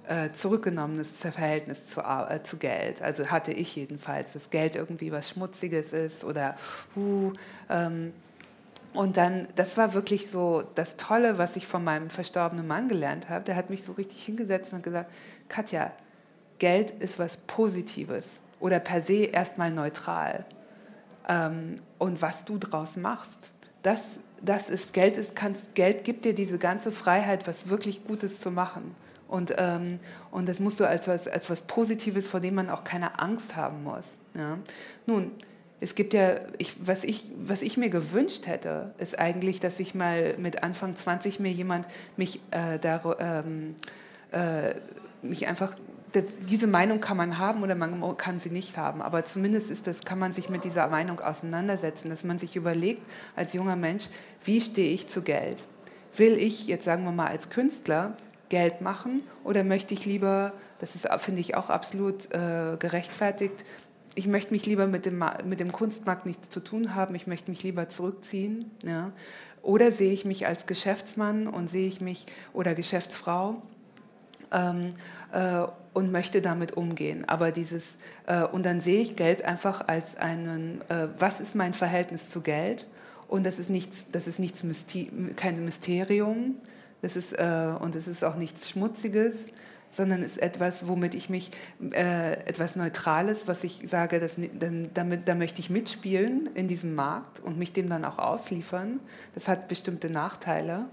äh, 0.06 0.32
zurückgenommenes 0.32 1.12
Verhältnis 1.12 1.88
zu, 1.88 2.00
äh, 2.00 2.42
zu, 2.42 2.56
Geld. 2.56 3.02
Also 3.02 3.26
hatte 3.26 3.52
ich 3.52 3.74
jedenfalls, 3.76 4.32
dass 4.32 4.50
Geld 4.50 4.76
irgendwie 4.76 5.12
was 5.12 5.30
Schmutziges 5.30 5.92
ist 5.92 6.24
oder 6.24 6.56
uh, 6.96 7.32
ähm, 7.68 8.12
und 8.94 9.16
dann, 9.16 9.46
das 9.54 9.76
war 9.76 9.94
wirklich 9.94 10.30
so 10.30 10.64
das 10.74 10.96
Tolle, 10.96 11.38
was 11.38 11.56
ich 11.56 11.66
von 11.66 11.84
meinem 11.84 12.10
verstorbenen 12.10 12.66
Mann 12.66 12.88
gelernt 12.88 13.28
habe. 13.28 13.44
Der 13.44 13.56
hat 13.56 13.70
mich 13.70 13.84
so 13.84 13.92
richtig 13.92 14.24
hingesetzt 14.24 14.72
und 14.72 14.82
gesagt, 14.82 15.10
Katja, 15.48 15.92
Geld 16.58 16.90
ist 16.90 17.18
was 17.18 17.36
Positives 17.36 18.40
oder 18.60 18.80
per 18.80 19.02
se 19.02 19.24
erstmal 19.24 19.70
neutral. 19.70 20.44
Ähm, 21.28 21.76
und 21.98 22.22
was 22.22 22.44
du 22.44 22.58
draus 22.58 22.96
machst, 22.96 23.52
das, 23.82 24.18
das 24.42 24.70
ist 24.70 24.92
Geld, 24.92 25.18
ist, 25.18 25.36
kannst, 25.36 25.74
Geld 25.74 26.04
gibt 26.04 26.24
dir 26.24 26.34
diese 26.34 26.58
ganze 26.58 26.90
Freiheit, 26.90 27.46
was 27.46 27.68
wirklich 27.68 28.04
Gutes 28.04 28.40
zu 28.40 28.50
machen. 28.50 28.94
Und, 29.28 29.54
ähm, 29.58 30.00
und 30.30 30.48
das 30.48 30.58
musst 30.58 30.80
du 30.80 30.88
als 30.88 31.06
was, 31.06 31.28
als 31.28 31.50
was 31.50 31.62
Positives, 31.62 32.26
vor 32.26 32.40
dem 32.40 32.54
man 32.54 32.70
auch 32.70 32.82
keine 32.82 33.20
Angst 33.20 33.56
haben 33.56 33.84
muss. 33.84 34.16
Ja? 34.34 34.58
Nun, 35.06 35.32
es 35.80 35.94
gibt 35.94 36.12
ja, 36.12 36.40
ich, 36.58 36.74
was, 36.80 37.04
ich, 37.04 37.30
was 37.38 37.62
ich 37.62 37.76
mir 37.76 37.88
gewünscht 37.88 38.46
hätte, 38.46 38.92
ist 38.98 39.18
eigentlich, 39.18 39.60
dass 39.60 39.78
ich 39.78 39.94
mal 39.94 40.36
mit 40.38 40.62
Anfang 40.62 40.96
20 40.96 41.38
mir 41.40 41.52
jemand 41.52 41.86
mich 42.16 42.40
äh, 42.50 42.78
da, 42.78 43.16
ähm, 43.20 43.76
äh, 44.32 44.74
mich 45.22 45.46
einfach 45.46 45.76
diese 46.48 46.66
Meinung 46.66 47.00
kann 47.00 47.16
man 47.16 47.38
haben 47.38 47.62
oder 47.62 47.74
man 47.74 48.16
kann 48.16 48.38
sie 48.38 48.48
nicht 48.48 48.76
haben, 48.76 49.02
aber 49.02 49.24
zumindest 49.24 49.70
ist 49.70 49.86
das, 49.86 50.00
kann 50.00 50.18
man 50.18 50.32
sich 50.32 50.48
mit 50.48 50.64
dieser 50.64 50.88
Meinung 50.88 51.20
auseinandersetzen, 51.20 52.08
dass 52.08 52.24
man 52.24 52.38
sich 52.38 52.56
überlegt 52.56 53.02
als 53.36 53.52
junger 53.52 53.76
Mensch, 53.76 54.08
wie 54.42 54.60
stehe 54.60 54.92
ich 54.92 55.06
zu 55.06 55.22
Geld? 55.22 55.62
Will 56.16 56.38
ich 56.38 56.66
jetzt 56.66 56.84
sagen 56.84 57.04
wir 57.04 57.12
mal 57.12 57.28
als 57.28 57.50
Künstler 57.50 58.16
Geld 58.48 58.80
machen 58.80 59.22
oder 59.44 59.64
möchte 59.64 59.92
ich 59.92 60.06
lieber, 60.06 60.54
das 60.80 60.94
ist 60.94 61.08
finde 61.18 61.40
ich 61.40 61.54
auch 61.54 61.68
absolut 61.68 62.32
äh, 62.32 62.76
gerechtfertigt, 62.78 63.64
ich 64.18 64.26
möchte 64.26 64.52
mich 64.52 64.66
lieber 64.66 64.88
mit 64.88 65.06
dem, 65.06 65.24
mit 65.48 65.60
dem 65.60 65.70
Kunstmarkt 65.70 66.26
nichts 66.26 66.48
zu 66.48 66.58
tun 66.58 66.96
haben, 66.96 67.14
ich 67.14 67.28
möchte 67.28 67.52
mich 67.52 67.62
lieber 67.62 67.88
zurückziehen. 67.88 68.68
Ja? 68.84 69.12
Oder 69.62 69.92
sehe 69.92 70.12
ich 70.12 70.24
mich 70.24 70.44
als 70.44 70.66
Geschäftsmann 70.66 71.46
und 71.46 71.70
sehe 71.70 71.86
ich 71.86 72.00
mich 72.00 72.26
oder 72.52 72.74
Geschäftsfrau 72.74 73.62
ähm, 74.50 74.86
äh, 75.32 75.62
und 75.94 76.10
möchte 76.10 76.40
damit 76.40 76.76
umgehen. 76.76 77.28
Aber 77.28 77.52
dieses, 77.52 77.96
äh, 78.26 78.42
und 78.42 78.66
dann 78.66 78.80
sehe 78.80 79.00
ich 79.00 79.14
Geld 79.14 79.44
einfach 79.44 79.86
als 79.86 80.16
einen, 80.16 80.80
äh, 80.88 81.06
was 81.16 81.40
ist 81.40 81.54
mein 81.54 81.72
Verhältnis 81.72 82.28
zu 82.28 82.40
Geld? 82.40 82.88
Und 83.28 83.46
das 83.46 83.60
ist 83.60 83.70
nichts, 83.70 84.06
das 84.10 84.26
ist 84.26 84.40
nichts 84.40 84.64
kein 85.36 85.64
Mysterium, 85.64 86.56
das 87.02 87.14
ist, 87.14 87.34
äh, 87.34 87.72
und 87.80 87.94
es 87.94 88.08
ist 88.08 88.24
auch 88.24 88.34
nichts 88.34 88.68
Schmutziges. 88.68 89.34
Sondern 89.90 90.22
ist 90.22 90.40
etwas, 90.40 90.86
womit 90.86 91.14
ich 91.14 91.28
mich, 91.28 91.50
äh, 91.92 92.32
etwas 92.46 92.76
Neutrales, 92.76 93.48
was 93.48 93.64
ich 93.64 93.82
sage, 93.86 94.20
das, 94.20 94.32
dann, 94.58 94.88
damit, 94.94 95.28
da 95.28 95.34
möchte 95.34 95.60
ich 95.60 95.70
mitspielen 95.70 96.50
in 96.54 96.68
diesem 96.68 96.94
Markt 96.94 97.40
und 97.40 97.58
mich 97.58 97.72
dem 97.72 97.88
dann 97.88 98.04
auch 98.04 98.18
ausliefern. 98.18 99.00
Das 99.34 99.48
hat 99.48 99.68
bestimmte 99.68 100.10
Nachteile. 100.10 100.86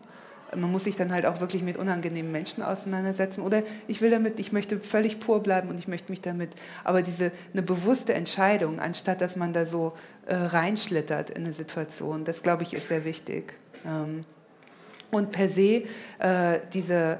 Man 0.55 0.71
muss 0.71 0.85
sich 0.85 0.95
dann 0.95 1.11
halt 1.11 1.25
auch 1.25 1.39
wirklich 1.41 1.63
mit 1.63 1.75
unangenehmen 1.75 2.31
Menschen 2.31 2.63
auseinandersetzen. 2.63 3.41
Oder 3.41 3.63
ich 3.87 4.01
will 4.01 4.09
damit, 4.09 4.39
ich 4.39 4.51
möchte 4.51 4.79
völlig 4.79 5.19
pur 5.19 5.41
bleiben 5.43 5.69
und 5.69 5.79
ich 5.79 5.87
möchte 5.87 6.11
mich 6.11 6.21
damit. 6.21 6.51
Aber 6.83 7.01
diese 7.01 7.31
eine 7.51 7.63
bewusste 7.63 8.13
Entscheidung, 8.13 8.79
anstatt 8.79 9.21
dass 9.21 9.35
man 9.35 9.53
da 9.53 9.65
so 9.65 9.93
äh, 10.27 10.35
reinschlittert 10.35 11.31
in 11.31 11.43
eine 11.43 11.53
Situation, 11.53 12.23
das 12.23 12.43
glaube 12.43 12.63
ich 12.63 12.73
ist 12.73 12.87
sehr 12.87 13.03
wichtig. 13.03 13.53
Ähm, 13.85 14.23
und 15.11 15.31
per 15.31 15.49
se 15.49 15.83
äh, 16.19 16.59
diese 16.73 17.19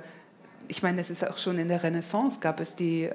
ich 0.68 0.84
meine, 0.84 1.02
es 1.02 1.10
ist 1.10 1.28
auch 1.28 1.38
schon 1.38 1.58
in 1.58 1.68
der 1.68 1.84
Renaissance 1.84 2.40
gab 2.40 2.60
es 2.60 2.76
die, 2.76 3.04
äh, 3.04 3.12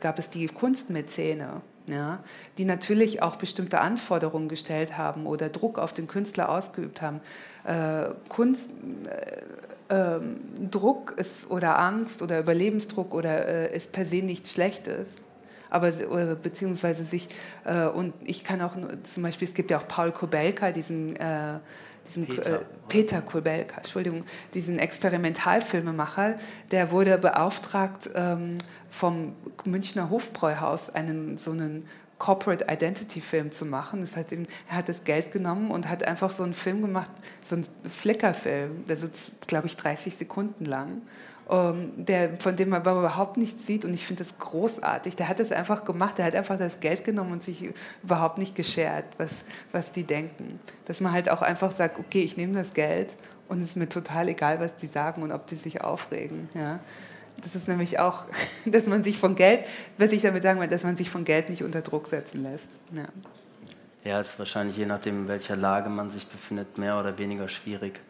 gab 0.00 0.18
es 0.18 0.30
die 0.30 0.46
Kunstmäzene, 0.46 1.60
ja, 1.86 2.20
die 2.58 2.64
natürlich 2.64 3.22
auch 3.22 3.36
bestimmte 3.36 3.80
Anforderungen 3.80 4.48
gestellt 4.48 4.96
haben 4.96 5.26
oder 5.26 5.48
Druck 5.48 5.78
auf 5.78 5.92
den 5.92 6.06
Künstler 6.06 6.48
ausgeübt 6.48 7.02
haben. 7.02 7.20
Äh, 7.64 8.14
Kunst, 8.28 8.70
äh, 9.88 10.16
ähm, 10.16 10.40
Druck 10.70 11.14
ist, 11.18 11.50
oder 11.50 11.78
Angst 11.78 12.22
oder 12.22 12.38
Überlebensdruck 12.40 13.14
oder 13.14 13.46
äh, 13.46 13.76
ist 13.76 13.92
per 13.92 14.06
se 14.06 14.16
nichts 14.16 14.52
Schlechtes 14.52 15.16
aber 15.72 15.88
äh, 15.88 16.36
beziehungsweise 16.40 17.04
sich 17.04 17.28
äh, 17.64 17.86
und 17.86 18.12
ich 18.22 18.44
kann 18.44 18.60
auch 18.60 18.76
zum 19.04 19.22
Beispiel 19.22 19.48
es 19.48 19.54
gibt 19.54 19.70
ja 19.70 19.78
auch 19.78 19.88
Paul 19.88 20.12
Kobelka 20.12 20.70
diesen 20.70 21.16
äh, 21.16 21.58
diesen 22.06 22.26
Peter, 22.26 22.60
äh, 22.60 22.64
Peter 22.88 23.22
Kulbelka, 23.22 23.78
Entschuldigung, 23.78 24.24
diesen 24.54 24.78
Experimentalfilmemacher, 24.78 26.36
der 26.70 26.90
wurde 26.90 27.18
beauftragt 27.18 28.10
ähm, 28.14 28.58
vom 28.90 29.34
Münchner 29.64 30.10
Hofbräuhaus 30.10 30.90
einen 30.90 31.38
so 31.38 31.52
einen 31.52 31.88
Corporate 32.18 32.66
Identity 32.70 33.20
Film 33.20 33.50
zu 33.50 33.64
machen. 33.64 34.00
Das 34.02 34.16
heißt, 34.16 34.32
er 34.32 34.46
hat 34.68 34.88
das 34.88 35.02
Geld 35.02 35.32
genommen 35.32 35.72
und 35.72 35.88
hat 35.88 36.04
einfach 36.04 36.30
so 36.30 36.44
einen 36.44 36.54
Film 36.54 36.80
gemacht, 36.80 37.10
so 37.44 37.56
einen 37.56 37.66
Flickerfilm, 37.90 38.86
der 38.86 38.96
so, 38.96 39.08
glaube 39.48 39.66
ich, 39.66 39.76
30 39.76 40.16
Sekunden 40.16 40.64
lang 40.64 41.02
der, 41.48 42.36
von 42.38 42.56
dem 42.56 42.70
man 42.70 42.80
überhaupt 42.80 43.36
nichts 43.36 43.66
sieht. 43.66 43.84
Und 43.84 43.92
ich 43.92 44.06
finde 44.06 44.24
das 44.24 44.38
großartig. 44.38 45.16
Der 45.16 45.28
hat 45.28 45.38
das 45.38 45.52
einfach 45.52 45.84
gemacht. 45.84 46.18
Der 46.18 46.24
hat 46.24 46.34
einfach 46.34 46.58
das 46.58 46.80
Geld 46.80 47.04
genommen 47.04 47.32
und 47.32 47.42
sich 47.42 47.72
überhaupt 48.02 48.38
nicht 48.38 48.54
geschert, 48.54 49.04
was, 49.18 49.44
was 49.72 49.92
die 49.92 50.04
denken. 50.04 50.60
Dass 50.86 51.00
man 51.00 51.12
halt 51.12 51.30
auch 51.30 51.42
einfach 51.42 51.72
sagt, 51.72 51.98
okay, 51.98 52.22
ich 52.22 52.36
nehme 52.36 52.54
das 52.54 52.74
Geld 52.74 53.14
und 53.48 53.60
es 53.60 53.70
ist 53.70 53.76
mir 53.76 53.88
total 53.88 54.28
egal, 54.28 54.60
was 54.60 54.76
die 54.76 54.86
sagen 54.86 55.22
und 55.22 55.32
ob 55.32 55.46
die 55.46 55.56
sich 55.56 55.82
aufregen. 55.82 56.48
Ja. 56.54 56.80
Das 57.42 57.54
ist 57.54 57.68
nämlich 57.68 57.98
auch, 57.98 58.26
dass 58.64 58.86
man 58.86 59.02
sich 59.02 59.18
von 59.18 59.34
Geld, 59.34 59.64
was 59.98 60.12
ich 60.12 60.22
damit 60.22 60.42
sagen 60.42 60.60
will, 60.60 60.68
dass 60.68 60.84
man 60.84 60.96
sich 60.96 61.10
von 61.10 61.24
Geld 61.24 61.50
nicht 61.50 61.62
unter 61.62 61.82
Druck 61.82 62.06
setzen 62.06 62.42
lässt. 62.42 62.68
Ja. 62.94 63.04
Ja, 64.04 64.20
ist 64.20 64.38
wahrscheinlich 64.38 64.76
je 64.76 64.86
nachdem, 64.86 65.22
in 65.22 65.28
welcher 65.28 65.54
Lage 65.54 65.88
man 65.88 66.10
sich 66.10 66.26
befindet, 66.26 66.76
mehr 66.76 66.98
oder 66.98 67.18
weniger 67.18 67.48
schwierig. 67.48 68.00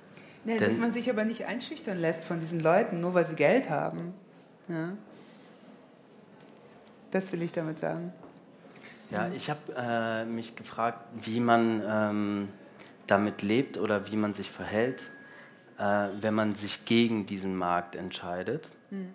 Nee, 0.45 0.59
dass 0.59 0.79
man 0.79 0.93
sich 0.93 1.09
aber 1.09 1.25
nicht 1.25 1.47
einschüchtern 1.47 1.99
lässt 1.99 2.25
von 2.25 2.41
diesen 2.41 2.61
Leuten, 2.61 3.01
nur 3.01 3.15
weil 3.15 3.27
sie 3.27 3.37
Geld 3.37 3.71
haben. 3.71 4.15
Ja. 4.69 4.93
Das 7.13 7.33
will 7.33 7.43
ich 7.43 7.53
damit 7.53 7.79
sagen. 7.81 8.13
Ja, 9.11 9.29
ich 9.35 9.51
habe 9.51 9.61
äh, 9.77 10.25
mich 10.25 10.57
gefragt, 10.57 11.05
wie 11.21 11.39
man 11.39 11.83
ähm, 11.87 12.49
damit 13.07 13.43
lebt 13.43 13.79
oder 13.79 14.11
wie 14.11 14.17
man 14.17 14.33
sich 14.33 14.51
verhält, 14.51 15.05
äh, 15.79 16.09
wenn 16.21 16.35
man 16.35 16.55
sich 16.55 16.87
gegen 16.87 17.27
diesen 17.27 17.55
Markt 17.55 17.95
entscheidet. 17.95 18.71
Hm. 18.89 19.15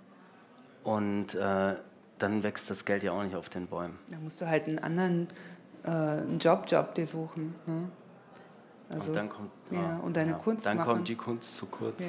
Und 0.83 1.33
äh, 1.33 1.75
dann 2.19 2.43
wächst 2.43 2.69
das 2.69 2.85
Geld 2.85 3.03
ja 3.03 3.11
auch 3.11 3.23
nicht 3.23 3.35
auf 3.35 3.49
den 3.49 3.67
Bäumen. 3.67 3.97
Da 4.09 4.17
musst 4.17 4.39
du 4.39 4.47
halt 4.47 4.67
einen 4.67 4.79
anderen 4.79 5.27
äh, 5.83 5.89
einen 5.89 6.39
Job, 6.39 6.65
Job 6.67 6.93
dir 6.95 7.07
suchen. 7.07 7.55
Ne? 7.65 7.89
Also, 8.89 9.09
und 9.09 9.15
dann 9.15 9.29
kommt 9.29 9.51
ja, 9.71 9.97
und 9.97 10.15
deine 10.15 10.31
ja, 10.31 10.37
Kunst 10.37 10.65
Dann 10.65 10.77
machen. 10.77 10.93
kommt 10.93 11.07
die 11.07 11.15
Kunst 11.15 11.57
zu 11.57 11.65
kurz. 11.65 11.99
Ja. 11.99 12.07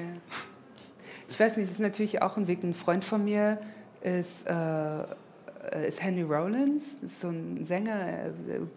Ich 1.28 1.38
weiß 1.38 1.56
nicht, 1.56 1.66
es 1.66 1.72
ist 1.72 1.80
natürlich 1.80 2.22
auch 2.22 2.36
ein 2.36 2.46
Weg. 2.46 2.62
Ein 2.62 2.74
Freund 2.74 3.04
von 3.04 3.24
mir 3.24 3.58
ist, 4.00 4.46
äh, 4.46 5.86
ist 5.86 6.02
Henry 6.02 6.22
Rollins, 6.22 6.94
ist 7.02 7.20
so 7.20 7.28
ein 7.28 7.64
Sänger, 7.64 8.26
äh, 8.26 8.30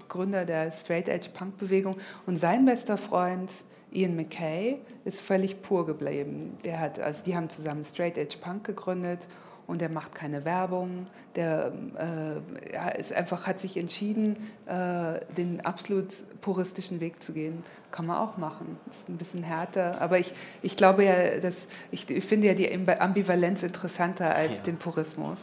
Gründer 0.10 0.46
der 0.46 0.72
Straight 0.72 1.08
Edge 1.08 1.30
Punk 1.34 1.58
Bewegung. 1.58 1.98
Und 2.26 2.38
sein 2.38 2.66
bester 2.66 2.98
Freund 2.98 3.52
Ian 3.92 4.16
McKay 4.16 4.80
ist 5.06 5.22
völlig 5.22 5.62
pur 5.62 5.86
geblieben. 5.86 6.58
Der 6.64 6.80
hat, 6.80 7.00
also 7.00 7.24
die 7.24 7.36
haben 7.36 7.50
zusammen 7.50 7.84
Straight 7.84 8.18
Edge 8.18 8.38
Punk 8.42 8.64
gegründet 8.64 9.28
und 9.72 9.80
der 9.80 9.90
macht 9.90 10.14
keine 10.14 10.44
Werbung. 10.44 11.08
Der 11.36 11.72
äh, 11.98 13.00
ist 13.00 13.14
einfach, 13.14 13.48
hat 13.48 13.60
sich 13.60 13.78
entschieden, 13.78 14.36
äh, 14.66 15.22
den 15.38 15.66
absolut 15.66 16.14
puristischen 16.42 17.00
Weg 17.00 17.24
zu 17.24 17.32
gehen. 17.32 17.64
Kann 17.90 18.06
man 18.06 18.18
auch 18.18 18.36
machen. 18.36 18.78
Ist 18.90 19.08
ein 19.08 19.18
bisschen 19.18 19.44
härter. 19.44 20.02
Aber 20.02 20.20
ich, 20.20 20.34
ich 20.62 20.76
glaube 20.76 21.06
ja, 21.06 21.40
dass, 21.40 21.56
ich, 21.90 22.10
ich 22.10 22.26
finde 22.26 22.48
ja 22.48 22.54
die 22.54 22.70
Ambivalenz 23.00 23.64
interessanter 23.64 24.36
als 24.36 24.58
ja. 24.58 24.64
den 24.64 24.78
Purismus. 24.78 25.40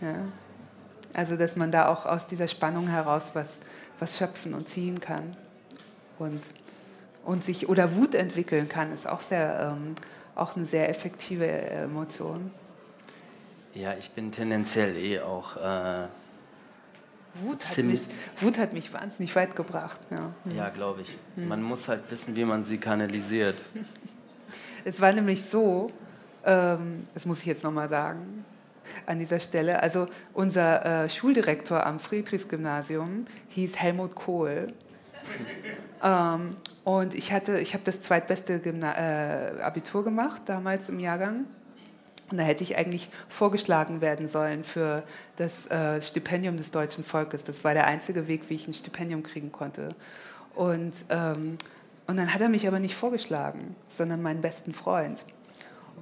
Ja. 0.00 0.16
Also, 1.14 1.36
dass 1.36 1.54
man 1.54 1.70
da 1.70 1.88
auch 1.88 2.06
aus 2.06 2.26
dieser 2.26 2.48
Spannung 2.48 2.88
heraus 2.88 3.30
was, 3.34 3.50
was 4.00 4.18
schöpfen 4.18 4.52
und 4.52 4.66
ziehen 4.66 4.98
kann. 4.98 5.36
Und, 6.18 6.42
und 7.24 7.44
sich, 7.44 7.68
oder 7.68 7.94
Wut 7.94 8.16
entwickeln 8.16 8.68
kann, 8.68 8.92
ist 8.92 9.08
auch, 9.08 9.20
sehr, 9.20 9.76
ähm, 9.76 9.94
auch 10.34 10.56
eine 10.56 10.66
sehr 10.66 10.88
effektive 10.88 11.46
Emotion. 11.46 12.50
Ja, 13.74 13.94
ich 13.94 14.10
bin 14.10 14.32
tendenziell 14.32 14.96
eh 14.96 15.20
auch. 15.20 15.56
Äh, 15.56 16.08
Wut, 17.34 17.64
hat 17.64 17.84
mich, 17.84 18.00
Wut 18.40 18.58
hat 18.58 18.72
mich 18.72 18.92
wahnsinnig 18.92 19.34
weit 19.36 19.54
gebracht. 19.54 20.00
Ja, 20.10 20.32
mhm. 20.44 20.56
ja 20.56 20.68
glaube 20.70 21.02
ich. 21.02 21.16
Mhm. 21.36 21.48
Man 21.48 21.62
muss 21.62 21.86
halt 21.86 22.10
wissen, 22.10 22.34
wie 22.34 22.44
man 22.44 22.64
sie 22.64 22.78
kanalisiert. 22.78 23.54
es 24.84 25.00
war 25.00 25.12
nämlich 25.12 25.44
so, 25.44 25.92
ähm, 26.44 27.06
das 27.14 27.26
muss 27.26 27.40
ich 27.40 27.46
jetzt 27.46 27.62
nochmal 27.62 27.88
sagen, 27.88 28.44
an 29.06 29.20
dieser 29.20 29.38
Stelle. 29.38 29.80
Also 29.80 30.08
unser 30.32 31.04
äh, 31.04 31.08
Schuldirektor 31.08 31.86
am 31.86 32.00
Friedrichsgymnasium 32.00 33.26
hieß 33.50 33.76
Helmut 33.76 34.16
Kohl. 34.16 34.72
ähm, 36.02 36.56
und 36.82 37.14
ich 37.14 37.32
hatte, 37.32 37.60
ich 37.60 37.74
habe 37.74 37.84
das 37.84 38.00
zweitbeste 38.00 38.58
Gymna 38.58 38.96
äh, 38.96 39.62
Abitur 39.62 40.02
gemacht 40.02 40.42
damals 40.46 40.88
im 40.88 40.98
Jahrgang. 40.98 41.44
Und 42.30 42.38
da 42.38 42.44
hätte 42.44 42.62
ich 42.62 42.76
eigentlich 42.76 43.08
vorgeschlagen 43.28 44.00
werden 44.00 44.28
sollen 44.28 44.64
für 44.64 45.02
das 45.36 45.66
äh, 45.66 46.00
Stipendium 46.00 46.56
des 46.56 46.70
deutschen 46.70 47.04
Volkes. 47.04 47.44
Das 47.44 47.64
war 47.64 47.74
der 47.74 47.86
einzige 47.86 48.28
Weg, 48.28 48.48
wie 48.48 48.54
ich 48.54 48.68
ein 48.68 48.74
Stipendium 48.74 49.22
kriegen 49.22 49.52
konnte. 49.52 49.94
Und, 50.54 50.92
ähm, 51.08 51.58
und 52.06 52.16
dann 52.16 52.32
hat 52.32 52.40
er 52.40 52.48
mich 52.48 52.66
aber 52.66 52.80
nicht 52.80 52.94
vorgeschlagen, 52.94 53.74
sondern 53.88 54.22
meinen 54.22 54.40
besten 54.40 54.72
Freund. 54.72 55.24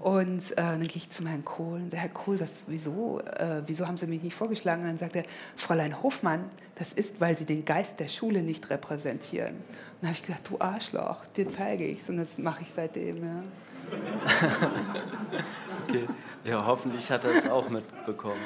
Und 0.01 0.53
äh, 0.53 0.55
dann 0.57 0.81
gehe 0.81 0.97
ich 0.97 1.11
zum 1.11 1.27
Herrn 1.27 1.45
Kohl 1.45 1.81
und 1.81 1.93
der 1.93 1.99
Herr 1.99 2.09
Kohl, 2.09 2.39
was, 2.39 2.63
wieso, 2.69 3.21
äh, 3.21 3.63
wieso 3.67 3.87
haben 3.87 3.97
Sie 3.97 4.07
mich 4.07 4.23
nicht 4.23 4.35
vorgeschlagen? 4.35 4.83
Und 4.83 4.89
dann 4.89 4.99
sagt 4.99 5.17
er, 5.17 5.25
Fräulein 5.57 6.03
Hofmann, 6.03 6.45
das 6.77 6.93
ist, 6.93 7.21
weil 7.21 7.37
Sie 7.37 7.45
den 7.45 7.65
Geist 7.65 7.99
der 7.99 8.09
Schule 8.09 8.43
nicht 8.43 8.71
repräsentieren. 8.71 9.57
Und 9.57 10.03
dann 10.03 10.11
habe 10.11 10.19
ich 10.19 10.23
gedacht, 10.23 10.49
du 10.49 10.61
Arschloch, 10.61 11.27
dir 11.37 11.49
zeige 11.49 11.85
ich 11.85 12.03
es. 12.03 12.09
Und 12.09 12.19
das 12.19 12.39
mache 12.39 12.63
ich 12.63 12.69
seitdem. 12.75 13.17
Ja. 13.17 13.43
okay. 15.89 16.07
Ja, 16.45 16.65
hoffentlich 16.65 17.11
hat 17.11 17.25
er 17.25 17.31
es 17.31 17.49
auch 17.49 17.69
mitbekommen. 17.69 18.41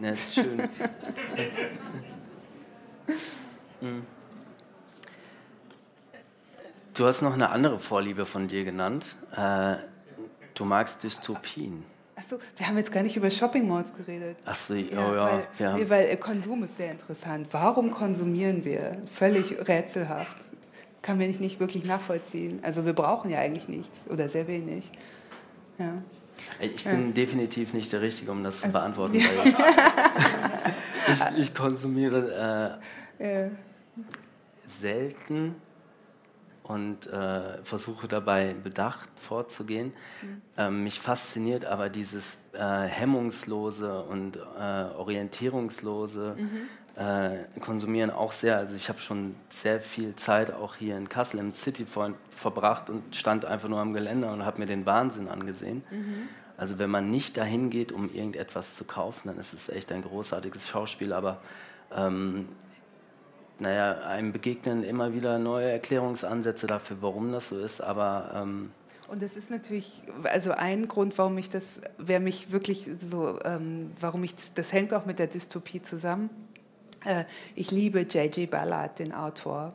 Ja, 0.00 0.16
schön. 0.16 0.68
Hm. 3.80 4.04
Du 6.94 7.06
hast 7.06 7.22
noch 7.22 7.32
eine 7.32 7.48
andere 7.48 7.78
Vorliebe 7.78 8.26
von 8.26 8.46
dir 8.46 8.64
genannt. 8.64 9.06
Äh, 9.34 9.76
du 10.54 10.66
magst 10.66 11.02
Dystopien. 11.02 11.82
Achso, 12.14 12.38
wir 12.56 12.66
haben 12.66 12.76
jetzt 12.76 12.92
gar 12.92 13.02
nicht 13.02 13.16
über 13.16 13.30
Shopping 13.30 13.66
Malls 13.66 13.94
geredet. 13.94 14.36
Achso, 14.44 14.74
ja, 14.74 15.08
oh 15.08 15.14
ja. 15.14 15.42
Weil, 15.58 15.74
nee, 15.74 15.88
weil 15.88 16.16
Konsum 16.18 16.64
ist 16.64 16.76
sehr 16.76 16.92
interessant. 16.92 17.48
Warum 17.52 17.90
konsumieren 17.90 18.62
wir? 18.64 18.98
Völlig 19.06 19.66
rätselhaft 19.66 20.36
kann 21.02 21.18
man 21.18 21.30
nicht 21.30 21.60
wirklich 21.60 21.84
nachvollziehen. 21.84 22.60
Also 22.62 22.84
wir 22.84 22.92
brauchen 22.92 23.30
ja 23.30 23.38
eigentlich 23.38 23.68
nichts 23.68 23.98
oder 24.08 24.28
sehr 24.28 24.46
wenig. 24.46 24.90
Ja. 25.78 26.02
Ich 26.58 26.84
bin 26.84 27.08
ja. 27.08 27.12
definitiv 27.12 27.74
nicht 27.74 27.92
der 27.92 28.00
Richtige, 28.00 28.30
um 28.32 28.42
das 28.42 28.60
zu 28.60 28.70
beantworten. 28.70 29.16
ich, 29.16 29.24
ich, 31.08 31.38
ich, 31.38 31.54
konsumiere 31.54 32.80
äh, 33.18 33.42
ja. 33.42 33.50
selten 34.80 35.54
und 36.62 37.06
äh, 37.06 37.62
versuche 37.62 38.08
dabei 38.08 38.54
bedacht 38.54 39.08
vorzugehen. 39.16 39.92
Mhm. 40.22 40.42
Ähm, 40.56 40.84
mich 40.84 41.00
fasziniert 41.00 41.64
aber 41.64 41.88
dieses 41.88 42.38
äh, 42.52 42.82
hemmungslose 42.84 44.02
und 44.04 44.36
äh, 44.36 44.40
orientierungslose 44.96 46.36
mhm 46.38 46.68
äh, 47.00 47.60
konsumieren 47.60 48.10
auch 48.10 48.32
sehr. 48.32 48.58
Also 48.58 48.76
ich 48.76 48.90
habe 48.90 49.00
schon 49.00 49.34
sehr 49.48 49.80
viel 49.80 50.14
Zeit 50.16 50.52
auch 50.52 50.76
hier 50.76 50.98
in 50.98 51.08
Kassel 51.08 51.40
im 51.40 51.54
City 51.54 51.86
verbracht 51.86 52.90
und 52.90 53.16
stand 53.16 53.46
einfach 53.46 53.70
nur 53.70 53.80
am 53.80 53.94
Geländer 53.94 54.30
und 54.32 54.44
habe 54.44 54.58
mir 54.58 54.66
den 54.66 54.84
Wahnsinn 54.84 55.28
angesehen. 55.28 55.82
Mhm. 55.90 56.28
Also 56.58 56.78
wenn 56.78 56.90
man 56.90 57.08
nicht 57.08 57.38
dahin 57.38 57.70
geht, 57.70 57.90
um 57.90 58.12
irgendetwas 58.12 58.74
zu 58.74 58.84
kaufen, 58.84 59.28
dann 59.28 59.38
ist 59.38 59.54
es 59.54 59.70
echt 59.70 59.92
ein 59.92 60.02
großartiges 60.02 60.68
Schauspiel. 60.68 61.14
Aber 61.14 61.40
ähm, 61.96 62.48
naja, 63.58 64.00
einem 64.00 64.32
begegnen 64.32 64.84
immer 64.84 65.14
wieder 65.14 65.38
neue 65.38 65.70
Erklärungsansätze 65.70 66.66
dafür, 66.66 66.98
warum 67.00 67.32
das 67.32 67.48
so 67.48 67.58
ist. 67.58 67.80
Aber 67.80 68.30
ähm, 68.34 68.72
und 69.08 69.22
das 69.22 69.36
ist 69.36 69.50
natürlich, 69.50 70.02
also 70.24 70.52
ein 70.52 70.86
Grund, 70.86 71.16
warum 71.16 71.36
ich 71.38 71.48
das, 71.48 71.80
wer 71.96 72.20
mich 72.20 72.52
wirklich 72.52 72.90
so, 73.10 73.38
ähm, 73.42 73.92
warum 73.98 74.22
ich 74.22 74.34
das, 74.34 74.52
das, 74.52 74.72
hängt 74.72 74.92
auch 74.92 75.06
mit 75.06 75.18
der 75.18 75.26
Dystopie 75.26 75.82
zusammen. 75.82 76.30
Äh, 77.04 77.24
ich 77.54 77.70
liebe 77.70 78.00
J.J. 78.00 78.50
Ballard, 78.50 78.98
den 78.98 79.12
Autor, 79.12 79.72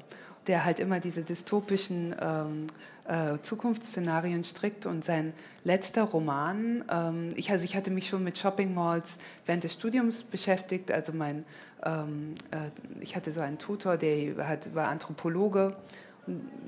der 0.48 0.66
halt 0.66 0.80
immer 0.80 1.00
diese 1.00 1.24
dystopischen 1.24 2.16
ähm, 2.20 2.68
äh, 3.08 3.40
Zukunftsszenarien 3.42 4.44
strickt 4.44 4.86
und 4.86 5.06
sein 5.06 5.34
letzter 5.64 6.04
Roman, 6.04 6.84
ähm, 6.92 7.34
ich, 7.36 7.52
also 7.52 7.64
ich 7.64 7.76
hatte 7.76 7.92
mich 7.92 8.10
schon 8.10 8.24
mit 8.24 8.38
Shopping 8.38 8.74
Malls 8.74 9.18
während 9.46 9.64
des 9.64 9.74
Studiums 9.74 10.24
beschäftigt, 10.24 10.92
also 10.92 11.14
mein, 11.14 11.46
ähm, 11.84 12.36
äh, 12.52 12.70
ich 13.02 13.16
hatte 13.16 13.32
so 13.32 13.42
einen 13.42 13.58
Tutor, 13.58 13.98
der 13.98 14.48
hat, 14.48 14.74
war 14.74 14.88
Anthropologe 14.88 15.76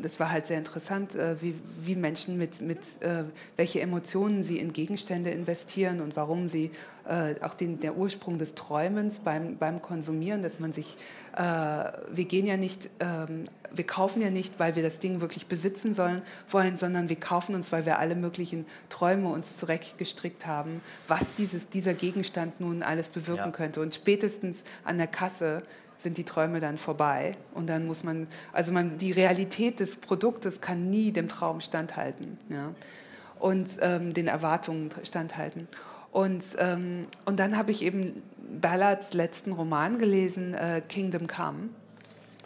das 0.01 0.19
war 0.19 0.31
halt 0.31 0.45
sehr 0.45 0.57
interessant, 0.57 1.15
äh, 1.15 1.41
wie, 1.41 1.55
wie 1.81 1.95
Menschen 1.95 2.37
mit, 2.37 2.61
mit 2.61 2.79
äh, 3.01 3.23
welche 3.55 3.81
Emotionen 3.81 4.43
sie 4.43 4.59
in 4.59 4.71
Gegenstände 4.71 5.31
investieren 5.31 5.99
und 5.99 6.15
warum 6.15 6.47
sie 6.47 6.71
äh, 7.07 7.35
auch 7.41 7.55
den, 7.55 7.79
der 7.79 7.97
Ursprung 7.97 8.37
des 8.37 8.53
Träumens 8.53 9.19
beim, 9.19 9.57
beim 9.57 9.81
Konsumieren, 9.81 10.41
dass 10.41 10.59
man 10.59 10.73
sich, 10.73 10.97
wir 11.37 12.25
gehen 12.25 12.47
ja 12.47 12.57
nicht, 12.57 12.89
ähm, 12.99 13.45
wir 13.71 13.85
kaufen 13.85 14.23
ja 14.23 14.31
nicht, 14.31 14.59
weil 14.59 14.75
wir 14.75 14.81
das 14.81 14.97
Ding 14.97 15.21
wirklich 15.21 15.45
besitzen 15.45 15.93
sollen, 15.93 16.23
wollen, 16.49 16.77
sondern 16.77 17.09
wir 17.09 17.15
kaufen 17.15 17.53
uns, 17.53 17.71
weil 17.71 17.85
wir 17.85 17.99
alle 17.99 18.15
möglichen 18.15 18.65
Träume 18.89 19.29
uns 19.29 19.57
zurechtgestrickt 19.57 20.47
haben, 20.47 20.81
was 21.07 21.21
dieses, 21.37 21.69
dieser 21.69 21.93
Gegenstand 21.93 22.59
nun 22.59 22.81
alles 22.81 23.09
bewirken 23.09 23.45
ja. 23.45 23.51
könnte. 23.51 23.81
Und 23.81 23.93
spätestens 23.93 24.63
an 24.83 24.97
der 24.97 25.05
Kasse 25.05 25.61
sind 26.07 26.17
die 26.17 26.23
Träume 26.23 26.61
dann 26.61 26.77
vorbei. 26.77 27.35
Und 27.53 27.67
dann 27.67 27.85
muss 27.85 28.05
man, 28.05 28.27
also 28.53 28.71
man, 28.71 28.97
die 28.97 29.11
Realität 29.11 29.81
des 29.81 29.97
Produktes 29.97 30.61
kann 30.61 30.89
nie 30.89 31.11
dem 31.11 31.27
Traum 31.27 31.59
standhalten 31.59 32.37
ja? 32.47 32.73
und 33.39 33.67
ähm, 33.81 34.13
den 34.13 34.27
Erwartungen 34.27 34.89
standhalten. 35.03 35.67
Und, 36.13 36.45
ähm, 36.59 37.07
und 37.25 37.39
dann 37.39 37.57
habe 37.57 37.71
ich 37.71 37.83
eben 37.83 38.23
Ballards 38.61 39.13
letzten 39.13 39.51
Roman 39.51 39.99
gelesen, 39.99 40.53
äh, 40.53 40.81
Kingdom 40.87 41.27
Come. 41.27 41.69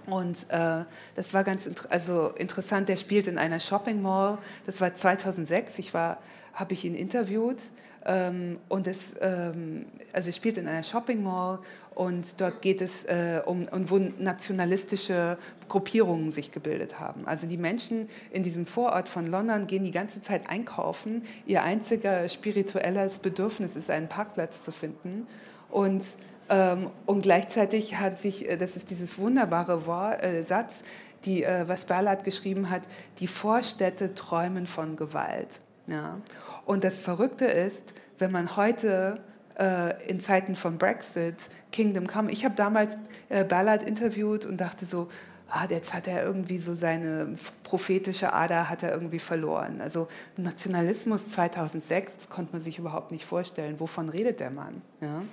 Und 0.07 0.49
äh, 0.49 0.83
das 1.13 1.35
war 1.35 1.43
ganz 1.43 1.69
also 1.89 2.29
interessant. 2.29 2.89
Der 2.89 2.97
spielt 2.97 3.27
in 3.27 3.37
einer 3.37 3.59
Shopping 3.59 4.01
Mall. 4.01 4.39
Das 4.65 4.81
war 4.81 4.95
2006. 4.95 5.77
Ich 5.77 5.93
war, 5.93 6.17
habe 6.53 6.73
ich 6.73 6.85
ihn 6.85 6.95
interviewt. 6.95 7.61
Ähm, 8.03 8.57
und 8.67 8.87
es, 8.87 9.13
ähm, 9.21 9.85
also 10.11 10.31
spielt 10.31 10.57
in 10.57 10.67
einer 10.67 10.83
Shopping 10.83 11.21
Mall 11.21 11.59
und 11.93 12.39
dort 12.41 12.61
geht 12.61 12.81
es 12.81 13.03
äh, 13.03 13.41
um, 13.45 13.67
um, 13.67 13.89
wo 13.89 13.99
nationalistische 13.99 15.37
Gruppierungen 15.67 16.31
sich 16.31 16.51
gebildet 16.51 16.99
haben. 16.99 17.27
Also 17.27 17.45
die 17.45 17.57
Menschen 17.57 18.09
in 18.31 18.41
diesem 18.41 18.65
Vorort 18.65 19.07
von 19.07 19.27
London 19.27 19.67
gehen 19.67 19.83
die 19.83 19.91
ganze 19.91 20.19
Zeit 20.19 20.49
einkaufen. 20.49 21.23
Ihr 21.45 21.63
einziger 21.63 22.27
spirituelles 22.27 23.19
Bedürfnis 23.19 23.75
ist, 23.75 23.89
einen 23.91 24.07
Parkplatz 24.07 24.63
zu 24.63 24.71
finden. 24.71 25.27
Und, 25.69 26.03
ähm, 26.49 26.89
und 27.05 27.21
gleichzeitig 27.21 27.97
hat 27.97 28.19
sich, 28.19 28.49
äh, 28.49 28.57
das 28.57 28.75
ist 28.75 28.89
dieses 28.89 29.19
wunderbare 29.19 29.85
Wort, 29.85 30.23
äh, 30.23 30.43
Satz, 30.43 30.81
die, 31.25 31.43
äh, 31.43 31.67
was 31.67 31.85
Ballard 31.85 32.23
geschrieben 32.23 32.69
hat, 32.69 32.81
die 33.19 33.27
Vorstädte 33.27 34.15
träumen 34.15 34.65
von 34.65 34.95
Gewalt. 34.95 35.59
Ja. 35.87 36.19
Und 36.65 36.83
das 36.83 36.99
Verrückte 36.99 37.45
ist, 37.45 37.93
wenn 38.19 38.31
man 38.31 38.55
heute 38.55 39.19
äh, 39.57 40.07
in 40.07 40.19
Zeiten 40.19 40.55
von 40.55 40.77
Brexit, 40.77 41.35
Kingdom 41.71 42.07
Come. 42.07 42.31
Ich 42.31 42.45
habe 42.45 42.55
damals 42.55 42.95
äh, 43.29 43.43
Ballard 43.43 43.83
interviewt 43.83 44.45
und 44.45 44.57
dachte 44.57 44.85
so, 44.85 45.09
ah, 45.49 45.65
jetzt 45.69 45.93
hat 45.93 46.07
er 46.07 46.23
irgendwie 46.23 46.57
so 46.57 46.73
seine 46.73 47.35
prophetische 47.63 48.33
Ader 48.33 48.69
hat 48.69 48.83
er 48.83 48.91
irgendwie 48.93 49.19
verloren. 49.19 49.81
Also 49.81 50.07
Nationalismus 50.37 51.29
2006, 51.29 52.13
das 52.17 52.29
konnte 52.29 52.53
man 52.53 52.61
sich 52.61 52.79
überhaupt 52.79 53.11
nicht 53.11 53.25
vorstellen. 53.25 53.79
Wovon 53.79 54.09
redet 54.09 54.39
der 54.39 54.51
Mann? 54.51 54.81
Ja? 55.01 55.23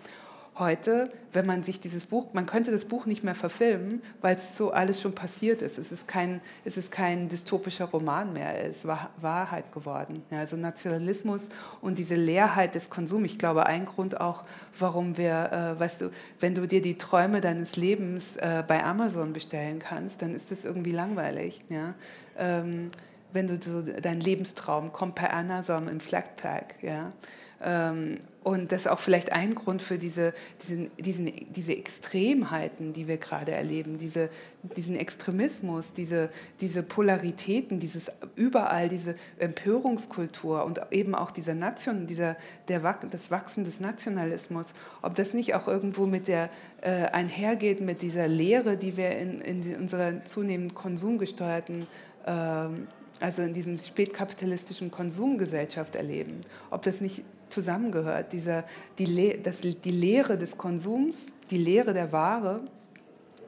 Heute, 0.58 1.10
wenn 1.32 1.46
man 1.46 1.62
sich 1.62 1.80
dieses 1.80 2.06
Buch, 2.06 2.26
man 2.32 2.46
könnte 2.46 2.70
das 2.70 2.84
Buch 2.84 3.06
nicht 3.06 3.22
mehr 3.22 3.34
verfilmen, 3.34 4.02
weil 4.20 4.36
es 4.36 4.56
so 4.56 4.70
alles 4.70 5.00
schon 5.00 5.14
passiert 5.14 5.62
ist. 5.62 5.78
Es 5.78 5.92
ist 5.92 6.08
kein, 6.08 6.40
es 6.64 6.76
ist 6.76 6.90
kein 6.90 7.28
dystopischer 7.28 7.86
Roman 7.86 8.32
mehr, 8.32 8.64
es 8.64 8.78
ist 8.78 8.86
Wahrheit 8.86 9.72
geworden. 9.72 10.22
Ja, 10.30 10.40
also 10.40 10.56
Nationalismus 10.56 11.48
und 11.80 11.98
diese 11.98 12.14
Leerheit 12.14 12.74
des 12.74 12.90
Konsums. 12.90 13.26
Ich 13.26 13.38
glaube, 13.38 13.66
ein 13.66 13.86
Grund 13.86 14.20
auch, 14.20 14.44
warum 14.78 15.16
wir, 15.16 15.76
äh, 15.76 15.80
weißt 15.80 16.02
du, 16.02 16.10
wenn 16.40 16.54
du 16.54 16.66
dir 16.66 16.82
die 16.82 16.98
Träume 16.98 17.40
deines 17.40 17.76
Lebens 17.76 18.36
äh, 18.36 18.62
bei 18.66 18.82
Amazon 18.82 19.32
bestellen 19.32 19.78
kannst, 19.78 20.22
dann 20.22 20.34
ist 20.34 20.50
das 20.50 20.64
irgendwie 20.64 20.92
langweilig. 20.92 21.60
Ja? 21.68 21.94
Ähm, 22.36 22.90
wenn 23.32 23.46
du 23.46 23.58
so, 23.60 23.82
dein 23.82 24.20
Lebenstraum 24.20 24.92
kommt 24.92 25.14
per 25.14 25.32
Amazon 25.32 25.88
im 25.88 26.00
Flatpak, 26.00 26.74
ja. 26.82 27.12
Ähm, 27.60 28.18
und 28.44 28.72
das 28.72 28.82
ist 28.82 28.86
auch 28.86 29.00
vielleicht 29.00 29.32
ein 29.32 29.54
Grund 29.54 29.82
für 29.82 29.98
diese, 29.98 30.32
diesen, 30.62 30.90
diesen, 30.96 31.32
diese 31.50 31.76
Extremheiten, 31.76 32.92
die 32.92 33.08
wir 33.08 33.16
gerade 33.16 33.52
erleben, 33.52 33.98
diese, 33.98 34.30
diesen 34.76 34.94
Extremismus, 34.96 35.92
diese, 35.92 36.30
diese 36.60 36.82
Polaritäten, 36.82 37.80
dieses 37.80 38.12
überall 38.36 38.88
diese 38.88 39.16
Empörungskultur 39.38 40.64
und 40.64 40.80
eben 40.92 41.14
auch 41.14 41.32
dieser 41.32 41.54
Nation, 41.54 42.06
dieser, 42.06 42.36
der, 42.68 42.80
das 43.10 43.30
Wachsen 43.30 43.64
des 43.64 43.80
Nationalismus, 43.80 44.66
ob 45.02 45.16
das 45.16 45.34
nicht 45.34 45.54
auch 45.54 45.66
irgendwo 45.66 46.06
mit 46.06 46.28
der 46.28 46.48
äh, 46.80 47.06
einhergeht 47.06 47.80
mit 47.80 48.02
dieser 48.02 48.28
Lehre, 48.28 48.76
die 48.76 48.96
wir 48.96 49.18
in, 49.18 49.40
in 49.40 49.76
unserer 49.76 50.24
zunehmend 50.24 50.74
konsumgesteuerten 50.74 51.86
ähm, 52.24 52.86
also 53.20 53.42
in 53.42 53.52
diesem 53.52 53.78
spätkapitalistischen 53.78 54.90
Konsumgesellschaft 54.90 55.96
erleben, 55.96 56.42
ob 56.70 56.82
das 56.82 57.00
nicht 57.00 57.24
zusammengehört, 57.50 58.32
dieser, 58.32 58.64
die, 58.98 59.06
Le 59.06 59.38
das, 59.38 59.60
die 59.60 59.90
Lehre 59.90 60.36
des 60.38 60.58
Konsums, 60.58 61.26
die 61.50 61.58
Lehre 61.58 61.94
der 61.94 62.12
Ware, 62.12 62.60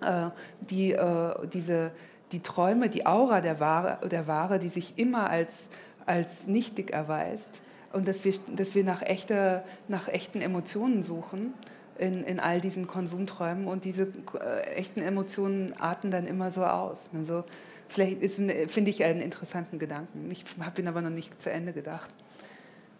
äh, 0.00 0.30
die, 0.60 0.92
äh, 0.92 1.34
diese, 1.52 1.92
die 2.32 2.40
Träume, 2.40 2.88
die 2.88 3.06
Aura 3.06 3.40
der 3.40 3.60
Ware, 3.60 4.08
der 4.08 4.26
Ware, 4.26 4.58
die 4.58 4.68
sich 4.68 4.94
immer 4.96 5.28
als, 5.28 5.68
als 6.06 6.46
nichtig 6.46 6.92
erweist 6.92 7.62
und 7.92 8.08
dass 8.08 8.24
wir, 8.24 8.34
dass 8.54 8.74
wir 8.74 8.84
nach, 8.84 9.02
echter, 9.02 9.64
nach 9.88 10.08
echten 10.08 10.40
Emotionen 10.40 11.02
suchen 11.02 11.54
in, 11.98 12.24
in 12.24 12.40
all 12.40 12.60
diesen 12.60 12.86
Konsumträumen 12.86 13.66
und 13.66 13.84
diese 13.84 14.08
äh, 14.40 14.60
echten 14.74 15.00
Emotionen 15.02 15.74
arten 15.78 16.10
dann 16.10 16.26
immer 16.26 16.50
so 16.50 16.64
aus. 16.64 17.10
Also 17.14 17.44
vielleicht 17.90 18.70
finde 18.70 18.90
ich 18.90 19.04
einen 19.04 19.20
interessanten 19.20 19.78
Gedanken. 19.78 20.30
Ich 20.30 20.44
habe 20.60 20.80
ihn 20.80 20.88
aber 20.88 21.02
noch 21.02 21.10
nicht 21.10 21.42
zu 21.42 21.50
Ende 21.50 21.72
gedacht 21.72 22.10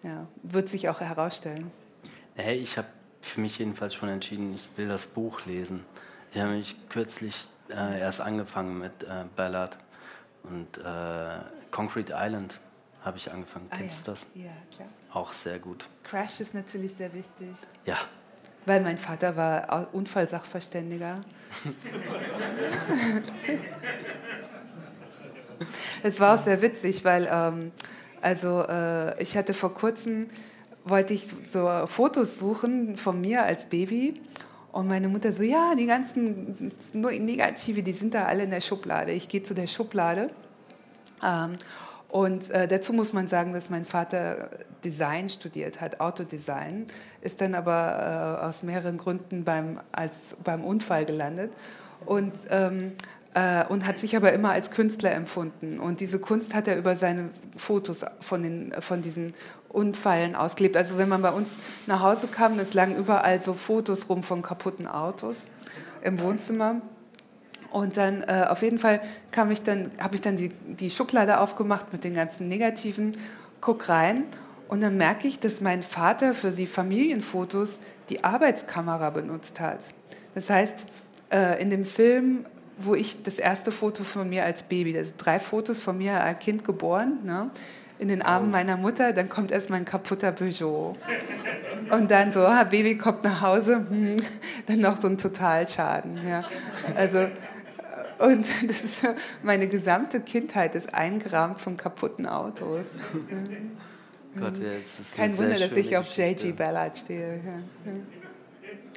ja, 0.03 0.27
wird 0.43 0.69
sich 0.69 0.89
auch 0.89 1.01
herausstellen. 1.01 1.71
Hey, 2.35 2.59
ich 2.59 2.77
habe 2.79 2.89
für 3.21 3.41
mich 3.41 3.59
jedenfalls 3.59 3.95
schon 3.95 4.09
entschieden, 4.09 4.55
ich 4.55 4.69
will 4.77 4.89
das 4.89 5.07
Buch 5.07 5.45
lesen. 5.47 5.85
Ich 6.33 6.41
habe 6.41 6.53
mich 6.53 6.77
kürzlich 6.89 7.49
äh, 7.69 8.01
erst 8.01 8.21
angefangen 8.21 8.79
mit 8.79 9.03
äh, 9.03 9.25
Ballard 9.37 9.77
und 10.45 10.79
äh, 10.79 11.41
Concrete 11.71 12.15
Island 12.17 12.59
habe 13.03 13.19
ich 13.19 13.31
angefangen. 13.31 13.67
Ah, 13.71 13.77
Kennst 13.77 13.99
ja. 13.99 14.05
du 14.05 14.11
das? 14.11 14.27
Ja, 14.35 14.51
klar. 14.75 14.89
Auch 15.13 15.33
sehr 15.33 15.59
gut. 15.59 15.87
Crash 16.03 16.41
ist 16.41 16.55
natürlich 16.55 16.95
sehr 16.95 17.13
wichtig. 17.13 17.49
Ja. 17.85 17.99
Weil 18.67 18.83
mein 18.83 18.99
Vater 18.99 19.37
war 19.37 19.89
Unfallsachverständiger. 19.93 21.21
Es 26.03 26.21
war 26.21 26.35
auch 26.35 26.43
sehr 26.43 26.63
witzig, 26.63 27.05
weil 27.05 27.29
ähm, 27.31 27.73
also 28.21 28.63
äh, 28.69 29.21
ich 29.23 29.37
hatte 29.37 29.55
vor 29.55 29.75
kurzem, 29.75 30.29
wollte 30.85 31.15
ich 31.15 31.27
so 31.45 31.69
Fotos 31.87 32.39
suchen 32.39 32.97
von 32.97 33.21
mir 33.21 33.45
als 33.45 33.67
Baby 33.67 34.21
und 34.73 34.87
meine 34.87 35.09
Mutter 35.09 35.33
so, 35.33 35.43
ja, 35.43 35.75
die 35.75 35.87
ganzen 35.87 36.73
Negative, 36.93 37.83
die 37.83 37.93
sind 37.93 38.15
da 38.15 38.25
alle 38.27 38.45
in 38.45 38.51
der 38.51 38.61
Schublade. 38.61 39.13
Ich 39.13 39.29
gehe 39.29 39.43
zu 39.43 39.55
der 39.55 39.67
Schublade. 39.67 40.31
Ähm, 41.25 41.59
und 42.09 42.51
äh, 42.51 42.67
dazu 42.67 42.93
muss 42.93 43.13
man 43.13 43.29
sagen, 43.29 43.53
dass 43.53 43.71
mein 43.71 43.85
Vater 43.85 44.51
Design 44.85 45.29
studiert 45.29 45.81
hat, 45.81 46.01
Autodesign, 46.01 46.87
ist 47.21 47.41
dann 47.41 47.55
aber 47.55 48.41
äh, 48.43 48.47
aus 48.47 48.63
mehreren 48.63 48.97
Gründen 48.97 49.45
beim, 49.45 49.81
als, 49.93 50.15
beim 50.43 50.65
Unfall 50.65 51.05
gelandet. 51.05 51.53
Und 52.07 52.33
ähm, 52.49 52.93
äh, 52.93 53.20
und 53.69 53.87
hat 53.87 53.99
sich 53.99 54.17
aber 54.17 54.33
immer 54.33 54.51
als 54.51 54.73
Künstler 54.73 55.13
empfunden. 55.13 55.79
Und 55.79 56.01
diese 56.01 56.19
Kunst 56.19 56.53
hat 56.55 56.67
er 56.67 56.77
über 56.77 56.97
seine 56.97 57.31
Fotos 57.57 58.05
von, 58.21 58.43
den, 58.43 58.73
von 58.81 59.03
diesen 59.03 59.35
Unfallen 59.69 60.35
ausgelebt. 60.35 60.77
Also 60.77 60.99
wenn 60.99 61.09
man 61.09 61.23
bei 61.23 61.31
uns 61.31 61.55
nach 61.87 62.01
Hause 62.01 62.27
kam, 62.27 62.59
es 62.59 62.75
lagen 62.75 62.97
überall 62.97 63.41
so 63.41 63.55
Fotos 63.55 64.09
rum 64.09 64.25
von 64.25 64.43
kaputten 64.43 64.89
Autos 64.89 65.37
im 66.03 66.21
Wohnzimmer. 66.21 66.81
Und 67.71 67.97
dann 67.97 68.23
äh, 68.23 68.47
auf 68.49 68.63
jeden 68.63 68.79
Fall 68.79 69.01
habe 69.37 69.53
ich 69.53 69.63
dann 69.63 70.37
die, 70.37 70.49
die 70.49 70.91
Schublade 70.91 71.39
aufgemacht 71.39 71.93
mit 71.93 72.03
den 72.03 72.15
ganzen 72.15 72.49
Negativen, 72.49 73.13
guck 73.61 73.89
rein 73.89 74.25
Und 74.69 74.81
dann 74.81 74.97
merke 74.97 75.29
ich, 75.29 75.39
dass 75.39 75.61
mein 75.61 75.83
Vater 75.83 76.35
für 76.35 76.51
die 76.51 76.67
Familienfotos 76.67 77.79
die 78.09 78.25
Arbeitskamera 78.25 79.11
benutzt 79.11 79.61
hat. 79.61 79.79
Das 80.35 80.51
heißt, 80.51 80.75
äh, 81.31 81.63
in 81.63 81.71
dem 81.71 81.85
Film, 81.85 82.45
wo 82.81 82.95
ich 82.95 83.23
das 83.23 83.39
erste 83.39 83.73
Foto 83.73 84.05
von 84.05 84.29
mir 84.29 84.45
als 84.45 84.63
Baby, 84.63 84.93
das 84.93 85.09
sind 85.09 85.25
drei 85.25 85.39
Fotos 85.39 85.81
von 85.81 85.99
mir 85.99 86.21
als 86.21 86.39
Kind 86.41 86.65
geboren, 86.65 87.19
ne, 87.25 87.51
in 87.99 88.09
den 88.09 88.23
Armen 88.23 88.51
meiner 88.51 88.79
Mutter, 88.79 89.13
dann 89.13 89.29
kommt 89.29 89.53
erst 89.53 89.69
mein 89.69 89.85
kaputter 89.85 90.33
Peugeot. 90.33 90.97
Und 91.91 92.11
dann 92.11 92.33
so, 92.33 92.41
ah, 92.41 92.65
Baby 92.65 92.97
kommt 92.97 93.25
nach 93.25 93.43
Hause, 93.43 93.85
hm, 93.89 94.17
dann 94.67 94.81
noch 94.81 95.01
so 95.01 95.07
ein 95.07 95.19
Totalschaden. 95.19 96.19
Ja. 96.27 96.45
Also, 96.95 97.29
und 98.19 98.47
das 98.69 98.85
ist 98.85 99.03
meine 99.43 99.69
gesamte 99.69 100.21
Kindheit 100.21 100.75
ist 100.75 100.95
eingerahmt 100.95 101.61
von 101.61 101.77
kaputten 101.77 102.27
Autos. 102.27 102.85
Gott, 104.39 104.59
ja, 104.59 104.71
Kein 105.17 105.37
Wunder, 105.37 105.59
dass 105.59 105.73
ich 105.73 105.97
auf 105.97 106.17
J.G. 106.17 106.53
Ballard 106.53 106.97
stehe. 106.97 107.41
Ja. 107.45 107.93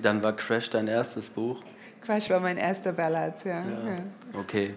Dann 0.02 0.22
war 0.22 0.36
Crash 0.36 0.70
dein 0.70 0.88
erstes 0.88 1.30
Buch? 1.30 1.62
Crash 2.04 2.30
war 2.30 2.40
mein 2.40 2.58
erster 2.58 2.92
Ballard, 2.92 3.44
ja. 3.46 3.64
ja. 3.66 4.04
Okay. 4.34 4.76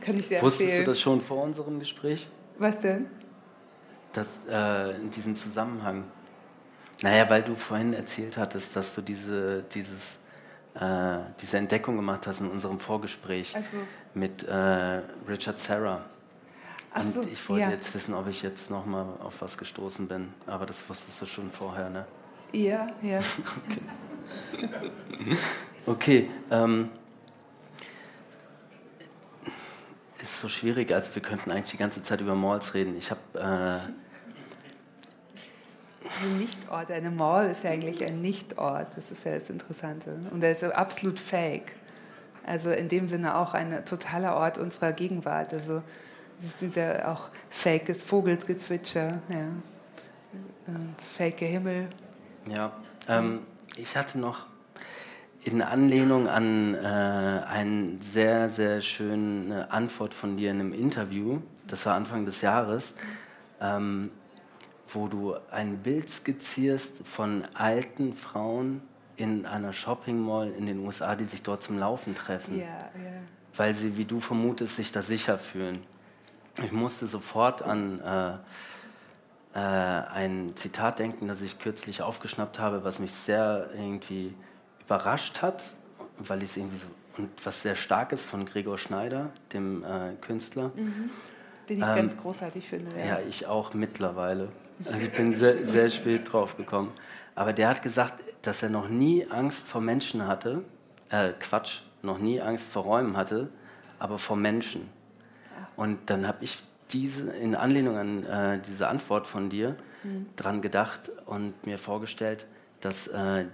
Kann 0.00 0.16
ich 0.16 0.28
sehr 0.28 0.40
Wusstest 0.42 0.62
empfehlen. 0.62 0.84
du 0.84 0.90
das 0.90 1.00
schon 1.00 1.20
vor 1.20 1.42
unserem 1.42 1.78
Gespräch? 1.78 2.28
Was 2.58 2.78
denn? 2.78 3.06
Das, 4.12 4.28
äh, 4.48 4.96
in 4.96 5.10
diesem 5.10 5.36
Zusammenhang. 5.36 6.04
Naja, 7.02 7.28
weil 7.28 7.42
du 7.42 7.54
vorhin 7.54 7.92
erzählt 7.92 8.38
hattest, 8.38 8.74
dass 8.74 8.94
du 8.94 9.02
diese, 9.02 9.64
dieses, 9.64 10.18
äh, 10.74 11.18
diese 11.40 11.58
Entdeckung 11.58 11.96
gemacht 11.96 12.26
hast 12.26 12.40
in 12.40 12.50
unserem 12.50 12.78
Vorgespräch 12.78 13.54
also. 13.54 13.76
mit 14.14 14.42
äh, 14.44 15.02
Richard 15.28 15.58
Serra. 15.58 16.06
Und 16.94 17.14
so, 17.14 17.20
ich 17.20 17.46
wollte 17.50 17.64
ja. 17.64 17.70
jetzt 17.70 17.92
wissen, 17.94 18.14
ob 18.14 18.26
ich 18.28 18.40
jetzt 18.40 18.70
nochmal 18.70 19.04
auf 19.22 19.42
was 19.42 19.58
gestoßen 19.58 20.08
bin. 20.08 20.32
Aber 20.46 20.64
das 20.64 20.88
wusstest 20.88 21.20
du 21.20 21.26
schon 21.26 21.50
vorher, 21.50 21.90
ne? 21.90 22.06
Ja, 22.52 22.86
ja. 23.02 23.18
okay. 23.68 25.36
okay 25.86 26.28
ähm, 26.50 26.90
ist 30.20 30.40
so 30.40 30.48
schwierig, 30.48 30.92
also 30.92 31.14
wir 31.14 31.22
könnten 31.22 31.50
eigentlich 31.50 31.70
die 31.70 31.76
ganze 31.76 32.02
Zeit 32.02 32.20
über 32.20 32.34
Malls 32.34 32.74
reden. 32.74 32.96
Ich 32.96 33.10
habe 33.10 33.20
äh, 33.34 33.78
ein 36.22 36.38
Nichtort, 36.38 36.90
eine 36.90 37.10
Mall 37.10 37.50
ist 37.50 37.64
ja 37.64 37.70
eigentlich 37.70 38.04
ein 38.04 38.20
Nichtort, 38.22 38.88
das 38.96 39.10
ist 39.10 39.24
ja 39.24 39.38
das 39.38 39.50
Interessante. 39.50 40.16
Und 40.30 40.42
er 40.42 40.52
ist 40.52 40.64
absolut 40.64 41.20
fake. 41.20 41.76
Also 42.46 42.70
in 42.70 42.88
dem 42.88 43.08
Sinne 43.08 43.36
auch 43.36 43.54
ein 43.54 43.84
totaler 43.84 44.36
Ort 44.36 44.58
unserer 44.58 44.92
Gegenwart. 44.92 45.52
Also 45.52 45.82
es 46.42 46.58
sind 46.58 46.76
ja 46.76 47.12
auch 47.12 47.28
fakes 47.50 48.04
Vogelgezwitscher, 48.04 49.20
ja. 49.28 49.48
Ähm, 50.68 50.94
fake 51.16 51.40
Himmel. 51.40 51.88
Ja, 52.46 52.72
ähm, 53.08 53.40
ich 53.76 53.96
hatte 53.96 54.18
noch 54.18 54.46
in 55.46 55.62
Anlehnung 55.62 56.28
an 56.28 56.74
äh, 56.74 56.78
eine 56.78 57.98
sehr, 58.00 58.50
sehr 58.50 58.80
schöne 58.80 59.70
Antwort 59.70 60.12
von 60.12 60.36
dir 60.36 60.50
in 60.50 60.58
einem 60.58 60.72
Interview, 60.72 61.40
das 61.68 61.86
war 61.86 61.94
Anfang 61.94 62.26
des 62.26 62.40
Jahres, 62.40 62.92
ähm, 63.60 64.10
wo 64.88 65.06
du 65.06 65.36
ein 65.52 65.78
Bild 65.78 66.10
skizzierst 66.10 67.06
von 67.06 67.44
alten 67.54 68.14
Frauen 68.14 68.82
in 69.16 69.46
einer 69.46 69.72
Shopping 69.72 70.18
Mall 70.20 70.50
in 70.50 70.66
den 70.66 70.80
USA, 70.80 71.14
die 71.14 71.24
sich 71.24 71.44
dort 71.44 71.62
zum 71.62 71.78
Laufen 71.78 72.16
treffen. 72.16 72.58
Ja, 72.58 72.66
ja. 72.66 72.90
Weil 73.54 73.76
sie, 73.76 73.96
wie 73.96 74.04
du 74.04 74.18
vermutest, 74.18 74.74
sich 74.76 74.90
da 74.90 75.00
sicher 75.00 75.38
fühlen. 75.38 75.84
Ich 76.64 76.72
musste 76.72 77.06
sofort 77.06 77.62
an 77.62 78.00
äh, 78.00 78.32
äh, 79.54 79.58
ein 79.60 80.56
Zitat 80.56 80.98
denken, 80.98 81.28
das 81.28 81.40
ich 81.40 81.60
kürzlich 81.60 82.02
aufgeschnappt 82.02 82.58
habe, 82.58 82.82
was 82.82 82.98
mich 82.98 83.12
sehr 83.12 83.70
irgendwie 83.78 84.34
überrascht 84.86 85.42
hat, 85.42 85.62
weil 86.18 86.42
ich 86.42 86.50
es 86.50 86.56
irgendwie 86.56 86.78
so 86.78 86.86
und 87.18 87.30
was 87.44 87.62
sehr 87.62 87.74
stark 87.74 88.12
ist 88.12 88.24
von 88.24 88.44
Gregor 88.44 88.78
Schneider, 88.78 89.30
dem 89.52 89.84
äh, 89.84 90.12
Künstler. 90.20 90.70
Mhm. 90.74 91.10
Den 91.68 91.78
ich 91.78 91.86
ähm, 91.86 91.96
ganz 91.96 92.16
großartig 92.16 92.68
finde. 92.68 92.98
Ja. 92.98 93.06
ja. 93.06 93.20
ich 93.26 93.46
auch 93.46 93.74
mittlerweile. 93.74 94.48
Also 94.84 94.98
ich 94.98 95.12
bin 95.12 95.34
sehr, 95.34 95.66
sehr 95.66 95.88
spät 95.88 96.30
drauf 96.30 96.56
gekommen. 96.56 96.92
Aber 97.34 97.52
der 97.52 97.68
hat 97.68 97.82
gesagt, 97.82 98.22
dass 98.42 98.62
er 98.62 98.68
noch 98.68 98.88
nie 98.88 99.26
Angst 99.30 99.66
vor 99.66 99.80
Menschen 99.80 100.26
hatte, 100.26 100.62
äh, 101.10 101.32
Quatsch, 101.40 101.80
noch 102.02 102.18
nie 102.18 102.40
Angst 102.40 102.70
vor 102.70 102.84
Räumen 102.84 103.16
hatte, 103.16 103.48
aber 103.98 104.18
vor 104.18 104.36
Menschen. 104.36 104.88
Und 105.76 105.98
dann 106.10 106.26
habe 106.26 106.38
ich 106.42 106.58
diese, 106.90 107.30
in 107.30 107.54
Anlehnung 107.54 107.96
an 107.96 108.24
äh, 108.24 108.60
diese 108.60 108.88
Antwort 108.88 109.26
von 109.26 109.50
dir 109.50 109.76
mhm. 110.04 110.26
dran 110.36 110.60
gedacht 110.60 111.10
und 111.24 111.66
mir 111.66 111.78
vorgestellt, 111.78 112.46
dass 112.80 113.08
äh, 113.08 113.46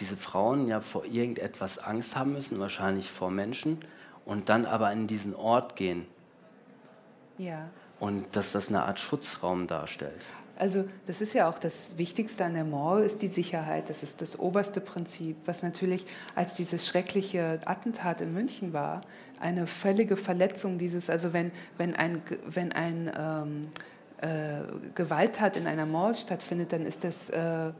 diese 0.00 0.16
Frauen 0.16 0.66
ja 0.66 0.80
vor 0.80 1.04
irgendetwas 1.04 1.78
Angst 1.78 2.16
haben 2.16 2.32
müssen, 2.32 2.58
wahrscheinlich 2.58 3.10
vor 3.10 3.30
Menschen, 3.30 3.78
und 4.24 4.48
dann 4.48 4.66
aber 4.66 4.92
in 4.92 5.06
diesen 5.06 5.34
Ort 5.34 5.76
gehen. 5.76 6.06
Ja. 7.38 7.68
Und 7.98 8.24
dass 8.36 8.52
das 8.52 8.68
eine 8.68 8.82
Art 8.82 8.98
Schutzraum 8.98 9.66
darstellt. 9.66 10.26
Also 10.56 10.84
das 11.06 11.22
ist 11.22 11.32
ja 11.32 11.48
auch 11.48 11.58
das 11.58 11.96
Wichtigste 11.96 12.44
an 12.44 12.52
der 12.52 12.64
Mall, 12.64 13.02
ist 13.02 13.22
die 13.22 13.28
Sicherheit. 13.28 13.88
Das 13.88 14.02
ist 14.02 14.20
das 14.20 14.38
oberste 14.38 14.82
Prinzip, 14.82 15.36
was 15.46 15.62
natürlich 15.62 16.04
als 16.34 16.54
dieses 16.54 16.86
schreckliche 16.86 17.60
Attentat 17.64 18.20
in 18.20 18.34
München 18.34 18.74
war, 18.74 19.00
eine 19.40 19.66
völlige 19.66 20.18
Verletzung 20.18 20.76
dieses, 20.76 21.08
also 21.08 21.32
wenn, 21.32 21.50
wenn 21.78 21.96
ein, 21.96 22.20
wenn 22.46 22.72
ein 22.72 23.10
ähm, 23.16 23.62
äh, 24.18 24.60
Gewalttat 24.94 25.56
in 25.56 25.66
einer 25.66 25.86
Mall 25.86 26.14
stattfindet, 26.14 26.72
dann 26.72 26.84
ist 26.86 27.04
das... 27.04 27.30
Äh, 27.30 27.72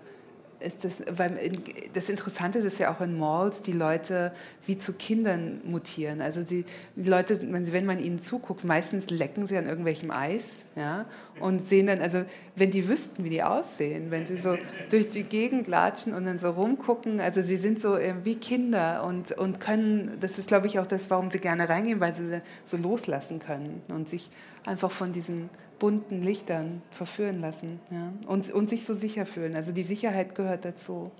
ist 0.61 0.84
das, 0.84 1.02
weil 1.11 1.52
das 1.92 2.08
Interessante 2.08 2.58
ist 2.58 2.78
ja 2.78 2.94
auch 2.94 3.00
in 3.00 3.18
Malls, 3.18 3.62
die 3.62 3.72
Leute 3.72 4.32
wie 4.66 4.76
zu 4.76 4.92
Kindern 4.92 5.61
mutieren. 5.64 6.20
Also 6.20 6.42
sie, 6.42 6.64
die 6.96 7.08
Leute, 7.08 7.40
wenn 7.40 7.86
man 7.86 7.98
ihnen 7.98 8.18
zuguckt, 8.18 8.64
meistens 8.64 9.11
lecken 9.11 9.46
sie 9.46 9.56
an 9.56 9.66
irgendwelchem 9.66 10.11
Eis 10.11 10.64
ja, 10.76 11.06
und 11.40 11.68
sehen 11.68 11.86
dann, 11.86 12.00
also 12.00 12.24
wenn 12.56 12.70
die 12.70 12.88
wüssten, 12.88 13.24
wie 13.24 13.30
die 13.30 13.42
aussehen, 13.42 14.11
wenn 14.11 14.26
sie 14.26 14.36
so 14.36 14.56
durch 14.90 15.08
die 15.08 15.24
Gegend 15.24 15.66
latschen 15.66 16.12
und 16.12 16.24
dann 16.24 16.38
so 16.38 16.50
rumgucken, 16.50 17.20
also 17.20 17.42
sie 17.42 17.56
sind 17.56 17.80
so 17.80 17.96
äh, 17.96 18.14
wie 18.24 18.36
Kinder 18.36 19.04
und, 19.04 19.32
und 19.32 19.61
können, 19.61 20.18
das 20.20 20.38
ist 20.38 20.48
glaube 20.48 20.66
ich 20.66 20.78
auch 20.78 20.86
das, 20.86 21.11
warum 21.11 21.30
sie 21.30 21.38
gerne 21.38 21.68
reingehen, 21.68 22.00
weil 22.00 22.14
sie 22.14 22.40
so 22.64 22.76
loslassen 22.76 23.38
können 23.38 23.82
und 23.88 24.08
sich 24.08 24.30
einfach 24.66 24.90
von 24.90 25.12
diesen 25.12 25.48
bunten 25.80 26.22
Lichtern 26.22 26.82
verführen 26.92 27.40
lassen 27.40 27.80
ja? 27.90 28.12
und, 28.28 28.52
und 28.52 28.70
sich 28.70 28.84
so 28.84 28.94
sicher 28.94 29.26
fühlen. 29.26 29.56
Also 29.56 29.72
die 29.72 29.82
Sicherheit 29.82 30.36
gehört 30.36 30.64
dazu. 30.64 31.10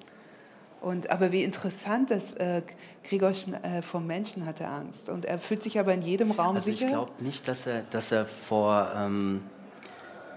Und, 0.81 1.11
aber 1.11 1.33
wie 1.33 1.43
interessant, 1.43 2.11
dass 2.11 2.33
äh, 2.35 2.63
Gregor 3.05 3.33
äh, 3.33 3.83
vor 3.83 4.01
Menschen 4.01 4.47
hatte 4.47 4.67
Angst. 4.69 5.09
Und 5.09 5.25
er 5.25 5.39
fühlt 5.39 5.63
sich 5.63 5.79
aber 5.79 5.93
in 5.93 6.03
jedem 6.03 6.31
Raum 6.31 6.57
also 6.57 6.71
sicher. 6.71 6.87
Ich 6.87 6.93
glaube 6.93 7.13
nicht, 7.19 7.49
dass 7.49 7.67
er, 7.67 7.83
dass 7.91 8.13
er 8.13 8.25
vor 8.25 8.91
ähm, 8.95 9.43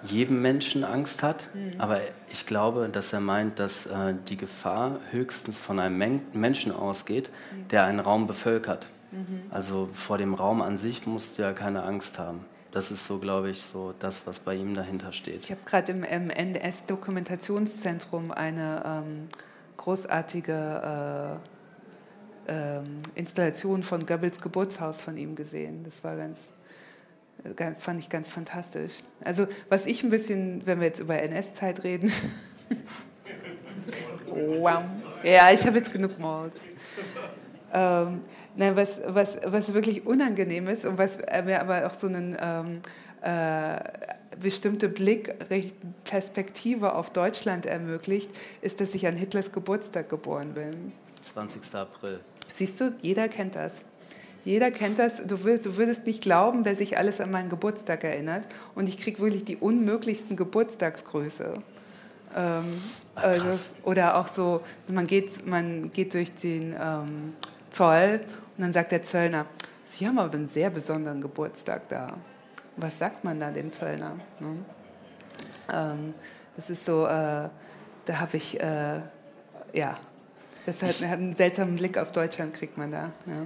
jedem 0.04 0.42
Menschen 0.42 0.84
Angst 0.84 1.24
hat, 1.24 1.48
mhm. 1.54 1.80
aber 1.80 2.02
ich 2.30 2.46
glaube, 2.46 2.90
dass 2.90 3.14
er 3.14 3.22
meint, 3.22 3.60
dass 3.60 3.86
äh, 3.86 4.16
die 4.28 4.36
Gefahr 4.36 5.00
höchstens 5.12 5.60
von 5.60 5.80
einem 5.80 5.98
Men 5.98 6.22
Menschen 6.34 6.74
ausgeht, 6.74 7.30
mhm. 7.30 7.68
der 7.70 7.86
einen 7.86 8.00
Raum 8.00 8.28
bevölkert. 8.28 8.88
Mhm. 9.12 9.44
Also 9.50 9.90
vor 9.94 10.18
dem 10.18 10.34
Raum 10.34 10.62
an 10.62 10.78
sich 10.78 11.06
musst 11.06 11.38
du 11.38 11.44
ja 11.44 11.54
keine 11.54 11.84
Angst 11.84 12.20
haben. 12.20 12.46
Das 12.74 12.90
ist 12.90 13.06
so, 13.06 13.20
glaube 13.20 13.52
ich, 13.52 13.62
so 13.62 13.94
das, 14.00 14.26
was 14.26 14.40
bei 14.40 14.56
ihm 14.56 14.74
dahinter 14.74 15.14
steht. 15.14 15.44
Ich 15.44 15.52
habe 15.52 15.62
gerade 15.64 15.92
im, 15.92 16.04
im 16.04 16.32
NS-Dokumentationszentrum 16.32 18.32
eine 18.32 18.82
ähm, 18.84 19.28
großartige 19.78 21.40
äh, 22.48 22.52
äh, 22.52 22.82
Installation 23.14 23.84
von 23.84 24.08
Goebbels 24.08 24.42
Geburtshaus 24.42 25.04
von 25.04 25.18
ihm 25.18 25.36
gesehen. 25.36 25.84
Das 25.84 26.04
war 26.04 26.18
ganz, 26.18 26.40
ganz, 27.56 27.84
fand 27.84 28.00
ich 28.00 28.10
ganz 28.10 28.32
fantastisch. 28.32 29.04
Also 29.24 29.46
was 29.70 29.86
ich 29.86 30.04
ein 30.04 30.10
bisschen, 30.10 30.66
wenn 30.66 30.80
wir 30.80 30.88
jetzt 30.88 31.00
über 31.00 31.22
NS-Zeit 31.22 31.84
reden, 31.84 32.12
wow. 34.26 34.82
ja, 35.24 35.52
ich 35.52 35.64
habe 35.68 35.78
jetzt 35.78 35.94
genug 35.94 36.18
Malls. 36.18 36.56
Ähm, 37.74 38.22
Nein, 38.56 38.76
was, 38.76 39.02
was, 39.08 39.40
was 39.46 39.74
wirklich 39.74 40.06
unangenehm 40.06 40.68
ist 40.68 40.86
und 40.86 40.98
was 40.98 41.18
mir 41.18 41.60
aber 41.60 41.88
auch 41.88 41.94
so 41.94 42.08
einen 42.08 42.38
ähm, 42.40 42.82
äh, 43.22 43.80
bestimmte 44.40 44.90
Blick, 44.90 45.34
Perspektive 46.04 46.94
auf 46.94 47.12
Deutschland 47.12 47.66
ermöglicht, 47.66 48.30
ist, 48.62 48.80
dass 48.80 48.94
ich 48.94 49.08
an 49.08 49.16
Hitlers 49.16 49.52
Geburtstag 49.52 50.10
geboren 50.10 50.54
bin. 50.54 50.92
20. 51.24 51.62
April. 51.74 52.20
Siehst 52.54 52.80
du, 52.80 52.94
jeder 53.02 53.28
kennt 53.28 53.56
das. 53.56 53.74
Jeder 54.46 54.70
kennt 54.70 55.00
das. 55.00 55.26
Du, 55.26 55.44
würdest, 55.44 55.66
du 55.66 55.78
würdest 55.78 56.06
nicht 56.06 56.22
glauben, 56.22 56.66
wer 56.66 56.76
sich 56.76 56.98
alles 56.98 57.22
an 57.22 57.32
meinen 57.32 57.50
Geburtstag 57.50 58.04
erinnert. 58.04 58.46
Und 58.76 58.88
ich 58.90 58.98
kriege 58.98 59.20
wirklich 59.20 59.46
die 59.46 59.56
unmöglichsten 59.56 60.36
Geburtstagsgröße. 60.36 61.64
Ähm, 62.36 62.64
also, 63.16 63.60
oder 63.84 64.18
auch 64.18 64.28
so, 64.28 64.62
man 64.92 65.08
geht, 65.08 65.48
man 65.48 65.92
geht 65.94 66.14
durch 66.14 66.36
den 66.36 66.76
ähm, 66.80 67.34
Zoll 67.74 68.22
und 68.58 68.62
dann 68.62 68.74
sagt 68.74 68.92
der 68.92 69.04
Zöllner, 69.04 69.46
Sie 69.88 70.08
haben 70.08 70.18
aber 70.18 70.34
einen 70.34 70.48
sehr 70.48 70.70
besonderen 70.70 71.22
Geburtstag 71.22 71.88
da. 71.90 72.18
Was 72.78 72.98
sagt 72.98 73.24
man 73.24 73.40
da 73.40 73.52
dem 73.52 73.72
Zöllner? 73.72 74.16
Ne? 74.40 74.58
Ähm, 75.72 76.14
Das 76.56 76.70
ist 76.70 76.86
so, 76.86 77.06
äh, 77.06 77.10
da 77.10 78.20
habe 78.20 78.38
ich, 78.38 78.60
äh, 78.60 79.02
ja, 79.74 80.00
das 80.66 80.82
hat, 80.82 81.02
hat, 81.02 81.20
einen 81.20 81.36
seltsamen 81.36 81.76
Blick 81.76 81.98
auf 81.98 82.12
Deutschland, 82.12 82.54
kriegt 82.54 82.78
man 82.78 82.92
da. 82.92 83.12
Ja. 83.26 83.46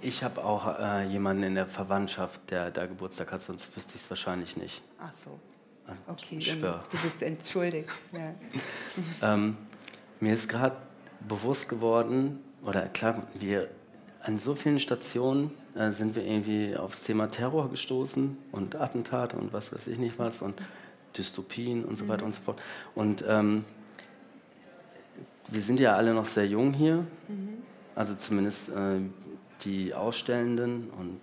Ich 0.00 0.24
habe 0.24 0.42
auch 0.44 0.78
äh, 0.78 1.04
jemanden 1.06 1.42
in 1.42 1.54
der 1.54 1.66
Verwandtschaft, 1.66 2.40
der 2.50 2.70
da 2.70 2.86
Geburtstag 2.86 3.32
hat, 3.32 3.42
sonst 3.42 3.76
wüsste 3.76 3.94
ich 3.96 4.02
es 4.02 4.10
wahrscheinlich 4.10 4.56
nicht. 4.56 4.82
Ach 4.98 5.12
so. 5.24 5.38
Okay, 6.08 6.40
dann, 6.40 6.60
du 6.60 6.96
bist 7.02 7.22
entschuldigt. 7.22 7.90
Ja. 8.12 8.34
ähm, 9.34 9.56
mir 10.18 10.34
ist 10.34 10.48
gerade 10.48 10.76
bewusst 11.20 11.68
geworden, 11.68 12.40
oder 12.66 12.82
klar, 12.82 13.22
wir 13.38 13.68
an 14.22 14.38
so 14.38 14.54
vielen 14.54 14.80
Stationen 14.80 15.52
äh, 15.76 15.92
sind 15.92 16.16
wir 16.16 16.24
irgendwie 16.24 16.76
aufs 16.76 17.02
Thema 17.02 17.28
Terror 17.28 17.70
gestoßen 17.70 18.36
und 18.50 18.74
Attentate 18.74 19.36
und 19.36 19.52
was 19.52 19.72
weiß 19.72 19.86
ich 19.86 19.98
nicht 19.98 20.18
was 20.18 20.42
und 20.42 20.60
Dystopien 21.16 21.84
und 21.84 21.96
so 21.96 22.04
mhm. 22.04 22.08
weiter 22.08 22.24
und 22.24 22.34
so 22.34 22.40
fort. 22.40 22.60
Und 22.94 23.24
ähm, 23.28 23.64
wir 25.48 25.60
sind 25.60 25.78
ja 25.78 25.94
alle 25.94 26.12
noch 26.12 26.26
sehr 26.26 26.46
jung 26.46 26.72
hier, 26.72 27.06
mhm. 27.28 27.58
also 27.94 28.14
zumindest 28.14 28.68
äh, 28.68 29.00
die 29.64 29.94
Ausstellenden 29.94 30.90
und 30.90 31.20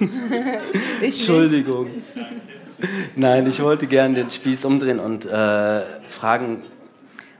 Entschuldigung. 1.02 1.88
Nein, 3.16 3.46
ich 3.46 3.62
wollte 3.62 3.86
gerne 3.86 4.14
den 4.14 4.30
Spieß 4.30 4.64
umdrehen 4.64 4.98
und 4.98 5.26
äh, 5.26 5.82
fragen, 6.08 6.62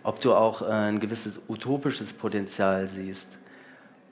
ob 0.02 0.20
du 0.20 0.34
auch 0.34 0.62
äh, 0.62 0.66
ein 0.66 1.00
gewisses 1.00 1.40
utopisches 1.48 2.12
Potenzial 2.12 2.86
siehst 2.86 3.38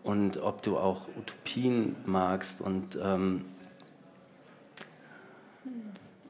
und 0.03 0.39
ob 0.39 0.63
du 0.63 0.79
auch 0.79 1.09
Utopien 1.19 1.97
magst 2.07 2.61
und 2.61 2.99
ähm, 3.03 3.45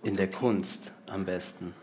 in 0.02 0.14
der 0.16 0.30
Kunst 0.30 0.92
am 1.06 1.24
besten. 1.24 1.74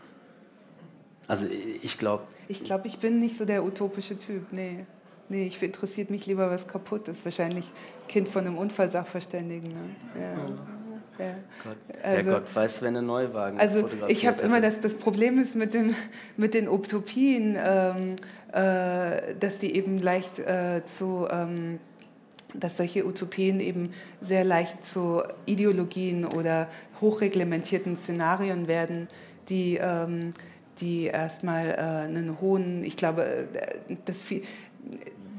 Also 1.26 1.46
ich 1.46 1.98
glaube. 1.98 2.24
Ich 2.48 2.64
glaube, 2.64 2.86
ich 2.86 2.98
bin 2.98 3.18
nicht 3.20 3.36
so 3.36 3.44
der 3.44 3.64
utopische 3.64 4.18
Typ, 4.18 4.52
nee. 4.52 4.86
Nee, 5.28 5.46
ich 5.46 5.62
interessiert 5.62 6.08
mich 6.08 6.24
lieber, 6.26 6.50
was 6.50 6.66
kaputt 6.66 7.06
ist. 7.08 7.22
Wahrscheinlich 7.24 7.70
Kind 8.08 8.28
von 8.28 8.46
einem 8.46 8.56
Unfallsachverständigen. 8.56 9.68
Ne? 9.68 9.96
Ja. 10.18 10.77
Ja. 11.18 11.34
Gott. 11.64 11.76
Also, 12.02 12.30
ja, 12.30 12.38
Gott 12.38 12.56
weiß, 12.56 12.82
wenn 12.82 12.96
ein 12.96 13.06
Neuwagen 13.06 13.58
Also 13.58 13.88
ich 14.06 14.26
habe 14.26 14.42
immer 14.42 14.60
das, 14.60 14.80
das 14.80 14.94
Problem 14.94 15.38
ist 15.38 15.56
mit, 15.56 15.74
dem, 15.74 15.94
mit 16.36 16.54
den 16.54 16.68
Utopien, 16.68 17.56
ähm, 17.58 18.16
äh, 18.52 19.34
dass 19.38 19.58
die 19.58 19.74
eben 19.74 19.98
leicht 19.98 20.38
äh, 20.38 20.82
zu, 20.86 21.26
ähm, 21.30 21.80
dass 22.54 22.76
solche 22.76 23.06
Utopien 23.06 23.60
eben 23.60 23.92
sehr 24.20 24.44
leicht 24.44 24.84
zu 24.84 25.22
Ideologien 25.46 26.24
oder 26.24 26.68
hochreglementierten 27.00 27.96
Szenarien 27.96 28.68
werden, 28.68 29.08
die, 29.48 29.78
ähm, 29.80 30.34
die 30.80 31.04
erstmal 31.04 31.70
äh, 31.70 32.06
einen 32.06 32.40
hohen, 32.40 32.84
ich 32.84 32.96
glaube, 32.96 33.24
äh, 33.24 33.96
das 34.04 34.22
viel, 34.22 34.42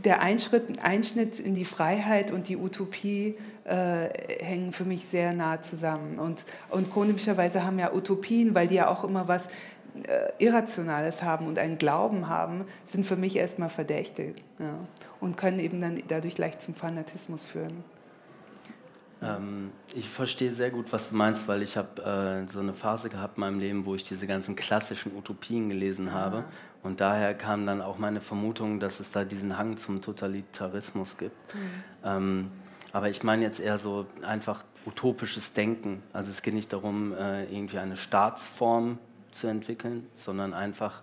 der 0.03 0.21
Einschritt, 0.21 0.80
Einschnitt 0.82 1.39
in 1.39 1.55
die 1.55 1.65
Freiheit 1.65 2.32
und 2.32 2.47
die 2.47 2.57
Utopie 2.57 3.36
äh, 3.70 4.09
hängen 4.43 4.72
für 4.72 4.86
mich 4.86 5.05
sehr 5.05 5.34
nah 5.34 5.61
zusammen. 5.61 6.20
Und, 6.20 6.43
und 6.70 6.91
komischerweise 6.91 7.63
haben 7.63 7.80
ja 7.80 7.93
Utopien, 7.93 8.55
weil 8.55 8.67
die 8.67 8.76
ja 8.76 8.88
auch 8.88 9.03
immer 9.03 9.28
was 9.28 9.47
äh, 10.07 10.32
Irrationales 10.43 11.24
haben 11.24 11.47
und 11.47 11.59
einen 11.59 11.78
Glauben 11.78 12.28
haben, 12.28 12.65
sind 12.86 13.05
für 13.05 13.15
mich 13.15 13.36
erstmal 13.36 13.70
verdächtig 13.70 14.43
ja, 14.59 14.74
und 15.20 15.38
können 15.38 15.59
eben 15.59 15.82
dann 15.82 16.01
dadurch 16.07 16.38
leicht 16.38 16.61
zum 16.61 16.74
Fanatismus 16.74 17.45
führen. 17.45 17.84
Ähm, 19.22 19.72
ich 19.93 20.09
verstehe 20.09 20.51
sehr 20.51 20.72
gut, 20.72 20.91
was 20.91 21.09
du 21.09 21.15
meinst, 21.15 21.47
weil 21.47 21.61
ich 21.61 21.78
habe 21.78 22.01
äh, 22.01 22.51
so 22.51 22.59
eine 22.59 22.74
Phase 22.74 23.09
gehabt 23.09 23.38
in 23.38 23.41
meinem 23.41 23.59
Leben, 23.59 23.86
wo 23.86 23.95
ich 23.95 24.03
diese 24.03 24.28
ganzen 24.28 24.55
klassischen 24.55 25.15
Utopien 25.15 25.70
gelesen 25.70 26.13
habe 26.13 26.45
und 26.82 27.01
daher 27.01 27.34
kam 27.34 27.65
dann 27.65 27.82
auch 27.82 27.97
meine 27.97 28.22
Vermutung, 28.22 28.80
dass 28.80 28.99
es 28.99 29.11
da 29.11 29.26
diesen 29.26 29.57
Hang 29.57 29.78
zum 29.78 30.01
Totalitarismus 30.01 31.17
gibt. 31.17 31.36
Mhm. 31.53 31.59
Ähm, 32.03 32.51
aber 32.91 33.09
ich 33.09 33.23
meine 33.23 33.43
jetzt 33.43 33.59
eher 33.59 33.77
so 33.77 34.05
einfach 34.21 34.63
utopisches 34.85 35.53
Denken. 35.53 36.01
Also 36.13 36.31
es 36.31 36.41
geht 36.41 36.53
nicht 36.53 36.73
darum, 36.73 37.13
äh, 37.13 37.43
irgendwie 37.45 37.79
eine 37.79 37.97
Staatsform 37.97 38.97
zu 39.31 39.47
entwickeln, 39.47 40.07
sondern 40.15 40.53
einfach 40.53 41.01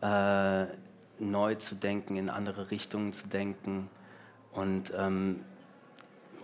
äh, 0.00 0.66
neu 1.18 1.56
zu 1.56 1.74
denken, 1.74 2.16
in 2.16 2.30
andere 2.30 2.70
Richtungen 2.70 3.12
zu 3.12 3.26
denken. 3.26 3.88
Und 4.52 4.92
ähm, 4.96 5.40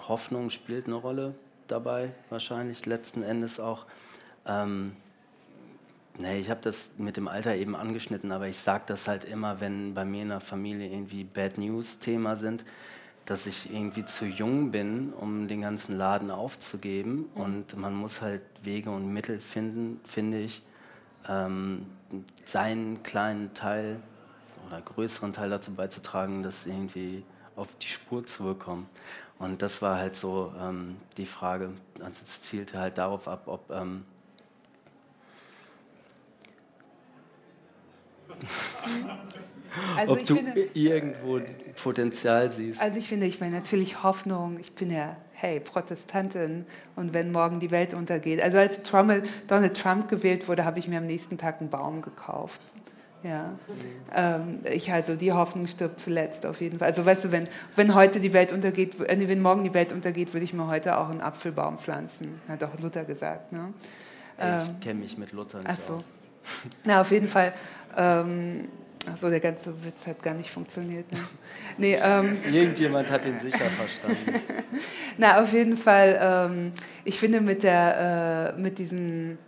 Hoffnung 0.08 0.50
spielt 0.50 0.86
eine 0.86 0.96
Rolle 0.96 1.34
dabei, 1.68 2.12
wahrscheinlich 2.30 2.84
letzten 2.86 3.22
Endes 3.22 3.60
auch. 3.60 3.86
Ähm, 4.46 4.96
Nee, 6.16 6.38
ich 6.38 6.48
habe 6.48 6.60
das 6.62 6.90
mit 6.96 7.16
dem 7.16 7.26
Alter 7.26 7.56
eben 7.56 7.74
angeschnitten, 7.74 8.30
aber 8.30 8.46
ich 8.46 8.58
sage 8.58 8.84
das 8.86 9.08
halt 9.08 9.24
immer, 9.24 9.58
wenn 9.58 9.94
bei 9.94 10.04
mir 10.04 10.22
in 10.22 10.28
der 10.28 10.38
Familie 10.38 10.88
irgendwie 10.88 11.24
Bad 11.24 11.58
News 11.58 11.98
Thema 11.98 12.36
sind, 12.36 12.64
dass 13.26 13.46
ich 13.46 13.72
irgendwie 13.72 14.04
zu 14.04 14.26
jung 14.26 14.70
bin, 14.70 15.12
um 15.12 15.48
den 15.48 15.62
ganzen 15.62 15.96
Laden 15.96 16.30
aufzugeben. 16.30 17.30
Mhm. 17.34 17.40
Und 17.40 17.76
man 17.76 17.94
muss 17.94 18.20
halt 18.20 18.42
Wege 18.62 18.90
und 18.90 19.12
Mittel 19.12 19.40
finden, 19.40 20.00
finde 20.04 20.40
ich, 20.40 20.62
ähm, 21.28 21.86
seinen 22.44 23.02
kleinen 23.02 23.54
Teil 23.54 24.00
oder 24.66 24.80
größeren 24.80 25.32
Teil 25.32 25.50
dazu 25.50 25.72
beizutragen, 25.72 26.42
dass 26.42 26.66
irgendwie 26.66 27.24
auf 27.56 27.74
die 27.76 27.86
Spur 27.86 28.26
zurückkommen. 28.26 28.88
Und 29.38 29.62
das 29.62 29.82
war 29.82 29.98
halt 29.98 30.16
so 30.16 30.52
ähm, 30.60 30.96
die 31.16 31.26
Frage. 31.26 31.70
Also 32.00 32.22
es 32.24 32.42
zielte 32.42 32.78
halt 32.78 32.98
darauf 32.98 33.26
ab, 33.26 33.44
ob 33.46 33.70
ähm, 33.70 34.04
Also 39.96 40.12
Ob 40.12 40.24
du 40.24 40.36
finde, 40.36 40.68
irgendwo 40.74 41.40
Potenzial 41.82 42.52
siehst. 42.52 42.80
Also 42.80 42.98
ich 42.98 43.08
finde, 43.08 43.26
ich 43.26 43.40
meine 43.40 43.56
natürlich 43.56 44.02
Hoffnung. 44.02 44.58
Ich 44.60 44.72
bin 44.72 44.90
ja, 44.90 45.16
hey, 45.32 45.60
Protestantin 45.60 46.66
und 46.96 47.12
wenn 47.14 47.32
morgen 47.32 47.60
die 47.60 47.70
Welt 47.70 47.94
untergeht. 47.94 48.40
Also 48.40 48.58
als 48.58 48.82
Trump, 48.82 49.24
Donald 49.46 49.76
Trump 49.76 50.08
gewählt 50.08 50.48
wurde, 50.48 50.64
habe 50.64 50.78
ich 50.78 50.88
mir 50.88 50.98
am 50.98 51.06
nächsten 51.06 51.38
Tag 51.38 51.60
einen 51.60 51.70
Baum 51.70 52.02
gekauft. 52.02 52.60
Ja, 53.22 53.54
ähm, 54.14 54.58
ich 54.70 54.92
also 54.92 55.16
die 55.16 55.32
Hoffnung 55.32 55.66
stirbt 55.66 55.98
zuletzt 55.98 56.44
auf 56.44 56.60
jeden 56.60 56.78
Fall. 56.78 56.88
Also 56.88 57.06
weißt 57.06 57.24
du, 57.24 57.32
wenn, 57.32 57.48
wenn 57.74 57.94
heute 57.94 58.20
die 58.20 58.34
Welt 58.34 58.52
untergeht, 58.52 59.00
äh, 59.00 59.28
wenn 59.28 59.40
morgen 59.40 59.64
die 59.64 59.72
Welt 59.72 59.94
untergeht, 59.94 60.34
würde 60.34 60.44
ich 60.44 60.52
mir 60.52 60.66
heute 60.66 60.98
auch 60.98 61.08
einen 61.08 61.22
Apfelbaum 61.22 61.78
pflanzen, 61.78 62.38
hat 62.48 62.62
auch 62.62 62.78
Luther 62.80 63.04
gesagt. 63.04 63.50
Ne? 63.50 63.72
ich 64.36 64.68
ähm, 64.68 64.80
kenne 64.80 65.00
mich 65.00 65.16
mit 65.16 65.32
Luther 65.32 65.58
nicht 65.58 65.70
ach 65.70 65.78
so. 65.78 65.94
aus. 65.94 66.04
Na, 66.84 67.00
auf 67.00 67.10
jeden 67.10 67.28
Fall. 67.28 67.54
Ähm, 67.96 68.68
Achso, 69.06 69.28
der 69.28 69.40
ganze 69.40 69.72
Witz 69.84 70.06
hat 70.06 70.22
gar 70.22 70.34
nicht 70.34 70.50
funktioniert. 70.50 71.10
Ne? 71.12 71.18
Nee, 71.78 71.98
ähm, 72.02 72.38
Irgendjemand 72.52 73.10
hat 73.10 73.24
den 73.24 73.38
sicher 73.40 73.58
verstanden. 73.58 74.40
Na, 75.18 75.42
auf 75.42 75.52
jeden 75.52 75.76
Fall, 75.76 76.18
ähm, 76.20 76.72
ich 77.04 77.18
finde 77.18 77.40
mit, 77.40 77.62
der, 77.62 78.54
äh, 78.56 78.60
mit 78.60 78.78
diesem, 78.78 79.38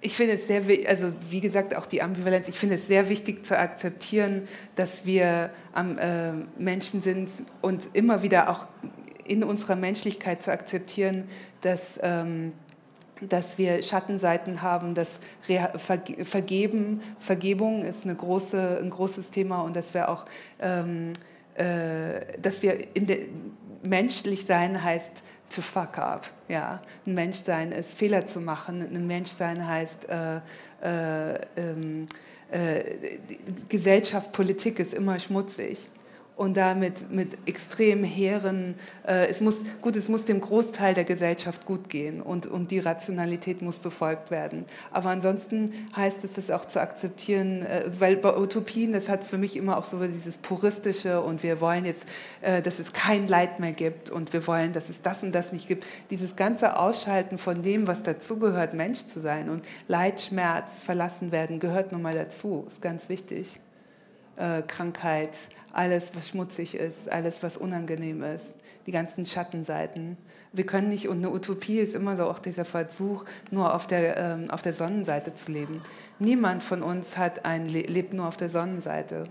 ich 0.00 0.14
finde 0.14 0.34
es 0.34 0.46
sehr, 0.46 0.62
also 0.86 1.08
wie 1.30 1.40
gesagt, 1.40 1.74
auch 1.74 1.86
die 1.86 2.02
Ambivalenz, 2.02 2.48
ich 2.48 2.58
finde 2.58 2.74
es 2.74 2.86
sehr 2.86 3.08
wichtig 3.08 3.46
zu 3.46 3.58
akzeptieren, 3.58 4.42
dass 4.74 5.06
wir 5.06 5.50
am, 5.72 5.98
äh, 5.98 6.32
Menschen 6.58 7.00
sind 7.00 7.30
und 7.62 7.88
immer 7.94 8.22
wieder 8.22 8.50
auch 8.50 8.66
in 9.26 9.42
unserer 9.42 9.76
Menschlichkeit 9.76 10.42
zu 10.42 10.52
akzeptieren, 10.52 11.24
dass. 11.62 11.98
Ähm, 12.02 12.52
dass 13.20 13.58
wir 13.58 13.82
Schattenseiten 13.82 14.62
haben, 14.62 14.94
dass 14.94 15.18
Vergeben, 15.76 17.02
Vergebung 17.18 17.82
ist 17.82 18.04
eine 18.04 18.14
große, 18.14 18.78
ein 18.82 18.90
großes 18.90 19.30
Thema 19.30 19.62
und 19.62 19.76
dass 19.76 19.94
wir 19.94 20.08
auch, 20.08 20.26
ähm, 20.60 21.12
äh, 21.54 22.38
dass 22.40 22.62
wir 22.62 22.94
in 22.94 23.06
der, 23.06 23.18
menschlich 23.82 24.46
sein 24.46 24.82
heißt 24.82 25.22
to 25.54 25.62
fuck 25.62 25.98
up, 25.98 26.30
ja, 26.48 26.82
ein 27.06 27.14
Mensch 27.14 27.36
sein 27.36 27.72
ist 27.72 27.96
Fehler 27.96 28.26
zu 28.26 28.40
machen, 28.40 28.82
ein 28.82 29.06
Mensch 29.06 29.30
sein 29.30 29.66
heißt 29.66 30.08
äh, 30.08 30.36
äh, 30.82 31.40
ähm, 31.56 32.08
äh, 32.50 33.18
Gesellschaft, 33.68 34.32
Politik 34.32 34.78
ist 34.80 34.92
immer 34.92 35.18
schmutzig 35.18 35.88
und 36.36 36.58
damit 36.58 37.10
mit 37.10 37.38
extrem 37.46 38.04
hehren, 38.04 38.74
äh, 39.06 39.26
es 39.28 39.40
muss, 39.40 39.62
gut, 39.80 39.96
es 39.96 40.08
muss 40.08 40.26
dem 40.26 40.42
Großteil 40.42 40.92
der 40.92 41.04
Gesellschaft 41.04 41.64
gut 41.64 41.88
gehen 41.88 42.20
und, 42.20 42.46
und 42.46 42.70
die 42.70 42.78
Rationalität 42.78 43.62
muss 43.62 43.78
befolgt 43.78 44.30
werden. 44.30 44.66
Aber 44.90 45.08
ansonsten 45.08 45.72
heißt 45.96 46.24
es, 46.24 46.34
das 46.34 46.50
auch 46.50 46.66
zu 46.66 46.80
akzeptieren, 46.80 47.62
äh, 47.62 47.90
weil 47.98 48.16
bei 48.16 48.36
Utopien, 48.36 48.92
das 48.92 49.08
hat 49.08 49.24
für 49.24 49.38
mich 49.38 49.56
immer 49.56 49.78
auch 49.78 49.86
so 49.86 49.98
dieses 50.06 50.36
puristische 50.36 51.22
und 51.22 51.42
wir 51.42 51.62
wollen 51.62 51.86
jetzt, 51.86 52.04
äh, 52.42 52.60
dass 52.60 52.78
es 52.80 52.92
kein 52.92 53.26
Leid 53.26 53.58
mehr 53.58 53.72
gibt 53.72 54.10
und 54.10 54.34
wir 54.34 54.46
wollen, 54.46 54.72
dass 54.72 54.90
es 54.90 55.00
das 55.00 55.22
und 55.22 55.34
das 55.34 55.52
nicht 55.52 55.68
gibt. 55.68 55.86
Dieses 56.10 56.36
ganze 56.36 56.78
Ausschalten 56.78 57.38
von 57.38 57.62
dem, 57.62 57.86
was 57.86 58.02
dazugehört, 58.02 58.74
Mensch 58.74 59.06
zu 59.06 59.20
sein 59.20 59.48
und 59.48 59.64
Leid, 59.88 60.20
Schmerz, 60.20 60.82
verlassen 60.82 61.32
werden, 61.32 61.60
gehört 61.60 61.92
nun 61.92 62.02
mal 62.02 62.14
dazu, 62.14 62.66
ist 62.68 62.82
ganz 62.82 63.08
wichtig. 63.08 63.58
Äh, 64.36 64.62
Krankheit, 64.62 65.36
alles, 65.72 66.14
was 66.14 66.28
schmutzig 66.28 66.74
ist, 66.74 67.10
alles, 67.12 67.42
was 67.42 67.56
unangenehm 67.56 68.22
ist, 68.22 68.52
die 68.86 68.92
ganzen 68.92 69.26
Schattenseiten. 69.26 70.16
Wir 70.52 70.64
können 70.64 70.88
nicht, 70.88 71.08
und 71.08 71.18
eine 71.18 71.30
Utopie 71.30 71.78
ist 71.78 71.94
immer 71.94 72.16
so 72.16 72.24
auch 72.24 72.38
dieser 72.38 72.64
Versuch, 72.64 73.24
nur 73.50 73.74
auf 73.74 73.86
der, 73.86 74.16
ähm, 74.16 74.50
auf 74.50 74.62
der 74.62 74.72
Sonnenseite 74.72 75.34
zu 75.34 75.52
leben. 75.52 75.82
Niemand 76.18 76.62
von 76.62 76.82
uns 76.82 77.18
hat 77.18 77.44
ein, 77.44 77.68
lebt 77.68 78.14
nur 78.14 78.26
auf 78.26 78.36
der 78.36 78.48
Sonnenseite. 78.48 79.28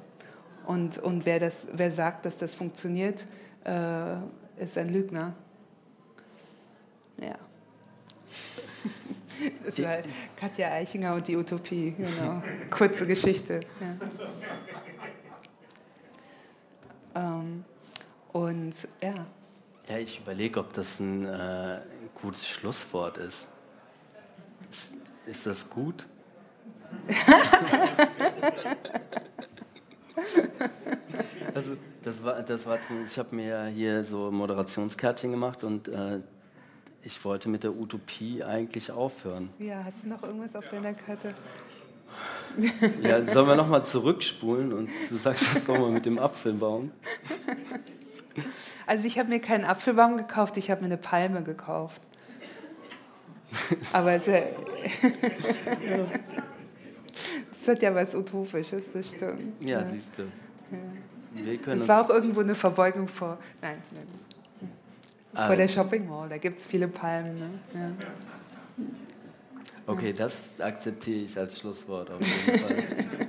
Und, 0.65 0.97
und 0.99 1.25
wer, 1.25 1.39
das, 1.39 1.67
wer 1.71 1.91
sagt, 1.91 2.25
dass 2.25 2.37
das 2.37 2.53
funktioniert, 2.53 3.25
äh, 3.63 4.15
ist 4.57 4.77
ein 4.77 4.91
Lügner. 4.91 5.33
Ja. 7.19 7.35
Das 9.65 9.81
war 9.81 9.97
Katja 10.35 10.71
Eichinger 10.71 11.15
und 11.15 11.27
die 11.27 11.35
Utopie, 11.35 11.95
genau. 11.97 12.41
Kurze 12.69 13.05
Geschichte. 13.07 13.61
Ja. 13.79 13.97
Ähm, 17.15 17.63
und 18.33 18.73
ja. 19.01 19.25
Ja, 19.87 19.97
ich 19.97 20.19
überlege, 20.19 20.59
ob 20.59 20.73
das 20.73 20.99
ein, 20.99 21.25
äh, 21.25 21.81
gutes 22.21 22.47
Schlusswort 22.47 23.17
ist. 23.17 23.47
Ist, 24.71 24.89
ist 25.25 25.45
das 25.45 25.69
gut? 25.69 26.05
also, 31.53 31.77
das 32.03 32.23
war, 32.23 32.41
das 32.41 32.65
war 32.65 32.79
ich 33.03 33.17
habe 33.17 33.35
mir 33.35 33.65
hier 33.65 34.03
so 34.03 34.31
Moderationskärtchen 34.31 35.31
gemacht 35.31 35.63
und 35.63 35.87
äh, 35.87 36.19
ich 37.05 37.23
wollte 37.23 37.47
mit 37.49 37.63
der 37.63 37.75
Utopie 37.75 38.43
eigentlich 38.43 38.91
aufhören. 38.91 39.49
Ja, 39.59 39.83
hast 39.85 40.03
du 40.03 40.09
noch 40.09 40.23
irgendwas 40.23 40.55
auf 40.55 40.67
deiner 40.69 40.95
Karte? 40.95 41.35
Ja, 43.01 43.25
sollen 43.27 43.47
wir 43.47 43.55
nochmal 43.55 43.85
zurückspulen 43.85 44.73
und 44.73 44.89
du 45.09 45.17
sagst 45.17 45.55
das 45.55 45.67
nochmal 45.67 45.91
mit 45.91 46.05
dem 46.05 46.17
Apfelbaum? 46.17 46.91
Also 48.87 49.05
ich 49.05 49.19
habe 49.19 49.29
mir 49.29 49.39
keinen 49.39 49.65
Apfelbaum 49.65 50.17
gekauft, 50.17 50.57
ich 50.57 50.69
habe 50.71 50.81
mir 50.81 50.87
eine 50.87 50.97
Palme 50.97 51.43
gekauft. 51.43 52.01
Aber 53.93 54.13
es, 54.13 54.25
das 54.25 54.43
hat 57.67 57.81
ja 57.81 57.93
was 57.93 58.15
Utopisches, 58.15 58.83
das 58.93 59.11
stimmt. 59.11 59.43
Ja, 59.61 59.81
ja. 59.81 59.85
siehst 59.85 60.17
du. 60.17 60.23
Ja. 60.23 61.73
Es 61.73 61.87
war 61.87 62.05
auch 62.05 62.09
irgendwo 62.09 62.41
eine 62.41 62.55
Verbeugung 62.55 63.07
vor. 63.07 63.37
Nein, 63.61 63.81
nein. 63.93 64.24
Ah, 65.35 65.47
vor 65.47 65.55
der 65.57 65.67
Shopping 65.67 66.07
Mall, 66.07 66.29
da 66.29 66.37
gibt 66.37 66.59
es 66.59 66.65
viele 66.65 66.87
Palmen. 66.87 67.35
Ne? 67.35 67.49
Ja. 67.73 67.91
Okay, 69.87 70.13
das 70.13 70.33
akzeptiere 70.59 71.19
ich 71.19 71.37
als 71.37 71.59
Schlusswort 71.59 72.09
auf 72.09 72.21
jeden 72.21 72.59
Fall. 72.59 72.83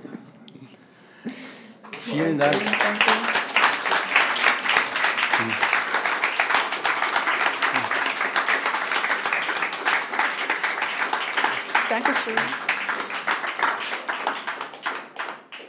Vielen 1.99 2.39
Dank. 2.39 2.57
Dankeschön. 11.89 12.66